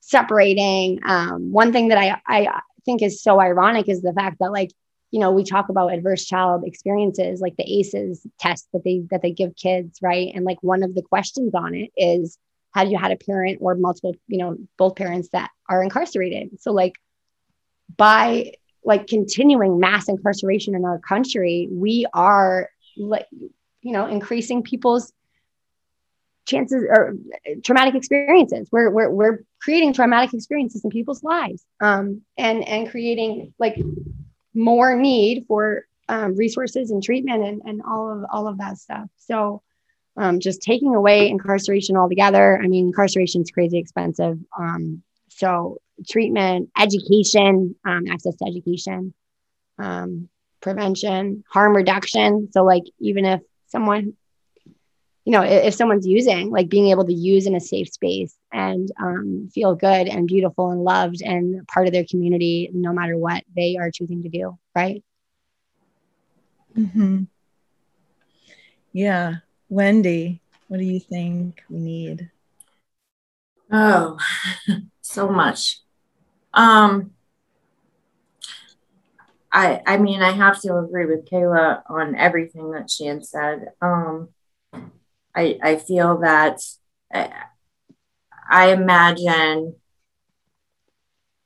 separating. 0.00 1.00
Um, 1.04 1.52
one 1.52 1.72
thing 1.72 1.88
that 1.88 1.98
I, 1.98 2.20
I 2.26 2.60
think 2.84 3.02
is 3.02 3.22
so 3.22 3.40
ironic 3.40 3.88
is 3.88 4.02
the 4.02 4.12
fact 4.12 4.38
that 4.40 4.52
like 4.52 4.70
you 5.10 5.20
know 5.20 5.32
we 5.32 5.44
talk 5.44 5.68
about 5.68 5.92
adverse 5.92 6.24
child 6.24 6.62
experiences 6.66 7.40
like 7.40 7.56
the 7.56 7.78
aces 7.78 8.26
test 8.38 8.68
that 8.72 8.84
they 8.84 9.02
that 9.10 9.22
they 9.22 9.32
give 9.32 9.54
kids 9.56 9.98
right? 10.02 10.32
And 10.34 10.44
like 10.44 10.62
one 10.62 10.82
of 10.82 10.94
the 10.94 11.02
questions 11.02 11.54
on 11.54 11.74
it 11.74 11.90
is 11.96 12.38
have 12.74 12.88
you 12.88 12.98
had 12.98 13.12
a 13.12 13.16
parent 13.16 13.58
or 13.60 13.74
multiple 13.74 14.14
you 14.26 14.38
know 14.38 14.56
both 14.76 14.96
parents 14.96 15.28
that 15.32 15.50
are 15.68 15.82
incarcerated? 15.82 16.60
So 16.60 16.72
like 16.72 16.94
by 17.96 18.52
like 18.84 19.06
continuing 19.06 19.80
mass 19.80 20.08
incarceration 20.08 20.74
in 20.74 20.84
our 20.84 20.98
country, 20.98 21.68
we 21.70 22.06
are 22.12 22.70
like, 22.96 23.26
you 23.82 23.92
know, 23.92 24.06
increasing 24.06 24.62
people's 24.62 25.12
chances 26.46 26.84
or 26.88 27.16
traumatic 27.64 27.94
experiences. 27.94 28.68
We're, 28.72 28.90
we're, 28.90 29.10
we're 29.10 29.44
creating 29.60 29.92
traumatic 29.92 30.32
experiences 30.32 30.84
in 30.84 30.90
people's 30.90 31.22
lives 31.22 31.64
um, 31.80 32.22
and, 32.38 32.66
and 32.66 32.90
creating 32.90 33.52
like 33.58 33.76
more 34.54 34.96
need 34.96 35.44
for 35.46 35.84
um, 36.08 36.34
resources 36.36 36.90
and 36.90 37.02
treatment 37.02 37.44
and, 37.44 37.62
and 37.66 37.82
all 37.86 38.10
of, 38.10 38.24
all 38.32 38.48
of 38.48 38.58
that 38.58 38.78
stuff. 38.78 39.08
So 39.18 39.62
um, 40.16 40.40
just 40.40 40.62
taking 40.62 40.94
away 40.94 41.28
incarceration 41.28 41.96
altogether. 41.96 42.58
I 42.62 42.66
mean, 42.66 42.86
incarceration 42.86 43.42
is 43.42 43.50
crazy 43.50 43.78
expensive. 43.78 44.38
Um, 44.58 45.02
so 45.28 45.78
treatment, 46.08 46.70
education, 46.78 47.74
um, 47.84 48.04
access 48.10 48.36
to 48.36 48.46
education, 48.46 49.14
um, 49.78 50.28
prevention, 50.60 51.44
harm 51.50 51.74
reduction. 51.74 52.48
So 52.52 52.64
like 52.64 52.84
even 53.00 53.24
if 53.24 53.40
someone, 53.66 54.14
you 55.24 55.32
know, 55.32 55.42
if, 55.42 55.66
if, 55.66 55.74
someone's 55.74 56.06
using, 56.06 56.50
like 56.50 56.68
being 56.68 56.88
able 56.88 57.04
to 57.06 57.12
use 57.12 57.46
in 57.46 57.54
a 57.54 57.60
safe 57.60 57.88
space 57.88 58.34
and 58.52 58.90
um, 59.00 59.48
feel 59.52 59.74
good 59.74 60.08
and 60.08 60.26
beautiful 60.26 60.70
and 60.70 60.82
loved 60.82 61.22
and 61.22 61.66
part 61.66 61.86
of 61.86 61.92
their 61.92 62.04
community, 62.04 62.70
no 62.72 62.92
matter 62.92 63.16
what 63.16 63.44
they 63.54 63.76
are 63.76 63.90
choosing 63.90 64.22
to 64.22 64.28
do, 64.28 64.58
right? 64.74 65.02
Mm-hmm. 66.76 67.24
Yeah, 68.92 69.36
Wendy, 69.68 70.40
What 70.68 70.78
do 70.78 70.84
you 70.84 71.00
think 71.00 71.62
we 71.68 71.78
need? 71.78 72.30
Oh, 73.70 74.18
so 75.02 75.28
much. 75.28 75.80
Um, 76.58 77.12
I 79.52 79.80
I 79.86 79.96
mean, 79.98 80.22
I 80.22 80.32
have 80.32 80.60
to 80.62 80.76
agree 80.78 81.06
with 81.06 81.28
Kayla 81.28 81.82
on 81.88 82.14
everything 82.16 82.70
that 82.72 82.90
she 82.90 83.06
had 83.06 83.24
said. 83.24 83.68
Um, 83.80 84.28
I 85.34 85.58
I 85.62 85.76
feel 85.76 86.18
that 86.18 86.60
I, 87.12 87.30
I 88.50 88.72
imagine, 88.72 89.76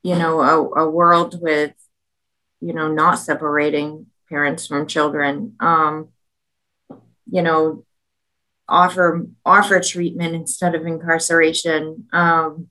you 0.02 0.16
know, 0.16 0.40
a, 0.40 0.82
a 0.82 0.90
world 0.90 1.40
with, 1.40 1.72
you 2.60 2.74
know, 2.74 2.88
not 2.88 3.16
separating 3.18 4.06
parents 4.30 4.66
from 4.66 4.86
children. 4.86 5.56
Um, 5.60 6.10
you 7.30 7.42
know, 7.42 7.84
offer 8.68 9.26
offer 9.46 9.80
treatment 9.80 10.36
instead 10.36 10.76
of 10.76 10.86
incarceration. 10.86 12.06
Um, 12.12 12.68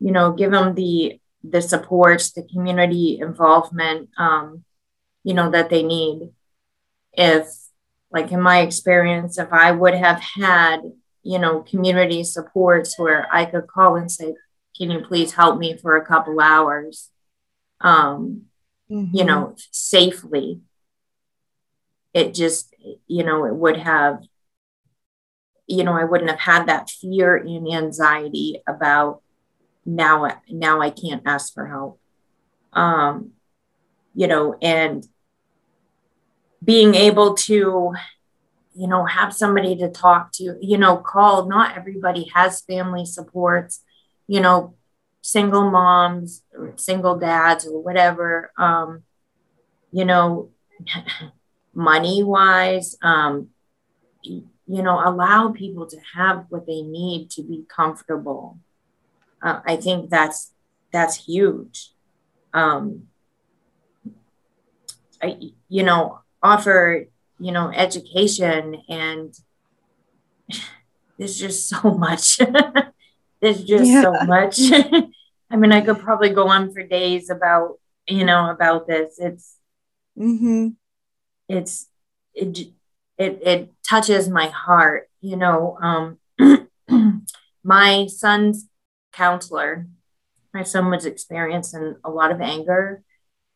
you 0.00 0.12
know, 0.12 0.32
give 0.32 0.50
them 0.50 0.74
the 0.74 1.20
the 1.44 1.62
support, 1.62 2.22
the 2.34 2.42
community 2.42 3.18
involvement, 3.20 4.10
um, 4.18 4.64
you 5.22 5.34
know, 5.34 5.50
that 5.50 5.70
they 5.70 5.82
need. 5.82 6.30
If, 7.12 7.48
like 8.10 8.32
in 8.32 8.40
my 8.40 8.60
experience, 8.60 9.38
if 9.38 9.52
I 9.52 9.70
would 9.72 9.94
have 9.94 10.20
had, 10.20 10.80
you 11.22 11.38
know, 11.38 11.62
community 11.62 12.24
supports 12.24 12.98
where 12.98 13.26
I 13.32 13.44
could 13.44 13.66
call 13.66 13.96
and 13.96 14.10
say, 14.10 14.34
"Can 14.76 14.90
you 14.90 15.00
please 15.00 15.32
help 15.32 15.58
me 15.58 15.76
for 15.76 15.96
a 15.96 16.04
couple 16.04 16.40
hours?" 16.40 17.10
Um, 17.80 18.46
mm-hmm. 18.90 19.16
You 19.16 19.24
know, 19.24 19.54
safely. 19.70 20.60
It 22.14 22.34
just, 22.34 22.74
you 23.06 23.22
know, 23.24 23.44
it 23.44 23.54
would 23.54 23.76
have 23.76 24.22
you 25.68 25.84
know, 25.84 25.92
I 25.92 26.04
wouldn't 26.04 26.30
have 26.30 26.40
had 26.40 26.66
that 26.66 26.88
fear 26.88 27.36
and 27.36 27.70
anxiety 27.70 28.62
about 28.66 29.20
now, 29.88 30.42
now 30.50 30.80
I 30.82 30.90
can't 30.90 31.22
ask 31.24 31.54
for 31.54 31.66
help. 31.66 31.98
Um, 32.74 33.32
you 34.14 34.26
know, 34.26 34.56
and 34.60 35.06
being 36.62 36.94
able 36.94 37.34
to, 37.34 37.94
you 38.74 38.86
know, 38.86 39.06
have 39.06 39.32
somebody 39.32 39.76
to 39.76 39.88
talk 39.88 40.32
to, 40.32 40.58
you 40.60 40.76
know, 40.76 40.98
call. 40.98 41.48
Not 41.48 41.76
everybody 41.76 42.30
has 42.34 42.60
family 42.60 43.06
supports, 43.06 43.82
you 44.26 44.40
know, 44.40 44.74
single 45.22 45.70
moms 45.70 46.42
or 46.52 46.74
single 46.76 47.18
dads 47.18 47.66
or 47.66 47.82
whatever. 47.82 48.52
Um, 48.58 49.04
you 49.90 50.04
know, 50.04 50.50
money 51.74 52.22
wise, 52.22 52.96
um, 53.00 53.48
you 54.22 54.82
know, 54.82 55.00
allow 55.02 55.50
people 55.52 55.86
to 55.86 55.96
have 56.14 56.44
what 56.50 56.66
they 56.66 56.82
need 56.82 57.30
to 57.30 57.42
be 57.42 57.64
comfortable. 57.74 58.58
Uh, 59.42 59.60
I 59.64 59.76
think 59.76 60.10
that's 60.10 60.52
that's 60.92 61.16
huge. 61.24 61.92
Um, 62.52 63.04
I, 65.22 65.36
you 65.68 65.82
know, 65.82 66.20
offer 66.42 67.06
you 67.38 67.52
know 67.52 67.70
education 67.72 68.82
and 68.88 69.34
there's 71.18 71.38
just 71.38 71.68
so 71.68 71.90
much. 71.92 72.38
there's 73.40 73.64
just 73.64 73.90
yeah. 73.90 74.02
so 74.02 74.12
much. 74.24 74.58
I 75.50 75.56
mean, 75.56 75.72
I 75.72 75.80
could 75.80 75.98
probably 75.98 76.30
go 76.30 76.48
on 76.48 76.72
for 76.72 76.82
days 76.82 77.30
about 77.30 77.78
you 78.06 78.24
know 78.24 78.50
about 78.50 78.86
this. 78.86 79.18
It's 79.18 79.56
mm-hmm. 80.18 80.68
it's 81.48 81.86
it 82.34 82.58
it 83.16 83.42
it 83.42 83.72
touches 83.88 84.28
my 84.28 84.46
heart. 84.46 85.08
You 85.20 85.36
know, 85.36 85.78
um, 85.80 86.18
my 87.64 88.06
son's 88.06 88.66
counselor, 89.12 89.86
my 90.54 90.62
son 90.62 90.90
was 90.90 91.04
experiencing 91.04 91.96
a 92.04 92.10
lot 92.10 92.30
of 92.30 92.40
anger, 92.40 93.02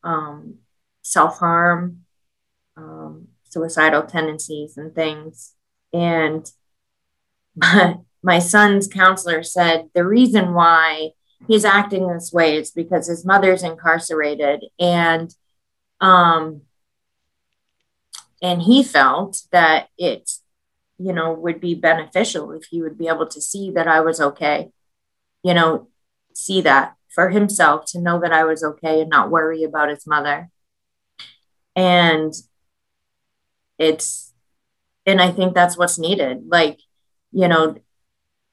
um, 0.05 0.57
self 1.03 1.39
harm, 1.39 2.03
um, 2.77 3.29
suicidal 3.45 4.03
tendencies, 4.03 4.77
and 4.77 4.95
things. 4.95 5.55
And 5.93 6.51
my, 7.57 7.97
my 8.23 8.39
son's 8.39 8.87
counselor 8.87 9.43
said 9.43 9.89
the 9.95 10.05
reason 10.07 10.55
why 10.55 11.11
he's 11.49 11.65
acting 11.65 12.09
this 12.09 12.33
way 12.33 12.57
is 12.57 12.71
because 12.71 13.09
his 13.09 13.25
mother's 13.25 13.63
incarcerated 13.63 14.65
and 14.79 15.35
um, 16.01 16.63
and 18.41 18.63
he 18.63 18.83
felt 18.83 19.43
that 19.53 19.89
it 19.99 20.31
you 20.99 21.13
know 21.13 21.33
would 21.33 21.61
be 21.61 21.75
beneficial 21.75 22.53
if 22.53 22.65
he 22.67 22.83
would 22.83 22.99
be 22.99 23.09
able 23.09 23.27
to 23.27 23.41
see 23.41 23.71
that 23.71 23.89
i 23.89 24.01
was 24.01 24.21
okay 24.21 24.71
you 25.43 25.55
know 25.55 25.89
see 26.35 26.61
that 26.61 26.95
for 27.09 27.31
himself 27.31 27.85
to 27.87 28.01
know 28.01 28.21
that 28.21 28.33
i 28.33 28.45
was 28.45 28.65
okay 28.65 29.01
and 29.01 29.11
not 29.11 29.31
worry 29.31 29.63
about 29.63 29.91
his 29.91 30.07
mother. 30.07 30.51
And 31.75 32.33
it's 33.79 34.33
and 35.07 35.21
i 35.21 35.31
think 35.31 35.55
that's 35.55 35.77
what's 35.79 35.99
needed. 35.99 36.45
Like 36.49 36.79
you 37.33 37.49
know 37.49 37.77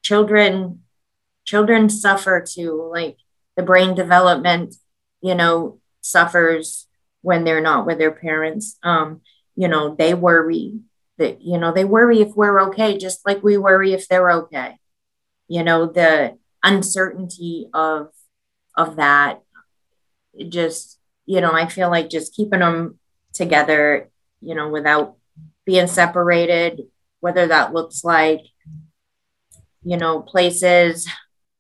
children 0.02 0.84
children 1.46 1.90
suffer 1.90 2.46
too. 2.48 2.90
Like 2.92 3.18
the 3.56 3.64
brain 3.64 3.96
development 3.96 4.76
you 5.22 5.36
know 5.36 5.80
suffers 6.02 6.88
when 7.22 7.44
they're 7.44 7.62
not 7.62 7.86
with 7.86 7.98
their 7.98 8.12
parents. 8.12 8.78
Um 8.84 9.22
you 9.60 9.68
know, 9.68 9.94
they 9.94 10.14
worry 10.14 10.80
that, 11.18 11.42
you 11.42 11.58
know, 11.58 11.74
they 11.74 11.84
worry 11.84 12.22
if 12.22 12.34
we're 12.34 12.62
okay, 12.70 12.98
just 12.98 13.26
like 13.26 13.44
we 13.44 13.58
worry 13.58 13.92
if 13.92 14.08
they're 14.08 14.32
okay. 14.32 14.78
You 15.50 15.64
know, 15.64 15.86
the 15.86 16.38
uncertainty 16.64 17.70
of 17.74 18.10
of 18.76 18.96
that. 18.98 19.42
Just, 20.48 21.00
you 21.26 21.42
know, 21.42 21.52
I 21.52 21.68
feel 21.68 21.90
like 21.90 22.10
just 22.10 22.36
keeping 22.36 22.60
them 22.60 23.00
together, 23.34 24.10
you 24.42 24.56
know, 24.56 24.70
without 24.70 25.18
being 25.66 25.88
separated, 25.88 26.84
whether 27.20 27.48
that 27.48 27.74
looks 27.74 28.04
like, 28.04 28.42
you 29.84 29.98
know, 29.98 30.22
places 30.22 31.08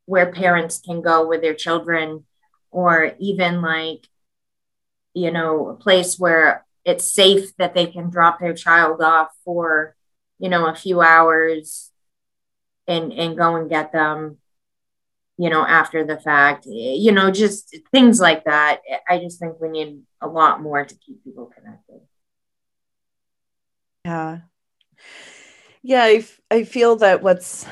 where 0.05 0.31
parents 0.31 0.79
can 0.79 1.01
go 1.01 1.27
with 1.27 1.41
their 1.41 1.53
children, 1.53 2.25
or 2.71 3.13
even 3.19 3.61
like, 3.61 4.07
you 5.13 5.31
know, 5.31 5.69
a 5.69 5.75
place 5.75 6.17
where 6.17 6.65
it's 6.85 7.11
safe 7.11 7.55
that 7.57 7.73
they 7.73 7.85
can 7.85 8.09
drop 8.09 8.39
their 8.39 8.53
child 8.53 9.01
off 9.01 9.29
for 9.43 9.95
you 10.39 10.49
know 10.49 10.65
a 10.65 10.75
few 10.75 11.01
hours 11.01 11.91
and 12.87 13.13
and 13.13 13.37
go 13.37 13.55
and 13.55 13.69
get 13.69 13.91
them 13.91 14.37
you 15.39 15.49
know 15.49 15.65
after 15.65 16.05
the 16.05 16.19
fact 16.19 16.65
you 16.67 17.11
know 17.13 17.31
just 17.31 17.75
things 17.91 18.19
like 18.19 18.43
that 18.43 18.81
i 19.07 19.17
just 19.17 19.39
think 19.39 19.59
we 19.59 19.69
need 19.69 20.01
a 20.21 20.27
lot 20.27 20.61
more 20.61 20.83
to 20.83 20.95
keep 20.95 21.23
people 21.23 21.49
connected 21.55 22.01
yeah 24.03 24.39
yeah 25.81 26.03
I, 26.03 26.25
I 26.51 26.63
feel 26.65 26.97
that 26.97 27.23
what's 27.23 27.65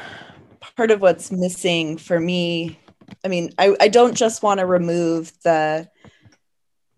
part 0.78 0.92
of 0.92 1.02
what's 1.02 1.30
missing 1.30 1.98
for 1.98 2.20
me 2.20 2.80
i 3.26 3.28
mean 3.28 3.52
i, 3.58 3.76
I 3.82 3.90
don't 3.90 4.16
just 4.16 4.42
want 4.42 4.62
to 4.62 4.66
remove 4.66 5.34
the 5.44 5.90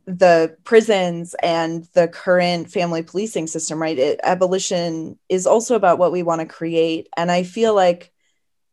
the 0.06 0.58
prisons 0.64 1.36
and 1.44 1.88
the 1.94 2.08
current 2.08 2.72
family 2.72 3.04
policing 3.04 3.46
system, 3.46 3.80
right? 3.80 4.00
It, 4.00 4.20
abolition 4.24 5.20
is 5.30 5.46
also 5.46 5.76
about 5.76 6.00
what 6.00 6.12
we 6.12 6.24
want 6.24 6.42
to 6.42 6.48
create. 6.48 7.08
And 7.16 7.30
I 7.30 7.44
feel 7.44 7.76
like 7.76 8.12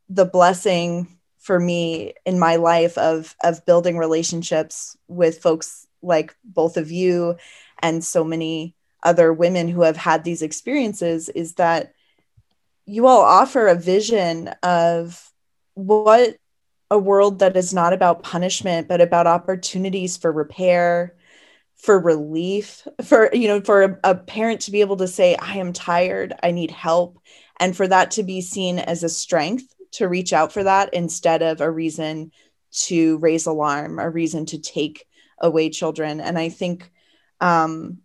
the 0.09 0.25
blessing 0.25 1.16
for 1.47 1.61
me 1.61 2.13
in 2.25 2.41
my 2.41 2.57
life 2.57 2.99
of 2.99 3.37
of 3.45 3.65
building 3.65 3.97
relationships 3.97 4.97
with 5.07 5.39
folks 5.39 5.87
like 6.03 6.35
both 6.45 6.77
of 6.77 6.91
you 6.91 7.37
and 7.79 8.05
so 8.05 8.25
many 8.25 8.75
other 9.05 9.33
women 9.33 9.69
who 9.69 9.83
have 9.83 9.97
had 9.97 10.25
these 10.25 10.43
experiences 10.43 11.29
is 11.29 11.55
that 11.55 11.93
you 12.85 13.07
all 13.07 13.23
offer 13.23 13.69
a 13.69 13.77
vision 13.77 14.49
of 14.65 15.33
what 15.75 16.37
a 16.91 16.99
world 16.99 17.39
that 17.39 17.57
is 17.57 17.73
not 17.73 17.93
about 17.93 18.25
punishment 18.25 18.89
but 18.89 19.01
about 19.01 19.29
opportunities 19.29 20.17
for 20.17 20.33
repair 20.33 21.15
for 21.77 21.97
relief 21.97 22.89
for 23.05 23.33
you 23.33 23.47
know 23.47 23.61
for 23.61 23.85
a, 23.85 23.99
a, 24.03 24.15
parent 24.17 24.63
to 24.63 24.73
be 24.73 24.81
able 24.81 24.97
to 24.97 25.07
say 25.07 25.37
i 25.37 25.59
am 25.59 25.73
tired. 25.73 26.33
I 26.43 26.51
need 26.51 26.73
help. 26.73 27.21
And 27.61 27.77
for 27.77 27.87
that 27.87 28.11
to 28.13 28.25
be 28.25 28.41
seen 28.41 28.79
as 28.79 29.05
a 29.05 29.09
strength 29.09 29.76
to 29.93 30.09
reach 30.09 30.33
out 30.33 30.53
for 30.53 30.65
that 30.65 30.93
instead 30.95 31.43
of 31.43 31.61
a 31.61 31.71
reason 31.71 32.33
to 32.73 33.19
raise 33.19 33.47
alarm 33.47 33.99
a 33.99 34.09
reason 34.09 34.47
to 34.47 34.59
take 34.59 35.07
away 35.39 35.71
children. 35.71 36.21
And 36.21 36.39
i 36.39 36.49
think 36.49 36.91
um, 37.41 37.99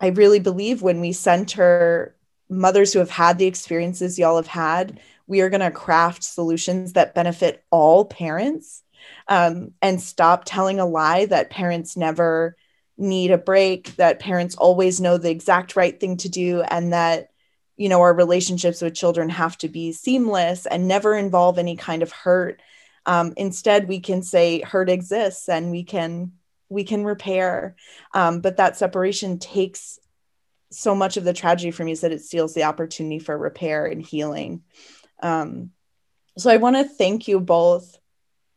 i 0.00 0.08
really 0.08 0.40
believe 0.40 0.82
when 0.82 1.00
we 1.00 1.12
center 1.12 2.14
mothers 2.48 2.92
who 2.92 3.00
have 3.00 3.10
had 3.10 3.38
the 3.38 3.46
experiences 3.46 4.18
y'all 4.18 4.36
have 4.36 4.46
had 4.46 5.00
we 5.26 5.40
are 5.40 5.50
going 5.50 5.60
to 5.60 5.70
craft 5.70 6.22
solutions 6.22 6.92
that 6.92 7.14
benefit 7.14 7.64
all 7.70 8.04
parents 8.04 8.84
um, 9.28 9.72
and 9.82 10.00
stop 10.00 10.44
telling 10.44 10.80
a 10.80 10.86
lie 10.86 11.26
that 11.26 11.50
parents 11.50 11.96
never 11.96 12.56
need 12.96 13.30
a 13.30 13.38
break, 13.38 13.96
that 13.96 14.20
parents 14.20 14.54
always 14.54 15.00
know 15.00 15.18
the 15.18 15.30
exact 15.30 15.76
right 15.76 15.98
thing 15.98 16.16
to 16.18 16.28
do, 16.28 16.62
and 16.62 16.92
that 16.92 17.30
you 17.76 17.88
know 17.88 18.00
our 18.00 18.14
relationships 18.14 18.80
with 18.80 18.94
children 18.94 19.28
have 19.28 19.56
to 19.58 19.68
be 19.68 19.92
seamless 19.92 20.66
and 20.66 20.88
never 20.88 21.14
involve 21.14 21.58
any 21.58 21.76
kind 21.76 22.02
of 22.02 22.12
hurt. 22.12 22.60
Um, 23.04 23.34
instead 23.36 23.88
we 23.88 24.00
can 24.00 24.22
say 24.22 24.60
hurt 24.60 24.90
exists 24.90 25.48
and 25.48 25.70
we 25.70 25.84
can 25.84 26.32
we 26.68 26.84
can 26.84 27.04
repair. 27.04 27.76
Um, 28.12 28.40
but 28.40 28.56
that 28.56 28.76
separation 28.76 29.38
takes 29.38 29.98
so 30.72 30.94
much 30.94 31.16
of 31.16 31.24
the 31.24 31.32
tragedy 31.32 31.84
me 31.84 31.92
is 31.92 32.00
that 32.00 32.12
it 32.12 32.22
steals 32.22 32.54
the 32.54 32.64
opportunity 32.64 33.20
for 33.20 33.38
repair 33.38 33.86
and 33.86 34.02
healing. 34.02 34.62
Um, 35.22 35.70
so 36.38 36.50
i 36.50 36.56
want 36.56 36.76
to 36.76 36.84
thank 36.84 37.28
you 37.28 37.40
both 37.40 37.98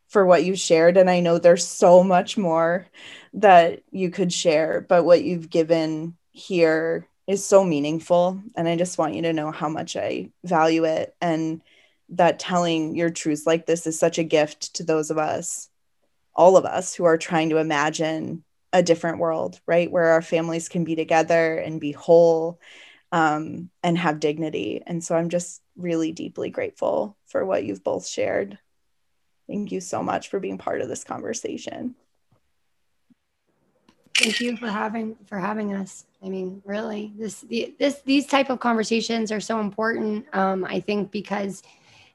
for 0.08 0.26
what 0.26 0.44
you 0.44 0.56
shared 0.56 0.96
and 0.96 1.08
i 1.08 1.20
know 1.20 1.38
there's 1.38 1.66
so 1.66 2.02
much 2.02 2.36
more 2.36 2.86
that 3.34 3.82
you 3.90 4.10
could 4.10 4.32
share 4.32 4.84
but 4.88 5.04
what 5.04 5.22
you've 5.22 5.50
given 5.50 6.16
here 6.32 7.08
is 7.30 7.44
so 7.44 7.62
meaningful 7.64 8.42
and 8.56 8.68
i 8.68 8.76
just 8.76 8.98
want 8.98 9.14
you 9.14 9.22
to 9.22 9.32
know 9.32 9.52
how 9.52 9.68
much 9.68 9.96
i 9.96 10.28
value 10.44 10.84
it 10.84 11.14
and 11.20 11.62
that 12.08 12.40
telling 12.40 12.96
your 12.96 13.08
truths 13.08 13.46
like 13.46 13.66
this 13.66 13.86
is 13.86 13.96
such 13.96 14.18
a 14.18 14.24
gift 14.24 14.74
to 14.74 14.82
those 14.82 15.10
of 15.10 15.18
us 15.18 15.68
all 16.34 16.56
of 16.56 16.64
us 16.64 16.92
who 16.92 17.04
are 17.04 17.16
trying 17.16 17.50
to 17.50 17.58
imagine 17.58 18.42
a 18.72 18.82
different 18.82 19.18
world 19.18 19.60
right? 19.66 19.90
Where 19.90 20.06
our 20.06 20.22
families 20.22 20.68
can 20.68 20.84
be 20.84 20.96
together 20.96 21.56
and 21.56 21.80
be 21.80 21.92
whole 21.92 22.60
um, 23.12 23.70
and 23.82 23.98
have 23.98 24.20
dignity. 24.20 24.82
And 24.84 25.02
so 25.02 25.16
i'm 25.16 25.28
just 25.28 25.62
really 25.76 26.10
deeply 26.10 26.50
grateful 26.50 27.16
for 27.26 27.44
what 27.44 27.64
you've 27.64 27.84
both 27.84 28.06
shared. 28.06 28.58
Thank 29.48 29.70
you 29.70 29.80
so 29.80 30.02
much 30.02 30.30
for 30.30 30.40
being 30.40 30.58
part 30.58 30.80
of 30.80 30.88
this 30.88 31.04
conversation 31.04 31.94
thank 34.20 34.40
you 34.40 34.56
for 34.56 34.68
having 34.68 35.16
for 35.26 35.38
having 35.38 35.74
us. 35.74 36.04
I 36.22 36.28
mean 36.28 36.62
really 36.64 37.12
this 37.18 37.40
the, 37.40 37.74
this 37.78 38.02
these 38.02 38.26
type 38.26 38.50
of 38.50 38.60
conversations 38.60 39.32
are 39.32 39.40
so 39.40 39.58
important 39.58 40.26
um, 40.34 40.66
i 40.66 40.78
think 40.78 41.10
because 41.10 41.62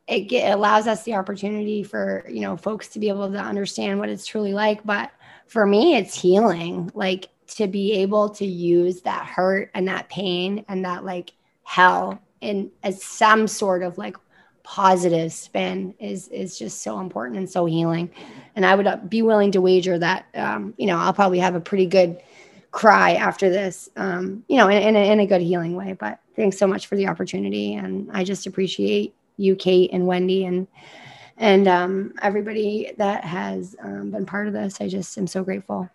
it, 0.07 0.21
get, 0.21 0.53
allows 0.53 0.87
us 0.87 1.03
the 1.03 1.15
opportunity 1.15 1.83
for 1.83 2.25
you 2.29 2.41
know 2.41 2.57
folks 2.57 2.87
to 2.89 2.99
be 2.99 3.09
able 3.09 3.31
to 3.31 3.39
understand 3.39 3.99
what 3.99 4.09
it's 4.09 4.25
truly 4.25 4.53
like. 4.53 4.83
But 4.85 5.11
for 5.47 5.65
me 5.65 5.95
it's 5.95 6.19
healing 6.19 6.91
like 6.93 7.29
to 7.47 7.67
be 7.67 7.93
able 7.93 8.29
to 8.29 8.45
use 8.45 9.01
that 9.01 9.25
hurt 9.25 9.69
and 9.73 9.87
that 9.87 10.09
pain 10.09 10.65
and 10.67 10.85
that 10.85 11.05
like 11.05 11.33
hell 11.63 12.19
in 12.41 12.71
as 12.83 13.03
some 13.03 13.47
sort 13.47 13.83
of 13.83 13.97
like 13.97 14.17
positive 14.66 15.32
spin 15.32 15.93
is 15.99 16.28
is 16.30 16.57
just 16.57 16.82
so 16.82 16.99
important 16.99 17.38
and 17.38 17.49
so 17.49 17.66
healing. 17.66 18.09
And 18.55 18.66
i 18.66 18.74
would 18.74 18.88
uh, 18.88 18.97
be 18.97 19.22
willing 19.22 19.51
to 19.51 19.61
wager 19.61 19.97
that 19.99 20.26
um, 20.34 20.74
you 20.78 20.88
know 20.88 20.97
i'll 20.97 21.13
probably 21.13 21.39
have 21.39 21.55
a 21.55 21.59
pretty 21.61 21.86
good 21.86 22.20
cry 22.72 23.13
after 23.13 23.49
this 23.49 23.89
um, 23.95 24.43
you 24.47 24.57
know 24.57 24.68
in, 24.68 24.82
in, 24.82 24.95
a, 24.95 25.11
in 25.11 25.20
a 25.22 25.28
good 25.28 25.41
healing 25.41 25.76
way. 25.76 25.93
But 25.93 26.20
thanks 26.36 26.57
so 26.57 26.68
much 26.68 26.88
for 26.88 26.95
the 26.95 27.07
opportunity. 27.07 27.76
And 27.76 28.09
i 28.11 28.24
just 28.24 28.47
appreciate 28.47 29.13
you 29.38 29.55
kate 29.55 29.91
and 29.93 30.07
wendy 30.07 30.45
and 30.45 30.68
and 31.38 31.68
um, 31.68 32.13
everybody 32.22 32.93
that 32.97 33.24
has 33.24 33.76
um, 33.82 34.11
been 34.11 34.26
part 34.26 34.47
of 34.47 34.53
this. 34.53 34.80
I 34.80 34.88
just 34.88 35.18
am 35.18 35.28
so 35.28 35.43
grateful. 35.43 35.89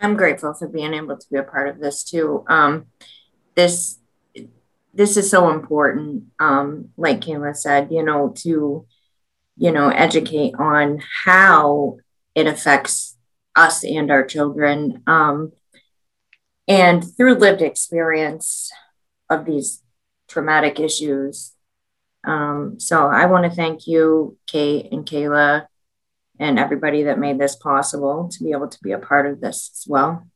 I'm 0.00 0.16
grateful 0.16 0.54
for 0.54 0.68
being 0.68 0.94
able 0.94 1.16
to 1.16 1.26
be 1.30 1.38
a 1.38 1.42
part 1.42 1.68
of 1.68 1.78
this 1.78 2.04
too. 2.04 2.44
Um, 2.48 2.86
this 3.54 3.98
this 4.94 5.16
is 5.16 5.30
so 5.30 5.50
important 5.50 6.24
um, 6.38 6.88
like 6.96 7.20
kayla 7.20 7.56
said 7.56 7.88
you 7.90 8.02
know 8.02 8.32
to 8.36 8.86
you 9.56 9.72
know 9.72 9.88
educate 9.88 10.54
on 10.58 11.00
how 11.24 11.96
it 12.34 12.46
affects 12.46 13.16
us 13.54 13.84
and 13.84 14.10
our 14.10 14.24
children 14.24 15.02
um, 15.06 15.52
and 16.66 17.04
through 17.16 17.34
lived 17.34 17.60
experience 17.60 18.70
of 19.28 19.44
these 19.44 19.82
traumatic 20.28 20.80
issues. 20.80 21.52
Um, 22.24 22.78
so 22.78 23.08
i 23.08 23.26
want 23.26 23.44
to 23.44 23.50
thank 23.50 23.88
you 23.88 24.38
kate 24.46 24.92
and 24.92 25.04
kayla 25.04 25.66
and 26.38 26.58
everybody 26.58 27.04
that 27.04 27.18
made 27.18 27.38
this 27.38 27.56
possible 27.56 28.28
to 28.32 28.44
be 28.44 28.52
able 28.52 28.68
to 28.68 28.78
be 28.82 28.92
a 28.92 28.98
part 28.98 29.26
of 29.26 29.40
this 29.40 29.70
as 29.74 29.84
well 29.88 30.26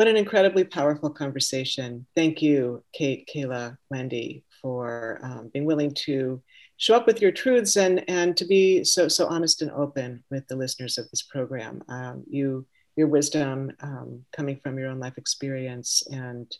What 0.00 0.08
an 0.08 0.16
incredibly 0.16 0.64
powerful 0.64 1.10
conversation. 1.10 2.06
Thank 2.16 2.40
you, 2.40 2.82
Kate, 2.94 3.28
Kayla, 3.30 3.76
Wendy, 3.90 4.44
for 4.62 5.20
um, 5.22 5.50
being 5.52 5.66
willing 5.66 5.92
to 6.06 6.40
show 6.78 6.96
up 6.96 7.06
with 7.06 7.20
your 7.20 7.32
truths 7.32 7.76
and, 7.76 8.02
and 8.08 8.34
to 8.38 8.46
be 8.46 8.82
so, 8.82 9.08
so 9.08 9.26
honest 9.26 9.60
and 9.60 9.70
open 9.72 10.24
with 10.30 10.48
the 10.48 10.56
listeners 10.56 10.96
of 10.96 11.10
this 11.10 11.20
program. 11.20 11.82
Um, 11.90 12.24
you, 12.26 12.64
your 12.96 13.08
wisdom 13.08 13.72
um, 13.82 14.24
coming 14.34 14.58
from 14.62 14.78
your 14.78 14.88
own 14.88 15.00
life 15.00 15.18
experience 15.18 16.02
and 16.10 16.50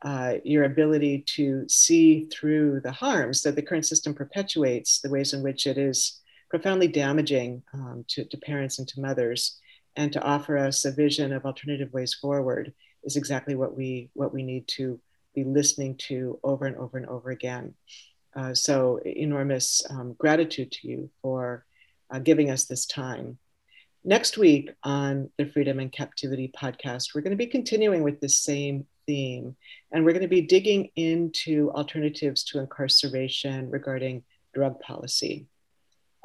uh, 0.00 0.36
your 0.42 0.64
ability 0.64 1.24
to 1.36 1.68
see 1.68 2.30
through 2.32 2.80
the 2.80 2.92
harms 2.92 3.42
that 3.42 3.56
the 3.56 3.62
current 3.62 3.84
system 3.84 4.14
perpetuates, 4.14 5.00
the 5.00 5.10
ways 5.10 5.34
in 5.34 5.42
which 5.42 5.66
it 5.66 5.76
is 5.76 6.22
profoundly 6.48 6.88
damaging 6.88 7.62
um, 7.74 8.06
to, 8.08 8.24
to 8.24 8.38
parents 8.38 8.78
and 8.78 8.88
to 8.88 9.02
mothers 9.02 9.60
and 9.96 10.12
to 10.12 10.22
offer 10.22 10.56
us 10.56 10.84
a 10.84 10.92
vision 10.92 11.32
of 11.32 11.44
alternative 11.44 11.92
ways 11.92 12.14
forward 12.14 12.72
is 13.02 13.16
exactly 13.16 13.54
what 13.54 13.76
we 13.76 14.10
what 14.14 14.32
we 14.32 14.42
need 14.42 14.66
to 14.68 15.00
be 15.34 15.44
listening 15.44 15.96
to 15.96 16.38
over 16.42 16.66
and 16.66 16.76
over 16.76 16.96
and 16.96 17.06
over 17.06 17.30
again. 17.30 17.74
Uh, 18.34 18.54
so 18.54 19.00
enormous 19.04 19.82
um, 19.90 20.14
gratitude 20.14 20.70
to 20.70 20.88
you 20.88 21.10
for 21.22 21.64
uh, 22.10 22.18
giving 22.18 22.50
us 22.50 22.64
this 22.64 22.86
time. 22.86 23.38
Next 24.04 24.38
week 24.38 24.70
on 24.82 25.30
the 25.36 25.46
Freedom 25.46 25.78
and 25.78 25.92
Captivity 25.92 26.50
podcast, 26.56 27.14
we're 27.14 27.20
going 27.20 27.32
to 27.32 27.36
be 27.36 27.46
continuing 27.46 28.02
with 28.02 28.20
the 28.20 28.28
same 28.28 28.86
theme, 29.06 29.56
and 29.92 30.04
we're 30.04 30.12
going 30.12 30.22
to 30.22 30.28
be 30.28 30.40
digging 30.40 30.90
into 30.96 31.70
alternatives 31.72 32.44
to 32.44 32.60
incarceration 32.60 33.70
regarding 33.70 34.22
drug 34.54 34.80
policy. 34.80 35.46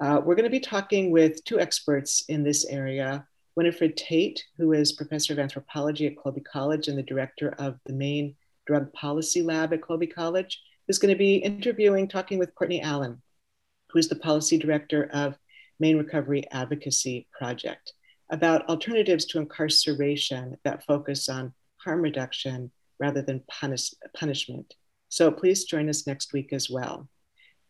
Uh, 0.01 0.21
we're 0.23 0.35
going 0.35 0.45
to 0.45 0.49
be 0.49 0.59
talking 0.59 1.11
with 1.11 1.43
two 1.43 1.59
experts 1.59 2.23
in 2.27 2.43
this 2.43 2.65
area 2.65 3.27
Winifred 3.55 3.95
Tate, 3.95 4.43
who 4.57 4.73
is 4.73 4.91
professor 4.91 5.33
of 5.33 5.39
anthropology 5.39 6.07
at 6.07 6.17
Colby 6.17 6.41
College 6.41 6.87
and 6.87 6.97
the 6.97 7.03
director 7.03 7.55
of 7.57 7.79
the 7.85 7.93
Maine 7.93 8.35
Drug 8.67 8.91
Policy 8.93 9.41
Lab 9.41 9.73
at 9.73 9.81
Colby 9.81 10.07
College, 10.07 10.61
is 10.87 10.99
going 10.99 11.13
to 11.13 11.17
be 11.17 11.37
interviewing, 11.37 12.07
talking 12.07 12.37
with 12.37 12.53
Courtney 12.55 12.81
Allen, 12.81 13.21
who 13.89 13.99
is 13.99 14.09
the 14.09 14.15
policy 14.15 14.57
director 14.57 15.09
of 15.13 15.37
Maine 15.79 15.97
Recovery 15.97 16.43
Advocacy 16.51 17.27
Project, 17.37 17.93
about 18.29 18.67
alternatives 18.67 19.25
to 19.25 19.39
incarceration 19.39 20.57
that 20.63 20.85
focus 20.85 21.29
on 21.29 21.53
harm 21.77 22.01
reduction 22.01 22.71
rather 22.99 23.21
than 23.21 23.43
punish, 23.47 23.91
punishment. 24.15 24.73
So 25.09 25.31
please 25.31 25.63
join 25.65 25.89
us 25.89 26.07
next 26.07 26.33
week 26.33 26.51
as 26.51 26.69
well. 26.69 27.07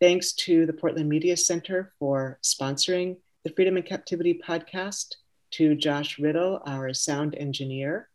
Thanks 0.02 0.34
to 0.34 0.66
the 0.66 0.74
Portland 0.74 1.10
Media 1.10 1.38
Center 1.38 1.94
for 2.00 2.40
sponsoring 2.44 3.18
the 3.44 3.52
Freedom 3.52 3.78
and 3.78 3.86
Captivity 3.86 4.42
podcast 4.46 5.16
to 5.52 5.76
Josh 5.76 6.20
Riddle, 6.20 6.62
our 6.66 6.94
sound 6.94 7.36
engineer, 7.36 8.10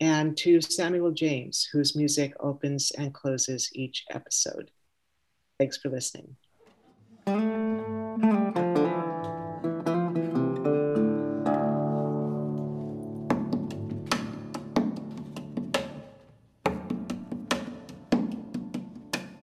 and 0.00 0.36
to 0.38 0.60
Samuel 0.60 1.10
James, 1.12 1.68
whose 1.72 1.96
music 1.96 2.34
opens 2.40 2.90
and 2.92 3.12
closes 3.12 3.70
each 3.74 4.04
episode. 4.10 4.70
Thanks 5.58 5.76
for 5.76 5.88
listening. 5.88 6.36